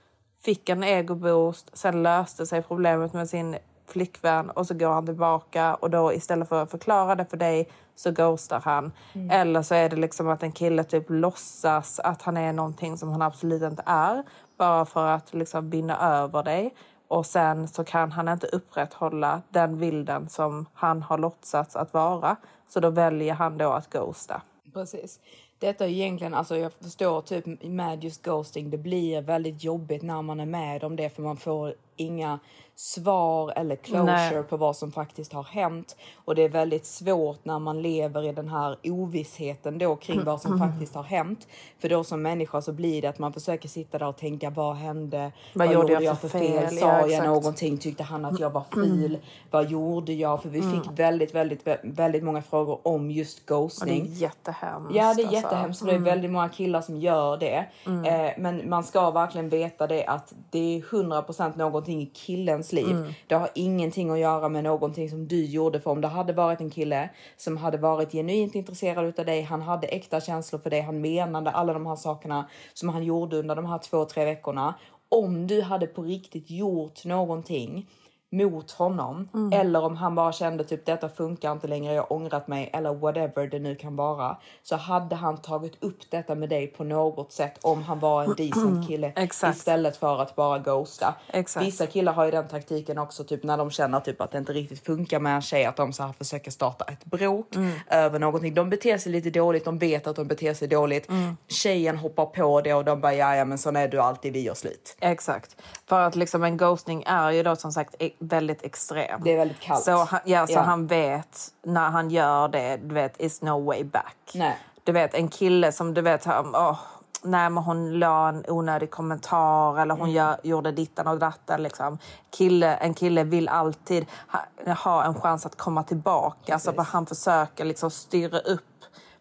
fick 0.43 0.69
en 0.69 0.83
egoboost, 0.83 1.77
sen 1.77 2.03
löste 2.03 2.45
sig 2.45 2.61
problemet 2.61 3.13
med 3.13 3.29
sin 3.29 3.57
flickvän 3.87 4.49
och 4.49 4.67
så 4.67 4.73
går 4.73 4.89
han 4.89 5.05
tillbaka 5.05 5.75
och 5.75 5.89
då 5.89 6.13
istället 6.13 6.49
för 6.49 6.63
att 6.63 6.71
förklara 6.71 7.15
det 7.15 7.25
för 7.25 7.37
dig 7.37 7.69
så 7.95 8.11
ghostar 8.11 8.61
han. 8.65 8.91
Eller 9.31 9.61
så 9.61 9.75
är 9.75 9.89
det 9.89 9.95
liksom 9.95 10.29
att 10.29 10.43
en 10.43 10.51
kille 10.51 10.83
typ 10.83 11.05
låtsas 11.09 11.99
att 11.99 12.21
han 12.21 12.37
är 12.37 12.53
någonting 12.53 12.97
som 12.97 13.09
han 13.09 13.21
absolut 13.21 13.63
inte 13.63 13.83
är 13.85 14.23
bara 14.57 14.85
för 14.85 15.07
att 15.07 15.33
liksom 15.33 15.69
vinna 15.69 15.99
över 15.99 16.43
dig. 16.43 16.73
Och 17.15 17.25
sen 17.25 17.67
så 17.67 17.83
kan 17.83 18.11
han 18.11 18.27
inte 18.27 18.47
upprätthålla 18.47 19.41
den 19.49 19.79
bilden 19.79 20.29
som 20.29 20.65
han 20.73 21.01
har 21.01 21.17
låtsats 21.17 21.75
att 21.75 21.93
vara. 21.93 22.35
Så 22.67 22.79
då 22.79 22.89
väljer 22.89 23.33
han 23.33 23.57
då 23.57 23.71
att 23.71 23.89
ghosta. 23.89 24.41
Precis. 24.73 25.19
Detta 25.59 25.85
är 25.85 25.89
egentligen, 25.89 26.33
alltså 26.33 26.57
jag 26.57 26.73
förstår 26.73 27.21
typ 27.21 27.63
med 27.63 28.03
just 28.03 28.23
ghosting, 28.23 28.69
det 28.69 28.77
blir 28.77 29.21
väldigt 29.21 29.63
jobbigt 29.63 30.03
när 30.03 30.21
man 30.21 30.39
är 30.39 30.45
med 30.45 30.83
om 30.83 30.95
det 30.95 31.09
för 31.09 31.21
man 31.21 31.37
får 31.37 31.75
inga 31.95 32.39
svar 32.77 33.53
eller 33.55 33.75
closure 33.75 34.05
Nej. 34.31 34.43
på 34.43 34.57
vad 34.57 34.75
som 34.75 34.91
faktiskt 34.91 35.33
har 35.33 35.43
hänt. 35.43 35.95
Och 36.25 36.35
det 36.35 36.43
är 36.43 36.49
väldigt 36.49 36.85
svårt 36.85 37.45
när 37.45 37.59
man 37.59 37.81
lever 37.81 38.23
i 38.23 38.31
den 38.31 38.47
här 38.47 38.77
ovissheten 38.83 39.77
då 39.77 39.95
kring 39.95 40.23
vad 40.23 40.41
som 40.41 40.59
faktiskt 40.59 40.95
har 40.95 41.03
hänt. 41.03 41.47
För 41.79 41.89
då 41.89 42.03
som 42.03 42.21
människa 42.21 42.61
så 42.61 42.71
blir 42.73 43.01
det 43.01 43.07
att 43.07 43.19
man 43.19 43.33
försöker 43.33 43.69
sitta 43.69 43.97
där 43.97 44.07
och 44.07 44.17
tänka 44.17 44.49
vad 44.49 44.75
hände? 44.75 45.31
Vad 45.53 45.73
gjorde 45.73 45.93
jag 45.93 46.19
för 46.19 46.27
fel? 46.27 46.77
Sa 46.77 46.85
Ja, 46.85 47.07
jag 47.07 47.25
någonting? 47.25 47.77
Tyckte 47.77 48.03
han 48.03 48.25
att 48.25 48.39
jag 48.39 48.49
var 48.49 48.63
ful? 48.73 49.17
Vad 49.51 49.69
gjorde 49.69 50.13
jag? 50.13 50.41
För 50.41 50.49
vi 50.49 50.61
fick 50.61 50.99
väldigt, 50.99 51.35
väldigt, 51.35 51.67
väldigt 51.83 52.23
många 52.23 52.41
frågor 52.41 52.79
om 52.83 53.11
just 53.11 53.39
Och 53.39 53.45
det 53.45 53.53
är 53.53 53.57
ghostning. 53.61 54.05
jättehemskt. 54.05 54.95
Ja, 54.95 55.13
det 55.13 55.21
är 55.21 55.25
alltså. 55.25 55.35
jättehemskt. 55.35 55.81
och 55.81 55.87
Det 55.87 55.93
är 55.93 55.99
väldigt 55.99 56.31
många 56.31 56.49
killar 56.49 56.81
som 56.81 56.97
gör 56.97 57.37
det. 57.37 57.65
Eh, 57.85 58.31
men 58.37 58.69
man 58.69 58.83
ska 58.83 59.11
verkligen 59.11 59.49
veta 59.49 59.87
det 59.87 60.05
att 60.05 60.33
det 60.49 60.77
är 60.77 60.81
100% 60.81 61.57
någonting 61.85 62.01
i 62.01 62.11
killens 62.13 62.73
liv. 62.73 63.13
Det 63.27 63.35
har 63.35 63.49
ingenting 63.55 64.09
att 64.09 64.19
göra 64.19 64.49
med 64.49 64.63
någonting 64.63 65.09
som 65.09 65.27
du 65.27 65.45
gjorde. 65.45 65.79
För 65.79 65.91
om 65.91 66.01
det 66.01 66.07
hade 66.07 66.33
varit 66.33 66.61
en 66.61 66.69
kille 66.69 67.09
som 67.37 67.57
hade 67.57 67.77
varit 67.77 68.11
genuint 68.11 68.55
intresserad 68.55 69.05
utav 69.05 69.25
dig, 69.25 69.41
han 69.41 69.61
hade 69.61 69.87
äkta 69.87 70.21
känslor 70.21 70.59
för 70.59 70.69
dig, 70.69 70.81
han 70.81 71.01
menade 71.01 71.51
alla 71.51 71.73
de 71.73 71.85
här 71.85 71.95
sakerna 71.95 72.49
som 72.73 72.89
han 72.89 73.03
gjorde 73.03 73.37
under 73.37 73.55
de 73.55 73.65
här 73.65 73.77
två, 73.77 74.05
tre 74.05 74.25
veckorna. 74.25 74.73
Om 75.09 75.47
du 75.47 75.61
hade 75.61 75.87
på 75.87 76.01
riktigt 76.01 76.49
gjort 76.49 77.05
någonting 77.05 77.87
mot 78.35 78.71
honom 78.71 79.29
eller 79.53 79.83
om 79.83 79.95
han 79.95 80.15
bara 80.15 80.31
kände 80.31 80.63
typ 80.63 80.85
detta 80.85 81.09
funkar 81.09 81.51
inte 81.51 81.67
längre, 81.67 81.93
jag 81.93 82.01
har 82.01 82.13
ångrat 82.13 82.47
mig 82.47 82.69
eller 82.73 82.93
whatever 82.93 83.47
det 83.47 83.59
nu 83.59 83.75
kan 83.75 83.95
vara 83.95 84.37
så 84.63 84.75
hade 84.75 85.15
han 85.15 85.37
tagit 85.37 85.83
upp 85.83 85.97
detta 86.09 86.35
med 86.35 86.49
dig 86.49 86.67
på 86.67 86.83
något 86.83 87.31
sätt 87.31 87.57
om 87.61 87.83
han 87.83 87.99
var 87.99 88.23
en 88.23 88.33
decent 88.37 88.87
kille 88.87 89.13
Exakt. 89.15 89.57
istället 89.57 89.97
för 89.97 90.21
att 90.21 90.35
bara 90.35 90.59
ghosta. 90.59 91.15
Exakt. 91.27 91.65
Vissa 91.65 91.85
killar 91.87 92.13
har 92.13 92.25
ju 92.25 92.31
den 92.31 92.47
taktiken 92.47 92.97
också 92.97 93.23
typ 93.23 93.43
när 93.43 93.57
de 93.57 93.71
känner 93.71 93.99
typ 93.99 94.21
att 94.21 94.31
det 94.31 94.37
inte 94.37 94.53
riktigt 94.53 94.85
funkar 94.85 95.19
med 95.19 95.35
en 95.35 95.41
tjej 95.41 95.65
att 95.65 95.75
de 95.75 95.93
så 95.93 96.03
här 96.03 96.11
försöker 96.13 96.51
starta 96.51 96.85
ett 96.85 97.05
bråk 97.05 97.55
Mm. 97.55 97.71
över 97.89 98.19
någonting. 98.19 98.53
De 98.53 98.69
beter 98.69 98.97
sig 98.97 99.11
lite 99.11 99.29
dåligt, 99.29 99.65
de 99.65 99.77
vet 99.77 100.07
att 100.07 100.15
de 100.15 100.27
beter 100.27 100.53
sig 100.53 100.67
dåligt. 100.67 101.09
Mm. 101.09 101.37
Tjejen 101.47 101.97
hoppar 101.97 102.25
på 102.25 102.61
det 102.61 102.73
och 102.73 102.85
de 102.85 103.01
bara 103.01 103.13
ja, 103.13 103.35
ja 103.35 103.45
men 103.45 103.57
sån 103.57 103.75
är 103.75 103.87
du 103.87 103.99
alltid, 104.01 104.33
vi 104.33 104.41
gör 104.41 104.53
slut. 104.53 104.95
Exakt. 104.99 105.55
För 105.85 105.99
att 106.01 106.15
liksom 106.15 106.43
en 106.43 106.57
ghosting 106.57 107.03
är 107.07 107.31
ju 107.31 107.43
då 107.43 107.55
som 107.55 107.71
sagt 107.71 107.95
e- 107.99 108.09
väldigt 108.27 108.63
extrem. 108.63 109.21
Det 109.23 109.33
är 109.33 109.37
väldigt 109.37 109.59
kallt. 109.59 109.83
Så, 109.83 109.97
han, 110.03 110.19
ja, 110.25 110.47
så 110.47 110.53
Ja. 110.53 110.61
han 110.61 110.87
vet 110.87 111.39
när 111.63 111.89
han 111.89 112.09
gör 112.09 112.47
det, 112.47 112.77
du 112.77 112.93
vet, 112.95 113.21
is 113.21 113.41
no 113.41 113.65
way 113.65 113.83
back. 113.83 114.31
Nej. 114.33 114.57
Du 114.83 114.91
vet 114.91 115.13
en 115.13 115.27
kille 115.27 115.71
som 115.71 115.93
du 115.93 116.01
vet, 116.01 116.25
han, 116.25 116.55
åh, 116.55 116.79
nej 117.23 117.49
men 117.49 117.63
hon 117.63 117.99
la 117.99 118.29
en 118.29 118.45
onödig 118.47 118.91
kommentar 118.91 119.71
eller 119.81 119.93
Mm. 119.95 119.99
hon 119.99 120.11
gör, 120.11 120.37
gjorde 120.43 120.71
dittan 120.71 121.07
och 121.07 121.17
datten. 121.19 121.63
Liksom. 121.63 121.97
Kille, 122.37 122.75
en 122.75 122.93
kille 122.93 123.23
vill 123.23 123.49
alltid 123.49 124.05
ha, 124.27 124.73
ha 124.73 125.03
en 125.03 125.15
chans 125.21 125.45
att 125.45 125.55
komma 125.57 125.83
tillbaka. 125.83 126.53
Alltså, 126.53 126.73
han 126.81 127.05
försöker 127.05 127.65
liksom 127.65 127.91
styra 127.91 128.39
upp 128.39 128.61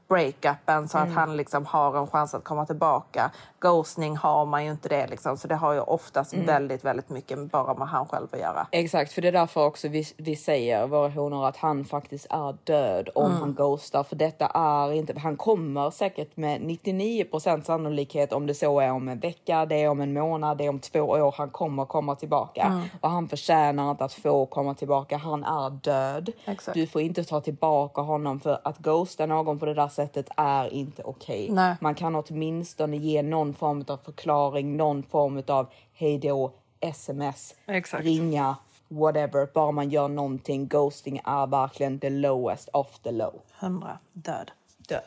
breakupen 0.09 0.88
så 0.88 0.98
Mm. 0.98 1.09
att 1.11 1.14
han 1.14 1.36
liksom 1.36 1.66
har 1.66 1.96
en 1.98 2.07
chans 2.07 2.34
att 2.34 2.44
komma 2.44 2.66
tillbaka. 2.66 3.30
Ghostning 3.61 4.16
har 4.16 4.46
man 4.46 4.64
ju 4.64 4.70
inte 4.70 4.88
det 4.88 5.07
liksom, 5.07 5.36
så 5.36 5.48
det 5.48 5.55
har 5.55 5.72
ju 5.72 5.80
oftast 5.80 6.32
Mm. 6.34 6.46
väldigt, 6.46 6.84
väldigt 6.84 7.09
mycket 7.09 7.38
bara 7.50 7.74
med 7.74 7.88
han 7.88 8.07
själv 8.07 8.26
att 8.32 8.38
göra. 8.40 8.66
Exakt, 8.70 9.12
för 9.12 9.22
det 9.22 9.28
är 9.28 9.32
därför 9.32 9.66
också 9.66 9.88
vi, 9.88 10.05
vi 10.16 10.36
säger 10.36 10.86
våra 10.86 11.09
honor 11.09 11.46
att 11.48 11.57
han 11.57 11.84
faktiskt 11.84 12.26
är 12.30 12.57
död 12.64 13.09
om 13.14 13.26
Mm. 13.26 13.40
han 13.40 13.55
ghostar. 13.55 14.02
För 14.02 14.16
detta 14.16 14.46
är 14.46 14.92
inte, 14.92 15.18
han 15.18 15.36
kommer 15.36 15.90
säkert 15.90 16.36
med 16.36 16.61
99% 16.61 17.66
sannolikhet 17.66 18.32
om 18.32 18.46
det 18.46 18.55
så 18.55 18.80
är 18.80 18.90
om 18.92 19.09
en 19.09 19.18
vecka, 19.20 19.66
det 19.66 19.82
är 19.82 19.88
om 19.88 20.00
en 20.00 20.12
månad, 20.12 20.59
det 20.59 20.64
är 20.64 20.68
om 20.68 20.78
två 20.80 21.00
år. 21.00 21.34
Han 21.38 21.50
kommer 21.50 21.84
komma 21.84 22.14
tillbaka 22.14 22.62
Mm. 22.62 22.82
och 23.00 23.11
han 23.11 23.28
förtjänar 23.28 23.90
inte 23.90 24.05
att 24.05 24.12
få 24.12 24.46
komma 24.46 24.74
tillbaka. 24.74 25.16
Han 25.16 25.44
är 25.44 25.70
död. 25.70 26.32
Exakt. 26.44 26.74
Du 26.74 26.86
får 26.86 27.02
inte 27.02 27.24
ta 27.24 27.40
tillbaka 27.40 28.00
honom 28.00 28.40
för 28.40 28.61
att 28.64 28.78
ghosta 28.78 29.26
någon 29.26 29.59
på 29.59 29.66
det 29.66 29.74
där 29.74 29.88
sättet 29.95 30.28
är 30.36 30.72
inte 30.72 31.03
okej. 31.03 31.49
Nej. 31.51 31.76
Man 31.80 31.95
kan 31.95 32.14
åtminstone 32.14 32.97
ge 32.97 33.22
någon 33.22 33.55
form 33.55 33.84
av 33.88 33.97
förklaring, 33.97 34.76
någon 34.76 35.03
form 35.03 35.42
av 35.49 35.66
hej 35.92 36.18
då, 36.18 36.53
sms, 36.80 37.55
Exakt. 37.66 38.05
ringa, 38.05 38.57
whatever. 38.88 39.49
Bara 39.55 39.72
man 39.72 39.90
gör 39.90 40.09
någonting. 40.09 40.66
Ghosting 40.68 41.20
är 41.24 41.47
verkligen 41.47 41.99
the 41.99 42.11
lowest 42.11 42.68
of 42.72 42.99
the 42.99 43.11
low. 43.11 43.40
100. 43.61 43.99
Död. 44.12 44.51
Död. 44.88 45.03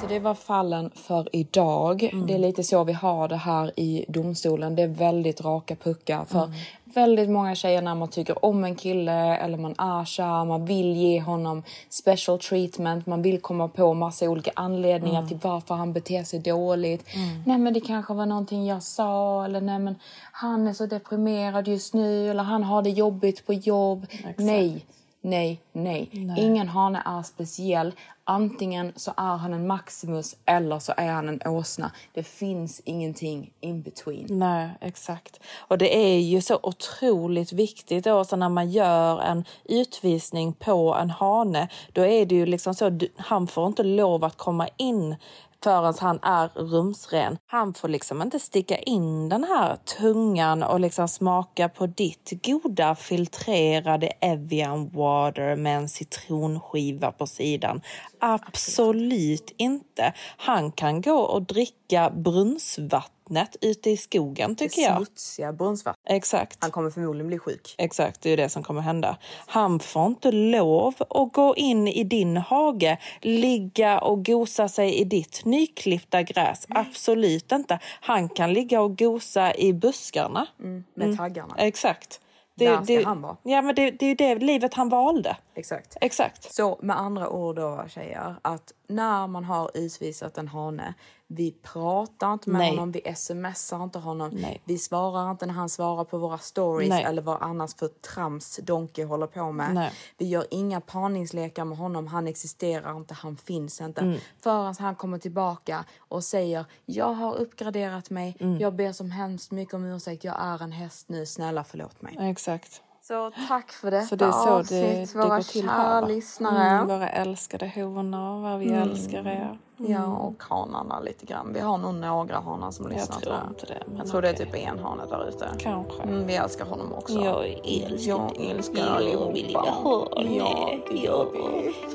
Så 0.00 0.06
det 0.06 0.18
var 0.18 0.34
fallen 0.34 0.90
för 0.94 1.36
idag. 1.36 2.10
Det 2.28 2.34
är 2.34 2.38
lite 2.38 2.62
så 2.64 2.84
vi 2.84 2.92
har 2.92 3.28
det 3.28 3.36
här 3.36 3.80
i 3.80 4.04
domstolen. 4.08 4.76
Det 4.76 4.82
är 4.82 4.88
väldigt 4.88 5.40
raka 5.40 5.76
puckar 5.76 6.24
för 6.24 6.52
väldigt 6.96 7.30
många 7.30 7.54
tjejer 7.54 7.82
när 7.82 7.94
man 7.94 8.08
tycker 8.08 8.44
om 8.44 8.64
en 8.64 8.74
kille 8.74 9.36
eller 9.36 9.58
man 9.58 9.74
är 9.78 10.04
kär, 10.04 10.44
man 10.44 10.64
vill 10.64 10.96
ge 10.96 11.20
honom 11.20 11.62
special 11.88 12.38
treatment, 12.38 13.06
man 13.06 13.22
vill 13.22 13.40
komma 13.40 13.68
på 13.68 13.94
massa 13.94 14.28
olika 14.28 14.50
anledningar 14.54 15.26
till 15.26 15.38
varför 15.42 15.74
han 15.74 15.92
beter 15.92 16.24
sig 16.24 16.38
dåligt. 16.38 17.06
Nej 17.46 17.58
men 17.58 17.74
det 17.74 17.80
kanske 17.80 18.14
var 18.14 18.26
någonting 18.26 18.66
jag 18.66 18.82
sa 18.82 19.44
eller 19.44 19.60
nej 19.60 19.78
men 19.78 19.94
han 20.32 20.66
är 20.66 20.72
så 20.72 20.86
deprimerad 20.86 21.68
just 21.68 21.94
nu 21.94 22.30
eller 22.30 22.42
han 22.42 22.64
har 22.64 22.82
det 22.82 22.90
jobbigt 22.90 23.46
på 23.46 23.52
jobb. 23.52 24.06
Nej, 24.36 24.84
nej, 25.26 25.60
nej, 25.72 26.10
Ingen 26.36 26.68
hane 26.68 27.02
är 27.04 27.22
speciell. 27.22 27.92
Antingen 28.24 28.92
så 28.96 29.12
är 29.16 29.36
han 29.36 29.54
en 29.54 29.66
Maximus 29.66 30.36
eller 30.44 30.78
så 30.78 30.92
är 30.96 31.12
han 31.12 31.28
en 31.28 31.40
åsna. 31.46 31.90
Det 32.14 32.22
finns 32.22 32.82
ingenting 32.84 33.52
in 33.60 33.82
between. 33.82 34.26
Nej, 34.38 34.70
exakt. 34.80 35.40
Och 35.58 35.78
det 35.78 35.96
är 35.96 36.18
ju 36.18 36.40
så 36.40 36.58
otroligt 36.62 37.52
viktigt 37.52 38.04
då, 38.04 38.24
så 38.24 38.36
när 38.36 38.48
man 38.48 38.70
gör 38.70 39.20
en 39.20 39.44
utvisning 39.64 40.52
på 40.52 40.94
en 40.94 41.10
hane, 41.10 41.68
då 41.92 42.04
är 42.04 42.26
det 42.26 42.34
ju 42.34 42.46
liksom 42.46 42.74
så, 42.74 42.98
han 43.16 43.46
får 43.46 43.66
inte 43.66 43.82
lov 43.82 44.24
att 44.24 44.36
komma 44.36 44.68
in 44.76 45.16
förrän 45.64 45.94
han 46.00 46.18
är 46.22 46.48
rumsren. 46.48 47.38
Han 47.46 47.74
får 47.74 47.88
liksom 47.88 48.22
inte 48.22 48.38
sticka 48.38 48.78
in 48.78 49.28
den 49.28 49.44
här 49.44 49.76
tungan 49.76 50.62
och 50.62 50.80
liksom 50.80 51.08
smaka 51.08 51.68
på 51.68 51.86
ditt 51.86 52.32
goda 52.46 52.94
filtrerade 52.94 54.06
Evian 54.06 54.88
water 54.88 55.56
med 55.56 55.76
en 55.76 55.88
citronskiva 55.88 57.12
på 57.12 57.26
sidan. 57.26 57.80
Absolut 58.18 59.54
inte. 59.56 60.12
Han 60.36 60.72
kan 60.72 61.00
gå 61.00 61.18
och 61.18 61.42
dricka 61.42 62.10
brunnsvattnet 62.10 63.56
ute 63.60 63.90
i 63.90 63.96
skogen 63.96 64.56
tycker 64.56 64.82
jag. 64.82 64.96
Smutsiga 64.96 65.52
brunnsvatten. 65.52 66.02
Exakt. 66.08 66.58
Han 66.60 66.70
kommer 66.70 66.90
förmodligen 66.90 67.28
bli 67.28 67.38
sjuk. 67.38 67.74
Exakt, 67.78 68.20
det 68.20 68.30
är 68.30 68.36
det 68.36 68.48
som 68.48 68.62
kommer 68.62 68.80
hända. 68.80 69.16
Han 69.46 69.80
får 69.80 70.06
inte 70.06 70.32
lov 70.32 70.94
att 70.98 71.32
gå 71.32 71.54
in 71.56 71.88
i 71.88 72.04
din 72.04 72.36
hage, 72.36 72.98
ligga 73.20 73.98
och 73.98 74.24
gosa 74.24 74.68
sig 74.68 74.94
i 74.94 75.04
ditt 75.04 75.44
nyklippta 75.44 76.22
gräs. 76.22 76.66
Absolut 76.68 77.52
inte. 77.52 77.78
Han 78.00 78.28
kan 78.28 78.52
ligga 78.52 78.80
och 78.80 78.98
gosa 78.98 79.54
i 79.54 79.72
buskarna. 79.72 80.46
Med 80.94 81.16
taggarna. 81.16 81.54
Exakt. 81.58 82.20
Där 82.56 82.84
ska 82.84 83.04
han 83.04 83.22
vara. 83.22 83.36
Ja, 83.42 83.62
men 83.62 83.74
det, 83.74 83.90
det 83.90 84.04
är 84.04 84.08
ju 84.08 84.14
det 84.14 84.34
livet 84.34 84.74
han 84.74 84.88
valde. 84.88 85.36
Exakt. 85.54 85.96
Exakt. 86.00 86.54
Så 86.54 86.78
med 86.82 86.98
andra 86.98 87.28
ord 87.28 87.56
då 87.56 87.84
tjejer, 87.88 88.34
att 88.42 88.72
när 88.86 89.26
man 89.26 89.44
har 89.44 89.70
utvisat 89.74 90.38
en 90.38 90.48
hane, 90.48 90.94
Vi 91.28 91.52
pratar 91.52 92.32
inte 92.32 92.50
med 92.50 92.58
Nej. 92.58 92.70
honom, 92.70 92.92
vi 92.92 93.14
smsar 93.16 93.84
inte 93.84 93.98
honom. 93.98 94.30
Nej. 94.32 94.62
Vi 94.64 94.78
svarar 94.78 95.30
inte 95.30 95.46
när 95.46 95.54
han 95.54 95.68
svarar 95.68 96.04
på 96.04 96.18
våra 96.18 96.38
stories 96.38 96.88
Nej. 96.88 97.04
eller 97.04 97.22
vad 97.22 97.42
annars 97.42 97.74
för 97.74 97.88
trams 97.88 98.56
Donkey 98.62 99.04
håller 99.04 99.26
på 99.26 99.52
med. 99.52 99.74
Nej. 99.74 99.92
Vi 100.18 100.28
gör 100.28 100.46
inga 100.50 100.80
parningslekar 100.80 101.64
med 101.64 101.78
honom, 101.78 102.06
han 102.06 102.26
existerar 102.26 102.96
inte, 102.96 103.14
han 103.14 103.36
finns 103.36 103.80
inte. 103.80 104.00
Mm. 104.00 104.18
Förrän 104.42 104.74
han 104.78 104.94
kommer 104.94 105.18
tillbaka 105.18 105.84
och 105.98 106.24
säger 106.24 106.64
jag 106.84 107.12
har 107.12 107.34
uppgraderat 107.34 108.10
mig, 108.10 108.36
Mm. 108.40 108.58
jag 108.58 108.74
ber 108.74 108.92
som 108.92 109.10
hemskt 109.10 109.50
mycket 109.50 109.74
om 109.74 109.84
ursäkt, 109.84 110.24
jag 110.24 110.36
är 110.40 110.62
en 110.62 110.72
häst 110.72 111.08
nu, 111.08 111.26
snälla 111.26 111.64
förlåt 111.64 112.02
mig. 112.02 112.16
Exakt. 112.20 112.82
Så 113.02 113.32
tack 113.48 113.72
för 113.72 113.90
detta 113.90 114.06
Så 114.06 114.16
det 114.16 114.24
är 114.24 114.30
så 114.32 114.44
det, 114.46 114.50
avsnitt, 114.52 115.12
det 115.12 115.18
våra 115.18 115.28
går 115.36 115.42
till 115.42 115.62
kära 115.62 116.00
lyssnare. 116.06 116.68
Mm, 116.70 116.86
våra 116.88 117.08
älskade 117.08 117.72
honor, 117.74 118.40
vad 118.42 118.58
vi 118.58 118.66
Mm. 118.68 118.82
älskar 118.82 119.26
er. 119.26 119.58
Ja, 119.76 120.04
och 120.06 120.42
hanarna 120.42 121.00
lite 121.00 121.26
grann. 121.26 121.52
Vi 121.52 121.60
har 121.60 121.78
nog 121.78 121.94
några 121.94 122.40
hanar 122.40 122.70
som 122.70 122.88
lyssnar 122.88 123.16
Jag 123.16 123.22
tror 123.22 123.34
jag. 123.34 123.50
inte 123.50 123.66
det. 123.66 123.82
Men 123.86 123.96
Jag 123.96 124.06
tror 124.06 124.22
det 124.22 124.28
är 124.28 124.32
typ 124.34 124.54
en 124.54 124.78
hane 124.78 125.02
där 125.10 125.28
ute. 125.28 125.48
Kanske. 125.58 126.02
Mm, 126.02 126.26
vi 126.26 126.34
älskar 126.36 126.64
honom 126.64 126.92
också. 126.92 127.18
Jag 127.24 127.44
älskar 127.64 128.08
Jag 128.12 128.36
älskar 128.50 128.86
allihopa. 128.86 129.32
min 129.32 129.46
lilla 129.46 129.60
hörne. 129.84 130.36
Ja, 130.36 130.70
det 130.90 130.96
gör 130.96 131.26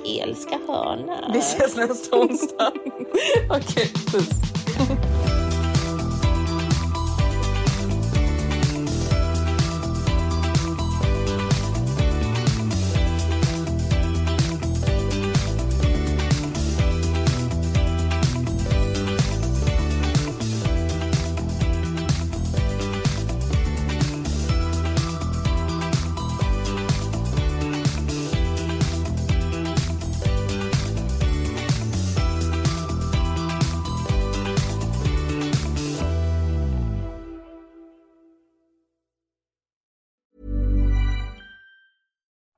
vi. 0.03 0.19
älskar 0.19 0.59
hörna. 0.67 1.17
Vi 1.34 1.39
ses 1.39 1.75
nästa 1.75 2.17
onsdag. 2.17 2.71
Okej, 3.49 3.91
puss. 4.11 4.29